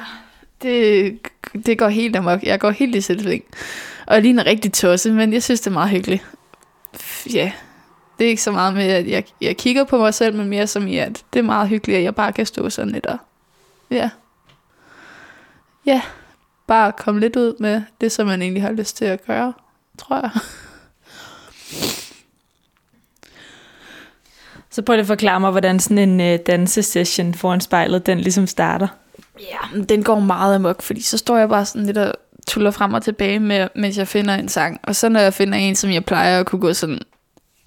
Det, 0.62 1.20
det 1.66 1.78
går 1.78 1.88
helt 1.88 2.16
amok. 2.16 2.44
Jeg 2.44 2.60
går 2.60 2.72
helt 2.72 2.96
i 2.96 3.02
selvsving. 3.02 3.44
Og 4.08 4.14
jeg 4.16 4.22
ligner 4.24 4.46
rigtig 4.46 4.74
tosset, 4.74 5.14
men 5.14 5.34
jeg 5.34 5.44
synes, 5.44 5.62
det 5.62 5.68
er 5.68 5.74
meget 5.74 5.90
hyggeligt. 5.90 6.26
Ja, 7.34 7.52
det 8.20 8.26
er 8.26 8.30
ikke 8.30 8.42
så 8.42 8.52
meget 8.52 8.74
med, 8.74 8.84
at 8.84 9.08
jeg, 9.08 9.24
jeg 9.42 9.58
kigger 9.58 9.84
på 9.84 9.98
mig 9.98 10.14
selv, 10.14 10.36
men 10.36 10.48
mere 10.50 10.68
som 10.68 10.88
i, 10.88 10.98
at 10.98 11.24
det 11.34 11.40
er 11.40 11.44
meget 11.44 11.70
hyggeligt, 11.70 11.98
at 11.98 12.04
jeg 12.04 12.16
bare 12.16 12.34
kan 12.34 12.46
stå 12.46 12.70
sådan 12.70 12.92
lidt 12.92 13.06
og... 13.06 13.18
Ja. 13.92 14.10
Ja, 15.86 16.02
bare 16.68 16.92
komme 16.92 17.20
lidt 17.20 17.36
ud 17.36 17.56
med 17.60 17.82
det, 18.02 18.12
som 18.12 18.28
man 18.28 18.42
egentlig 18.42 18.64
har 18.64 18.72
lyst 18.72 18.98
til 18.98 19.06
at 19.06 19.26
gøre, 19.26 19.54
tror 19.98 20.16
jeg. 20.16 20.32
Så 24.78 24.82
prøv 24.82 24.94
lige 24.94 25.02
at 25.02 25.08
forklare 25.08 25.40
mig, 25.40 25.52
hvordan 25.52 25.80
sådan 25.80 25.98
en 25.98 26.22
øh, 26.22 26.40
dansesession 26.48 27.34
foran 27.34 27.62
spejlet, 27.62 28.06
den 28.06 28.20
ligesom 28.20 28.48
starter. 28.48 28.88
Ja, 29.40 29.82
den 29.90 30.04
går 30.04 30.20
meget 30.20 30.56
amok, 30.56 30.82
fordi 30.82 31.02
så 31.02 31.18
står 31.18 31.38
jeg 31.38 31.50
bare 31.50 31.66
sådan 31.66 31.86
lidt 31.86 31.98
og 31.98 32.14
tuller 32.48 32.72
frem 32.72 32.94
og 32.94 33.04
tilbage, 33.04 33.40
med, 33.40 33.68
mens 33.76 33.98
jeg 33.98 34.08
finder 34.08 34.36
en 34.36 34.50
sang. 34.50 34.80
Og 34.84 34.96
så 34.96 35.10
når 35.10 35.20
jeg 35.20 35.34
finder 35.34 35.58
en, 35.58 35.76
som 35.76 35.92
jeg 35.92 36.06
plejer 36.06 36.40
at 36.40 36.46
kunne 36.46 36.62
gå 36.62 36.74
sådan 36.74 37.00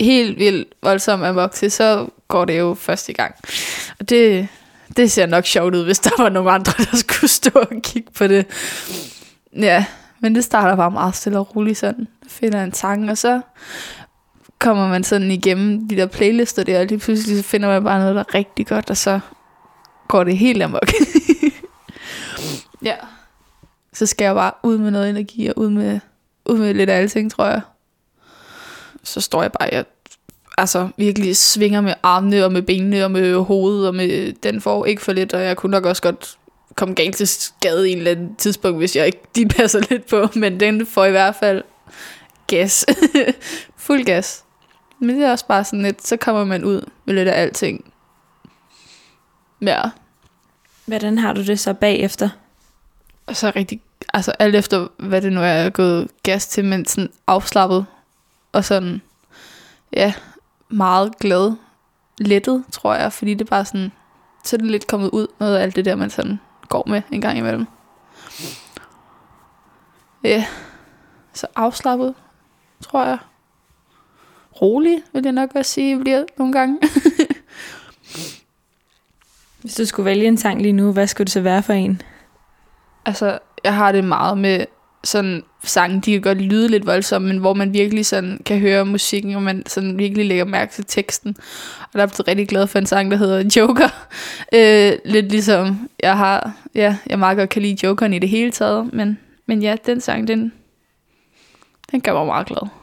helt 0.00 0.38
vildt 0.38 0.68
voldsomt 0.82 1.24
amok 1.24 1.52
til, 1.52 1.70
så 1.70 2.06
går 2.28 2.44
det 2.44 2.58
jo 2.58 2.74
først 2.74 3.08
i 3.08 3.12
gang. 3.12 3.34
Og 4.00 4.08
det, 4.08 4.48
det 4.96 5.12
ser 5.12 5.26
nok 5.26 5.44
sjovt 5.46 5.74
ud, 5.74 5.84
hvis 5.84 5.98
der 5.98 6.22
var 6.22 6.28
nogle 6.28 6.50
andre, 6.50 6.72
der 6.90 6.96
skulle 6.96 7.30
stå 7.30 7.50
og 7.54 7.82
kigge 7.82 8.10
på 8.12 8.26
det. 8.26 8.46
Ja, 9.56 9.84
men 10.20 10.34
det 10.34 10.44
starter 10.44 10.76
bare 10.76 10.90
meget 10.90 11.16
stille 11.16 11.38
og 11.38 11.56
roligt 11.56 11.78
sådan. 11.78 12.08
Jeg 12.22 12.30
finder 12.30 12.64
en 12.64 12.72
sang, 12.72 13.10
og 13.10 13.18
så 13.18 13.40
kommer 14.60 14.88
man 14.88 15.04
sådan 15.04 15.30
igennem 15.30 15.88
de 15.88 15.96
der 15.96 16.06
playlister 16.06 16.64
der, 16.64 16.80
og 16.80 16.86
lige 16.86 16.98
pludselig 16.98 17.36
så 17.36 17.42
finder 17.42 17.68
man 17.68 17.84
bare 17.84 17.98
noget, 17.98 18.14
der 18.14 18.20
er 18.20 18.34
rigtig 18.34 18.66
godt, 18.66 18.90
og 18.90 18.96
så 18.96 19.20
går 20.08 20.24
det 20.24 20.38
helt 20.38 20.62
amok. 20.62 20.92
ja. 22.82 22.94
Så 23.92 24.06
skal 24.06 24.24
jeg 24.24 24.34
bare 24.34 24.52
ud 24.62 24.78
med 24.78 24.90
noget 24.90 25.10
energi, 25.10 25.46
og 25.46 25.58
ud 25.58 25.70
med, 25.70 26.00
ud 26.46 26.58
med 26.58 26.74
lidt 26.74 26.90
af 26.90 26.98
alting, 26.98 27.30
tror 27.30 27.46
jeg. 27.46 27.60
Så 29.02 29.20
står 29.20 29.42
jeg 29.42 29.52
bare, 29.52 29.68
jeg 29.72 29.84
altså 30.58 30.88
virkelig 30.96 31.36
svinger 31.36 31.80
med 31.80 31.94
armene, 32.02 32.44
og 32.44 32.52
med 32.52 32.62
benene, 32.62 33.04
og 33.04 33.10
med 33.10 33.34
hovedet, 33.34 33.88
og 33.88 33.94
med 33.94 34.32
den 34.32 34.60
får 34.60 34.86
ikke 34.86 35.02
for 35.02 35.12
lidt, 35.12 35.34
og 35.34 35.42
jeg 35.42 35.56
kunne 35.56 35.70
nok 35.70 35.84
også 35.84 36.02
godt 36.02 36.38
komme 36.76 36.94
galt 36.94 37.16
til 37.16 37.28
skade 37.28 37.88
i 37.88 37.92
en 37.92 37.98
eller 37.98 38.10
anden 38.10 38.36
tidspunkt, 38.36 38.78
hvis 38.78 38.96
jeg 38.96 39.06
ikke 39.06 39.22
de 39.36 39.48
passer 39.48 39.80
lidt 39.90 40.06
på, 40.06 40.28
men 40.34 40.60
den 40.60 40.86
får 40.86 41.04
i 41.04 41.10
hvert 41.10 41.34
fald 41.34 41.62
gas. 42.46 42.86
Fuld 43.76 44.04
gas. 44.04 44.44
Men 45.00 45.16
det 45.16 45.24
er 45.24 45.30
også 45.30 45.46
bare 45.46 45.64
sådan 45.64 45.82
lidt, 45.82 46.06
så 46.06 46.16
kommer 46.16 46.44
man 46.44 46.64
ud 46.64 46.90
med 47.04 47.14
lidt 47.14 47.28
af 47.28 47.42
alting. 47.42 47.92
Ja, 49.62 49.82
Hvordan 50.86 51.18
har 51.18 51.32
du 51.32 51.42
det 51.42 51.60
så 51.60 51.74
bagefter? 51.74 52.28
og 53.30 53.36
så 53.36 53.52
rigtig, 53.56 53.80
altså 54.14 54.30
alt 54.38 54.54
efter, 54.54 54.88
hvad 54.96 55.22
det 55.22 55.32
nu 55.32 55.40
er, 55.40 55.46
jeg 55.46 55.66
er 55.66 55.70
gået 55.70 56.08
gas 56.22 56.48
til, 56.48 56.64
men 56.64 56.86
sådan 56.86 57.10
afslappet, 57.26 57.86
og 58.52 58.64
sådan, 58.64 59.02
ja, 59.92 60.14
meget 60.68 61.18
glad, 61.18 61.52
lettet, 62.18 62.64
tror 62.72 62.94
jeg, 62.94 63.12
fordi 63.12 63.34
det 63.34 63.40
er 63.40 63.50
bare 63.50 63.64
sådan, 63.64 63.92
så 64.44 64.56
er 64.56 64.58
det 64.58 64.70
lidt 64.70 64.86
kommet 64.86 65.10
ud, 65.10 65.26
noget 65.38 65.56
af 65.56 65.62
alt 65.62 65.76
det 65.76 65.84
der, 65.84 65.94
man 65.94 66.10
sådan 66.10 66.40
går 66.68 66.84
med 66.86 67.02
en 67.10 67.20
gang 67.20 67.38
imellem. 67.38 67.66
Ja, 70.24 70.46
så 71.32 71.46
afslappet, 71.56 72.14
tror 72.80 73.04
jeg. 73.04 73.18
Rolig, 74.62 75.02
vil 75.12 75.22
jeg 75.24 75.32
nok 75.32 75.50
også 75.54 75.72
sige, 75.72 76.00
bliver 76.00 76.24
nogle 76.38 76.52
gange. 76.52 76.78
Hvis 79.60 79.74
du 79.74 79.84
skulle 79.84 80.04
vælge 80.04 80.26
en 80.26 80.36
sang 80.36 80.62
lige 80.62 80.72
nu, 80.72 80.92
hvad 80.92 81.06
skulle 81.06 81.24
det 81.24 81.32
så 81.32 81.40
være 81.40 81.62
for 81.62 81.72
en? 81.72 82.02
Altså, 83.06 83.38
jeg 83.64 83.74
har 83.74 83.92
det 83.92 84.04
meget 84.04 84.38
med 84.38 84.64
sådan 85.04 85.42
sange, 85.64 86.00
de 86.00 86.12
kan 86.12 86.20
godt 86.20 86.40
lyde 86.40 86.68
lidt 86.68 86.86
voldsomme, 86.86 87.28
men 87.28 87.38
hvor 87.38 87.54
man 87.54 87.72
virkelig 87.72 88.06
sådan 88.06 88.40
kan 88.46 88.58
høre 88.58 88.84
musikken, 88.86 89.34
og 89.34 89.42
man 89.42 89.62
sådan 89.66 89.98
virkelig 89.98 90.26
lægger 90.26 90.44
mærke 90.44 90.72
til 90.72 90.84
teksten. 90.84 91.36
Og 91.82 91.98
der 91.98 92.02
er 92.02 92.06
blevet 92.06 92.28
rigtig 92.28 92.48
glad 92.48 92.66
for 92.66 92.78
en 92.78 92.86
sang, 92.86 93.10
der 93.10 93.16
hedder 93.16 93.50
Joker. 93.56 93.88
Øh, 94.52 94.92
lidt 95.04 95.30
ligesom, 95.30 95.88
jeg 96.00 96.16
har, 96.16 96.52
ja, 96.74 96.96
jeg 97.06 97.18
meget 97.18 97.38
godt 97.38 97.50
kan 97.50 97.62
lide 97.62 97.86
Jokeren 97.86 98.12
i 98.12 98.18
det 98.18 98.28
hele 98.28 98.50
taget, 98.50 98.92
men, 98.92 99.18
men 99.46 99.62
ja, 99.62 99.76
den 99.86 100.00
sang, 100.00 100.28
den, 100.28 100.52
den 101.92 102.00
gør 102.00 102.12
mig 102.12 102.26
meget 102.26 102.46
glad. 102.46 102.79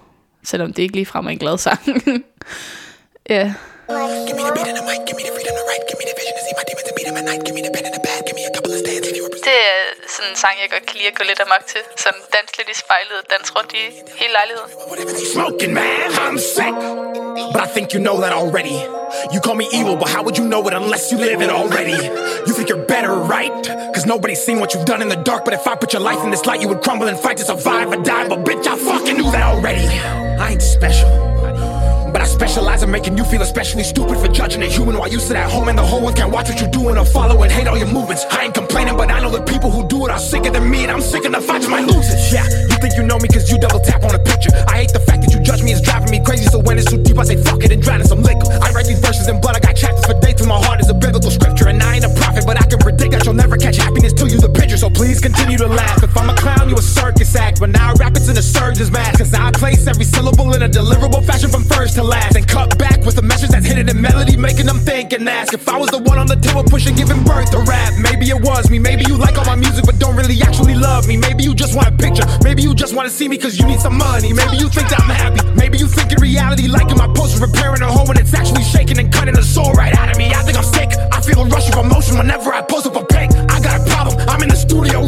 Selvom 0.47 0.73
det 0.73 0.83
ikke 0.83 0.95
ligefrem 0.95 1.25
er 1.25 1.35
en 1.35 1.41
glad 1.43 1.57
sang. 1.57 1.79
ja. 3.35 3.53
Give 3.87 4.35
me 4.35 4.43
the 4.43 4.51
beat 4.51 4.67
and 4.67 4.75
the 4.75 4.83
mic, 4.83 5.07
give 5.07 5.15
me 5.15 5.23
the 5.23 5.31
freedom 5.31 5.55
to 5.55 5.63
write, 5.63 5.87
give 5.87 5.95
me 5.95 6.03
the 6.03 6.15
vision 6.19 6.35
to 6.35 6.43
see 6.43 6.51
my 6.59 6.63
demons 6.67 6.87
and 6.91 6.95
meet 6.99 7.07
them 7.07 7.15
at 7.15 7.23
night, 7.23 7.41
give 7.47 7.55
me 7.55 7.63
the 7.63 7.71
pen 7.71 7.87
and 7.87 7.95
the 7.95 8.03
pad, 8.03 8.19
give 8.27 8.35
me 8.35 8.43
a 8.43 8.51
couple 8.51 8.75
of 8.75 8.83
stands, 8.83 9.07
if 9.07 9.15
you 9.15 9.23
represent. 9.23 9.47
Det 9.47 9.59
er 9.71 9.79
sådan 10.15 10.29
en 10.31 10.35
sang, 10.43 10.55
jeg 10.63 10.69
godt 10.75 10.85
kan 10.89 10.95
lide 10.99 11.09
at 11.13 11.15
gå 11.19 11.23
lidt 11.31 11.39
amok 11.45 11.63
til. 11.71 11.81
Sådan 12.03 12.21
dans 12.35 12.49
lidt 12.57 12.69
i 12.73 12.75
spejlet, 12.83 13.19
dans 13.33 13.47
rundt 13.55 13.71
i 13.81 13.83
hele 14.21 14.33
lejligheden. 14.39 14.69
Whatever 14.91 15.13
they 15.17 15.27
smoking, 15.35 15.71
man, 15.79 16.07
I'm 16.25 16.37
sick. 16.55 16.75
But 17.53 17.61
I 17.67 17.69
think 17.75 17.85
you 17.95 18.01
know 18.07 18.17
that 18.23 18.33
already. 18.41 18.77
You 19.33 19.39
call 19.45 19.55
me 19.63 19.67
evil, 19.79 19.95
but 20.01 20.09
how 20.15 20.21
would 20.25 20.37
you 20.41 20.45
know 20.51 20.61
it 20.69 20.73
unless 20.83 21.03
you 21.11 21.17
live 21.27 21.39
it 21.45 21.51
already? 21.59 21.97
You 22.47 22.53
think 22.57 22.67
you're 22.71 22.87
better, 22.95 23.13
right? 23.35 23.53
Cause 23.95 24.05
nobody's 24.13 24.41
seen 24.47 24.57
what 24.61 24.69
you've 24.73 24.89
done 24.93 25.01
in 25.05 25.09
the 25.15 25.21
dark. 25.31 25.41
But 25.47 25.53
if 25.59 25.63
I 25.71 25.73
put 25.83 25.89
your 25.95 26.03
life 26.09 26.21
in 26.25 26.29
this 26.35 26.43
light, 26.49 26.59
you 26.63 26.69
would 26.71 26.81
crumble 26.85 27.07
and 27.11 27.17
fight 27.25 27.37
to 27.41 27.45
survive 27.53 27.87
or 27.93 27.99
die. 28.13 28.25
But 28.31 28.39
bitch, 28.47 28.65
I 28.73 28.75
fucking 28.91 29.15
knew 29.19 29.29
that 29.35 29.45
already. 29.53 29.85
I 30.43 30.45
ain't 30.53 30.65
special. 30.77 31.76
But 32.11 32.21
I 32.21 32.25
specialize 32.25 32.83
in 32.83 32.91
making 32.91 33.17
you 33.17 33.23
feel 33.23 33.41
especially 33.41 33.83
stupid 33.83 34.17
for 34.17 34.27
judging 34.27 34.61
a 34.63 34.67
human 34.67 34.97
while 34.97 35.09
you 35.09 35.19
sit 35.19 35.35
at 35.35 35.49
home 35.49 35.67
and 35.67 35.77
the 35.77 35.83
whole 35.83 36.01
world 36.01 36.15
can't 36.15 36.31
watch 36.31 36.49
what 36.49 36.59
you're 36.59 36.71
doing 36.71 36.97
or 36.97 37.05
follow 37.05 37.43
and 37.43 37.51
hate 37.51 37.67
all 37.67 37.77
your 37.77 37.91
movements. 37.91 38.25
I 38.31 38.45
ain't 38.45 38.53
complaining, 38.53 38.97
but 38.97 39.11
I 39.11 39.19
know 39.21 39.29
the 39.29 39.43
people 39.43 39.71
who 39.71 39.87
do 39.87 40.05
it 40.05 40.11
are 40.11 40.19
sicker 40.19 40.49
than 40.49 40.69
me, 40.69 40.83
and 40.83 40.91
I'm 40.91 41.01
sick 41.01 41.25
enough 41.25 41.49
I 41.49 41.59
just 41.59 41.69
might 41.69 41.85
lose 41.85 42.09
it. 42.09 42.33
Yeah, 42.33 42.43
you 42.43 42.77
think 42.81 42.95
you 42.97 43.03
know 43.03 43.17
me 43.19 43.27
cause 43.27 43.49
you 43.49 43.57
double 43.59 43.79
tap 43.79 44.03
on 44.03 44.13
a 44.13 44.19
picture. 44.19 44.51
I 44.67 44.83
hate 44.83 44.93
the 44.93 44.99
fact 44.99 45.21
that 45.23 45.33
you 45.33 45.39
judge 45.39 45.63
me, 45.63 45.71
it's 45.71 45.81
driving 45.81 46.11
me 46.11 46.19
crazy. 46.23 46.45
So 46.45 46.59
when 46.59 46.77
it's 46.77 46.89
too 46.89 47.01
deep, 47.01 47.17
I 47.17 47.23
say 47.23 47.37
fuck 47.37 47.63
it 47.63 47.71
and 47.71 47.81
drown 47.81 48.01
in 48.01 48.07
some 48.07 48.21
liquor. 48.21 48.51
I 48.61 48.71
write 48.71 48.87
these 48.87 48.99
verses 48.99 49.27
in 49.27 49.39
blood, 49.39 49.55
I 49.55 49.59
got 49.59 49.75
chapters 49.75 50.05
for 50.05 50.19
days 50.19 50.35
till 50.35 50.47
my 50.47 50.59
heart 50.59 50.81
is 50.81 50.89
a 50.89 50.93
biblical 50.93 51.31
scripture. 51.31 51.67
And 51.67 51.81
I 51.81 51.95
ain't 51.95 52.05
a 52.05 52.13
prophet, 52.19 52.43
but 52.45 52.59
I 52.59 52.65
can 52.65 52.79
predict 52.79 53.11
that 53.11 53.25
you'll 53.25 53.39
never 53.39 53.46
and 65.17 65.27
ask 65.29 65.53
if 65.53 65.67
I 65.67 65.77
was 65.77 65.89
the 65.89 65.97
one 65.97 66.19
on 66.19 66.27
the 66.27 66.35
table 66.35 66.63
pushing, 66.63 66.95
giving 66.95 67.23
birth 67.23 67.49
to 67.51 67.59
rap. 67.65 67.93
Maybe 67.99 68.29
it 68.29 68.39
was 68.39 68.69
me. 68.69 68.77
Maybe 68.77 69.03
you 69.09 69.17
like 69.17 69.37
all 69.37 69.45
my 69.45 69.55
music 69.55 69.85
but 69.85 69.97
don't 69.99 70.15
really 70.15 70.41
actually 70.41 70.75
love 70.75 71.07
me. 71.07 71.17
Maybe 71.17 71.43
you 71.43 71.55
just 71.55 71.75
want 71.75 71.87
a 71.87 71.95
picture. 71.97 72.25
Maybe 72.43 72.61
you 72.61 72.73
just 72.75 72.93
want 72.95 73.09
to 73.09 73.13
see 73.13 73.27
me 73.27 73.37
cause 73.37 73.57
you 73.59 73.65
need 73.65 73.79
some 73.79 73.97
money. 73.97 74.31
Maybe 74.31 74.57
you 74.57 74.69
think 74.69 74.89
that 74.89 75.01
I'm 75.01 75.09
happy. 75.09 75.41
Maybe 75.57 75.77
you 75.77 75.87
think 75.87 76.11
in 76.11 76.21
reality 76.21 76.67
liking 76.67 76.97
my 76.97 77.07
post 77.07 77.35
is 77.35 77.41
repairing 77.41 77.81
a 77.81 77.87
hole 77.87 78.05
when 78.05 78.17
it's 78.17 78.33
actually 78.33 78.63
shaking 78.63 78.99
and 78.99 79.11
cutting 79.11 79.33
the 79.33 79.43
soul 79.43 79.73
right 79.73 79.93
out 79.97 80.11
of 80.11 80.17
me. 80.17 80.29
I 80.29 80.41
think 80.43 80.57
I'm 80.57 80.63
sick. 80.63 80.89
I 81.11 81.19
feel 81.21 81.41
a 81.41 81.45
rush 81.45 81.67
of 81.69 81.83
emotion 81.83 82.17
whenever 82.17 82.53
I 82.53 82.61
post 82.61 82.85
up 82.85 82.95
a 82.95 83.05
pic. 83.05 83.31
I 83.49 83.59
got 83.59 83.81
a 83.81 83.83
problem. 83.89 84.19
I'm 84.29 84.41
in 84.43 84.49
the 84.49 84.55
studio 84.55 85.01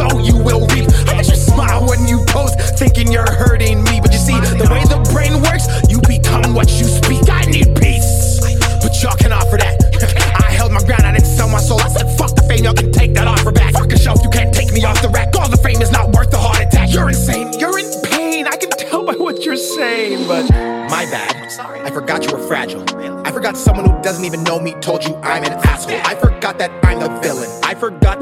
sow, 0.00 0.18
you 0.18 0.36
will 0.36 0.64
reap. 0.72 0.88
I 1.08 1.20
bet 1.20 1.28
you 1.28 1.36
smile 1.36 1.86
when 1.86 2.08
you 2.08 2.24
post, 2.26 2.56
thinking 2.78 3.12
you're 3.12 3.30
hurting 3.30 3.84
me. 3.84 4.00
But 4.00 4.12
you 4.12 4.18
see, 4.18 4.38
the 4.62 4.68
way 4.72 4.84
the 4.88 5.00
brain 5.12 5.42
works, 5.42 5.66
you 5.92 6.00
become 6.08 6.54
what 6.54 6.68
you 6.80 6.86
speak. 6.88 7.28
I 7.28 7.44
need 7.44 7.68
peace, 7.76 8.40
but 8.80 8.92
y'all 9.02 9.16
can 9.16 9.32
offer 9.32 9.58
that. 9.58 9.76
I 10.44 10.50
held 10.50 10.72
my 10.72 10.82
ground, 10.82 11.04
I 11.04 11.12
didn't 11.12 11.26
sell 11.26 11.48
my 11.48 11.60
soul. 11.60 11.80
I 11.80 11.88
said, 11.88 12.08
fuck 12.16 12.34
the 12.34 12.42
fame, 12.48 12.64
y'all 12.64 12.74
can 12.74 12.92
take 12.92 13.12
that 13.14 13.26
offer 13.26 13.52
back. 13.52 13.74
Fuck 13.74 13.92
a 13.92 13.98
shelf, 13.98 14.20
you 14.22 14.30
can't 14.30 14.54
take 14.54 14.72
me 14.72 14.84
off 14.84 15.02
the 15.02 15.08
rack. 15.08 15.36
All 15.36 15.48
the 15.48 15.58
fame 15.58 15.82
is 15.82 15.92
not 15.92 16.12
worth 16.12 16.30
the 16.30 16.38
heart 16.38 16.60
attack. 16.60 16.92
You're 16.92 17.08
insane, 17.08 17.52
you're 17.58 17.78
in 17.78 17.90
pain. 18.04 18.46
I 18.46 18.56
can 18.56 18.70
tell 18.70 19.04
by 19.04 19.14
what 19.14 19.44
you're 19.44 19.56
saying, 19.56 20.26
but 20.26 20.48
my 20.88 21.04
bad. 21.12 21.36
I 21.84 21.90
forgot 21.90 22.24
you 22.24 22.32
were 22.32 22.46
fragile. 22.46 22.84
I 23.26 23.32
forgot 23.32 23.56
someone 23.56 23.84
who 23.88 24.02
doesn't 24.02 24.24
even 24.24 24.42
know 24.44 24.58
me 24.60 24.72
told 24.80 25.04
you 25.04 25.14
I'm 25.16 25.44
an 25.44 25.52
asshole. 25.52 26.00
I 26.04 26.14
forgot 26.14 26.58
that 26.58 26.70
I'm 26.84 27.00
the 27.00 27.08
villain. 27.20 27.50
I 27.62 27.74
forgot 27.74 28.19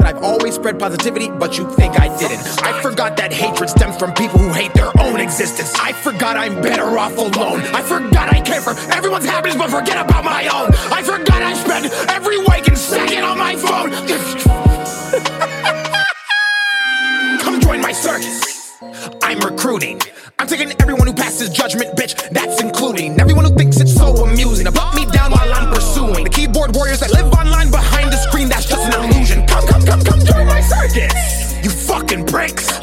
always 0.49 0.59
spread 0.59 0.79
positivity, 0.79 1.29
but 1.29 1.59
you 1.59 1.69
think 1.73 2.01
I 2.01 2.09
didn't. 2.19 2.41
I 2.63 2.81
forgot 2.81 3.19
that 3.19 3.31
hatred 3.33 3.69
stems 3.69 3.99
from 3.99 4.15
people 4.15 4.39
who 4.39 4.51
hate 4.51 4.73
their 4.73 4.91
own 4.99 5.21
existence. 5.21 5.75
I 5.79 5.93
forgot 5.93 6.39
I'm 6.39 6.63
better 6.63 6.99
off 6.99 7.19
alone. 7.19 7.61
I 7.61 7.83
forgot 7.83 8.33
I 8.33 8.41
care 8.41 8.63
for 8.63 8.71
everyone's 8.91 9.27
happiness, 9.27 9.59
but 9.59 9.69
forget 9.69 10.03
about 10.03 10.25
my 10.25 10.49
own. 10.49 10.71
I 10.91 11.03
forgot 11.03 11.43
I 11.43 11.53
spend 11.53 11.87
every 12.09 12.39
waking 12.47 12.77
second 12.77 13.25
on 13.25 13.37
my 13.37 13.57
phone. 13.57 13.91
Come 17.41 17.61
join 17.61 17.83
my 17.83 17.93
circus. 17.93 18.79
I'm 19.23 19.41
recruiting. 19.41 20.01
I'm 20.39 20.47
taking 20.47 20.73
everyone 20.81 21.09
who 21.09 21.13
passes 21.13 21.51
judgment, 21.51 21.95
bitch. 21.95 22.31
That's 22.31 22.63
including 22.63 23.17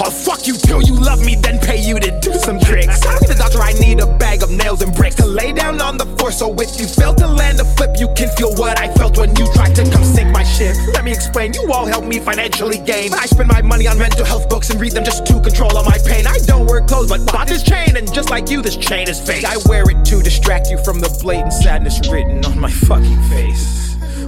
I'll 0.05 0.11
fuck 0.11 0.45
you 0.45 0.53
till 0.53 0.83
you 0.83 0.93
love 0.93 1.25
me, 1.25 1.33
then 1.33 1.57
pay 1.57 1.81
you 1.81 1.99
to 1.99 2.19
do 2.19 2.31
some 2.35 2.59
tricks. 2.59 2.99
Tell 2.99 3.19
me 3.19 3.25
the 3.25 3.33
doctor 3.33 3.57
I 3.59 3.73
need 3.73 3.99
a 3.99 4.05
bag 4.05 4.43
of 4.43 4.51
nails 4.51 4.83
and 4.83 4.93
bricks 4.93 5.15
to 5.15 5.25
lay 5.25 5.51
down 5.51 5.81
on 5.81 5.97
the 5.97 6.05
floor. 6.05 6.31
So 6.31 6.53
if 6.59 6.79
you 6.79 6.85
fail 6.85 7.15
to 7.15 7.25
land 7.25 7.59
a 7.59 7.65
flip, 7.65 7.97
you 7.97 8.07
can 8.15 8.29
feel 8.37 8.53
what 8.53 8.79
I 8.79 8.93
felt 8.93 9.17
when 9.17 9.35
you 9.35 9.51
tried 9.53 9.73
to 9.73 9.83
come 9.89 10.03
sink 10.03 10.29
my 10.29 10.43
ship. 10.43 10.75
Let 10.93 11.05
me 11.05 11.11
explain. 11.11 11.53
You 11.55 11.73
all 11.73 11.87
help 11.87 12.05
me 12.05 12.19
financially 12.19 12.77
gain. 12.77 13.15
I 13.15 13.25
spend 13.25 13.49
my 13.49 13.63
money 13.63 13.87
on 13.87 13.97
mental 13.97 14.25
health 14.25 14.47
books 14.47 14.69
and 14.69 14.79
read 14.79 14.91
them 14.91 15.03
just 15.03 15.25
to 15.25 15.41
control 15.41 15.75
all 15.75 15.83
my 15.83 15.97
pain. 16.05 16.27
I 16.27 16.37
don't 16.45 16.67
wear 16.67 16.81
clothes, 16.81 17.09
but 17.09 17.25
bought 17.25 17.47
this 17.47 17.63
chain, 17.63 17.97
and 17.97 18.05
just 18.13 18.29
like 18.29 18.47
you, 18.51 18.61
this 18.61 18.77
chain 18.77 19.09
is 19.09 19.19
fake. 19.19 19.43
I 19.43 19.57
wear 19.65 19.89
it 19.89 20.05
to 20.05 20.21
distract 20.21 20.69
you 20.69 20.77
from 20.85 20.99
the 20.99 21.09
blatant 21.23 21.51
sadness 21.51 21.99
written 22.11 22.45
on 22.45 22.59
my 22.59 22.69
fucking 22.69 23.23
face. 23.23 23.84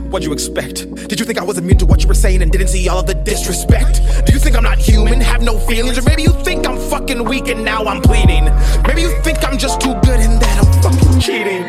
What'd 0.10 0.26
you 0.26 0.32
expect? 0.32 0.90
Did 1.10 1.20
you 1.20 1.26
think 1.26 1.38
I 1.38 1.44
was 1.44 1.58
immune 1.58 1.78
to 1.80 1.86
what 1.86 2.02
you 2.02 2.08
were 2.08 2.14
saying 2.14 2.42
and 2.42 2.50
didn't 2.50 2.70
see 2.70 2.88
all 2.88 3.00
of 3.00 3.08
the 3.08 3.14
disrespect? 3.14 4.02
Do 4.26 4.32
you 4.32 4.40
think 4.40 4.56
I'm 4.56 4.64
not 4.64 4.78
human, 4.78 5.20
have 5.20 5.42
no 5.42 5.60
feelings? 5.60 5.98
Or 5.98 6.02
maybe 6.04 6.22
you 6.22 6.32
think 6.44 6.66
I'm 6.66 6.78
fucking 6.90 7.26
weak 7.26 7.50
and 7.50 7.66
now 7.66 7.84
I'm 7.84 8.02
pleading? 8.02 8.46
Maybe 8.88 9.02
you 9.02 9.12
think 9.22 9.44
I'm 9.44 9.58
just 9.58 9.82
too 9.82 9.94
good 10.06 10.22
and 10.22 10.42
that 10.42 10.64
I'm 10.64 10.82
fucking 10.82 11.20
cheating? 11.20 11.64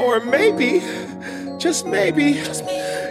Or 0.00 0.18
maybe, 0.18 0.82
just 1.58 1.86
maybe, 1.86 2.42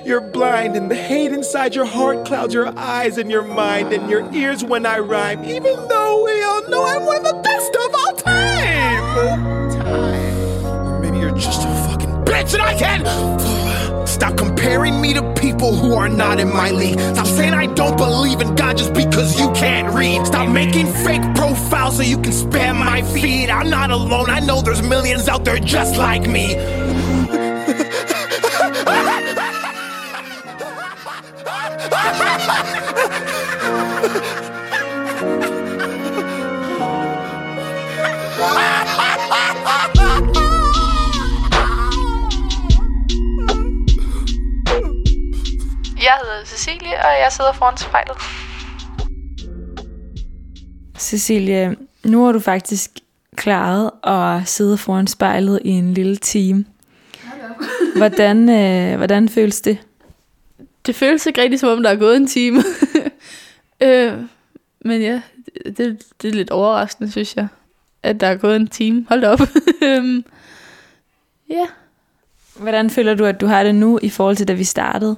you're 0.06 0.20
blind 0.20 0.76
and 0.76 0.92
the 0.92 0.96
hate 0.96 1.32
inside 1.32 1.74
your 1.74 1.86
heart 1.86 2.26
clouds 2.26 2.54
your 2.54 2.78
eyes 2.78 3.18
and 3.18 3.32
your 3.32 3.44
mind 3.44 3.94
and 3.94 4.10
your 4.10 4.30
ears 4.34 4.62
when 4.62 4.86
I 4.86 5.00
rhyme, 5.00 5.46
even 5.46 5.88
though 5.88 6.22
we 6.22 6.44
all 6.44 6.70
know 6.70 6.84
I'm 6.86 7.06
one 7.06 7.18
of 7.18 7.24
the 7.24 7.42
best 7.42 7.76
of 7.76 7.96
all 7.96 8.14
time. 8.18 9.72
Time. 9.72 10.66
Or 10.66 11.00
maybe 11.00 11.20
you're 11.20 11.32
just 11.32 11.62
a 11.62 11.74
fucking 11.88 12.26
bitch 12.26 12.54
and 12.54 12.62
I 12.62 12.78
can. 12.78 13.63
Stop 14.06 14.38
comparing 14.38 15.02
me 15.02 15.14
to 15.14 15.34
people 15.34 15.76
who 15.76 15.94
are 15.94 16.10
not 16.10 16.40
in 16.40 16.50
my 16.54 16.72
league. 16.72 17.00
Stop 17.00 17.28
saying 17.28 17.54
I 17.54 17.68
don't 17.68 17.98
believe 17.98 18.42
in 18.42 18.56
God 18.56 18.78
just 18.78 18.94
because 18.94 19.40
you 19.40 19.52
can't 19.54 19.94
read. 19.94 20.26
Stop 20.26 20.50
making 20.50 20.88
fake 20.88 21.24
profiles 21.36 21.98
so 21.98 22.04
you 22.04 22.18
can 22.18 22.32
spam 22.32 22.78
my 22.78 23.02
feed. 23.02 23.50
I'm 23.50 23.70
not 23.70 23.92
alone. 23.92 24.30
I 24.30 24.40
know 24.40 24.62
there's 24.62 24.82
millions 24.82 25.28
out 25.28 25.46
there 25.46 25.60
just 25.60 25.98
like 25.98 26.28
me. 26.28 26.56
Cecilie, 46.74 46.98
og 46.98 47.20
jeg 47.24 47.32
sidder 47.32 47.54
foran 47.54 47.78
spejlet. 47.78 48.18
Cecilie, 50.98 51.76
nu 52.04 52.26
har 52.26 52.32
du 52.32 52.40
faktisk 52.40 52.92
klaret 53.36 53.92
at 54.04 54.48
sidde 54.48 54.78
foran 54.78 55.08
spejlet 55.08 55.60
i 55.66 55.70
en 55.70 55.94
lille 55.94 56.16
time. 56.16 56.66
Hvordan, 57.96 58.50
øh, 58.50 58.98
hvordan 58.98 59.30
føles 59.30 59.62
det? 59.62 59.78
Det 60.86 60.96
føles 60.96 61.26
ikke 61.26 61.42
rigtig, 61.42 61.60
som 61.60 61.70
om 61.70 61.84
der 61.84 61.90
er 61.90 61.96
gået 61.96 62.18
en 62.18 62.28
time. 62.28 62.64
øh, 63.86 64.14
men 64.86 65.02
ja, 65.02 65.22
det, 65.66 66.04
det 66.22 66.28
er 66.28 66.34
lidt 66.34 66.52
overraskende, 66.52 67.12
synes 67.12 67.36
jeg, 67.36 67.48
at 68.04 68.20
der 68.20 68.28
er 68.28 68.36
gået 68.36 68.56
en 68.56 68.68
time. 68.68 69.06
Hold 69.10 69.22
da 69.22 69.30
op. 69.30 69.40
Øhm, 69.84 70.26
ja, 71.50 71.66
Hvordan 72.60 72.90
føler 72.90 73.16
du, 73.16 73.26
at 73.26 73.42
du 73.42 73.46
har 73.46 73.64
det 73.64 73.76
nu 73.76 74.00
i 74.02 74.10
forhold 74.10 74.36
til, 74.36 74.48
da 74.48 74.54
vi 74.54 74.64
startede? 74.64 75.18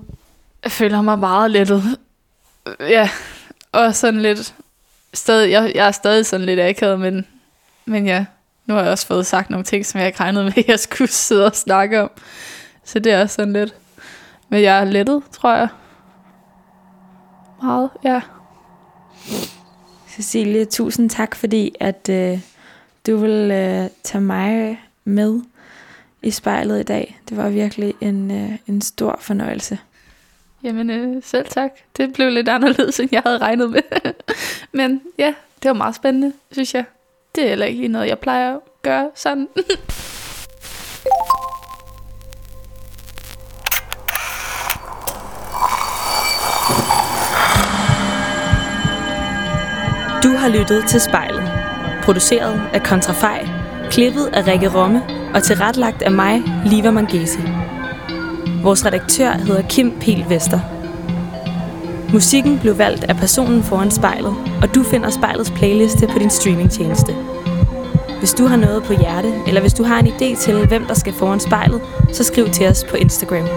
Jeg 0.66 0.72
føler 0.72 1.02
mig 1.02 1.20
meget 1.20 1.52
lettet. 1.52 1.84
Ja, 2.80 3.10
og 3.72 3.96
sådan 3.96 4.22
lidt... 4.22 4.56
Stadig, 5.14 5.52
jeg, 5.52 5.72
jeg 5.76 5.88
er 5.88 5.92
stadig 5.92 6.26
sådan 6.26 6.46
lidt 6.46 6.60
akavet, 6.60 7.00
men, 7.00 7.26
men 7.86 8.06
ja, 8.06 8.26
nu 8.66 8.74
har 8.74 8.82
jeg 8.82 8.92
også 8.92 9.08
fået 9.08 9.26
sagt 9.26 9.50
nogle 9.50 9.64
ting, 9.64 9.86
som 9.86 10.00
jeg 10.00 10.08
ikke 10.08 10.20
regnede 10.20 10.44
med, 10.44 10.54
at 10.58 10.68
jeg 10.68 10.80
skulle 10.80 11.12
sidde 11.12 11.46
og 11.46 11.56
snakke 11.56 12.02
om. 12.02 12.12
Så 12.84 13.00
det 13.00 13.12
er 13.12 13.22
også 13.22 13.36
sådan 13.36 13.54
lidt... 13.54 13.76
Men 14.50 14.62
jeg 14.62 14.80
er 14.80 14.84
lettet, 14.86 15.24
tror 15.32 15.56
jeg. 15.56 15.68
Meget, 17.64 17.90
ja. 18.04 18.22
Cecilie, 20.10 20.66
tusind 20.66 21.10
tak, 21.10 21.36
fordi 21.36 21.76
at 21.80 22.10
øh, 22.10 22.40
du 23.08 23.18
vil 23.18 23.52
øh, 23.52 23.90
tage 24.04 24.22
mig 24.22 24.80
med 25.04 25.42
i 26.22 26.32
spejlet 26.32 26.80
i 26.80 26.84
dag. 26.84 27.20
Det 27.30 27.38
var 27.38 27.50
virkelig 27.50 27.94
en, 28.02 28.32
øh, 28.32 28.52
en 28.68 28.82
stor 28.82 29.18
fornøjelse. 29.22 29.80
Jamen, 30.66 30.90
øh, 30.90 31.24
selv 31.24 31.46
tak. 31.46 31.72
Det 31.98 32.14
blev 32.14 32.30
lidt 32.30 32.50
anderledes, 32.50 33.00
end 33.00 33.10
jeg 33.12 33.22
havde 33.26 33.38
regnet 33.38 33.70
med. 33.70 33.82
Men 34.80 35.02
ja, 35.18 35.34
det 35.64 35.70
var 35.70 35.74
meget 35.74 35.96
spændende, 35.96 36.34
synes 36.52 36.74
jeg. 36.74 36.84
Det 37.36 37.44
er 37.44 37.50
heller 37.50 37.66
ikke 37.66 37.80
lige 37.80 37.92
noget, 37.92 38.08
jeg 38.08 38.20
plejer 38.20 38.56
at 38.56 38.60
gøre 38.82 39.10
sådan. 39.16 39.48
Du 50.24 50.30
har 50.30 50.50
lyttet 50.50 50.86
til 50.88 51.02
Spejlet. 51.02 51.52
Produceret 52.04 52.62
af 52.74 52.84
Kontrafej. 52.84 53.48
Klippet 53.92 54.26
af 54.34 54.48
Rikke 54.48 54.70
Romme 54.74 55.02
og 55.34 55.44
tilrettelagt 55.44 56.02
af 56.02 56.12
mig, 56.12 56.44
Liva 56.66 56.92
Mangesi. 56.92 57.40
Vores 58.66 58.86
redaktør 58.86 59.32
hedder 59.32 59.62
Kim 59.62 59.94
Pil 60.00 60.26
Vester. 60.30 60.60
Musikken 62.14 62.60
blev 62.60 62.78
valgt 62.78 63.04
af 63.04 63.16
personen 63.16 63.64
foran 63.64 63.92
spejlet, 63.92 64.36
og 64.62 64.76
du 64.76 64.84
finder 64.84 65.10
spejlets 65.10 65.52
playliste 65.52 66.08
på 66.08 66.20
din 66.20 66.30
streamingtjeneste. 66.30 67.16
Hvis 68.20 68.34
du 68.34 68.46
har 68.46 68.56
noget 68.56 68.84
på 68.84 68.94
hjerte, 68.94 69.34
eller 69.48 69.62
hvis 69.62 69.74
du 69.74 69.84
har 69.84 70.00
en 70.00 70.08
idé 70.08 70.42
til, 70.42 70.68
hvem 70.68 70.86
der 70.86 70.94
skal 70.94 71.14
foran 71.14 71.40
spejlet, 71.40 71.82
så 72.14 72.24
skriv 72.24 72.50
til 72.50 72.68
os 72.68 72.84
på 72.90 72.96
Instagram. 72.96 73.48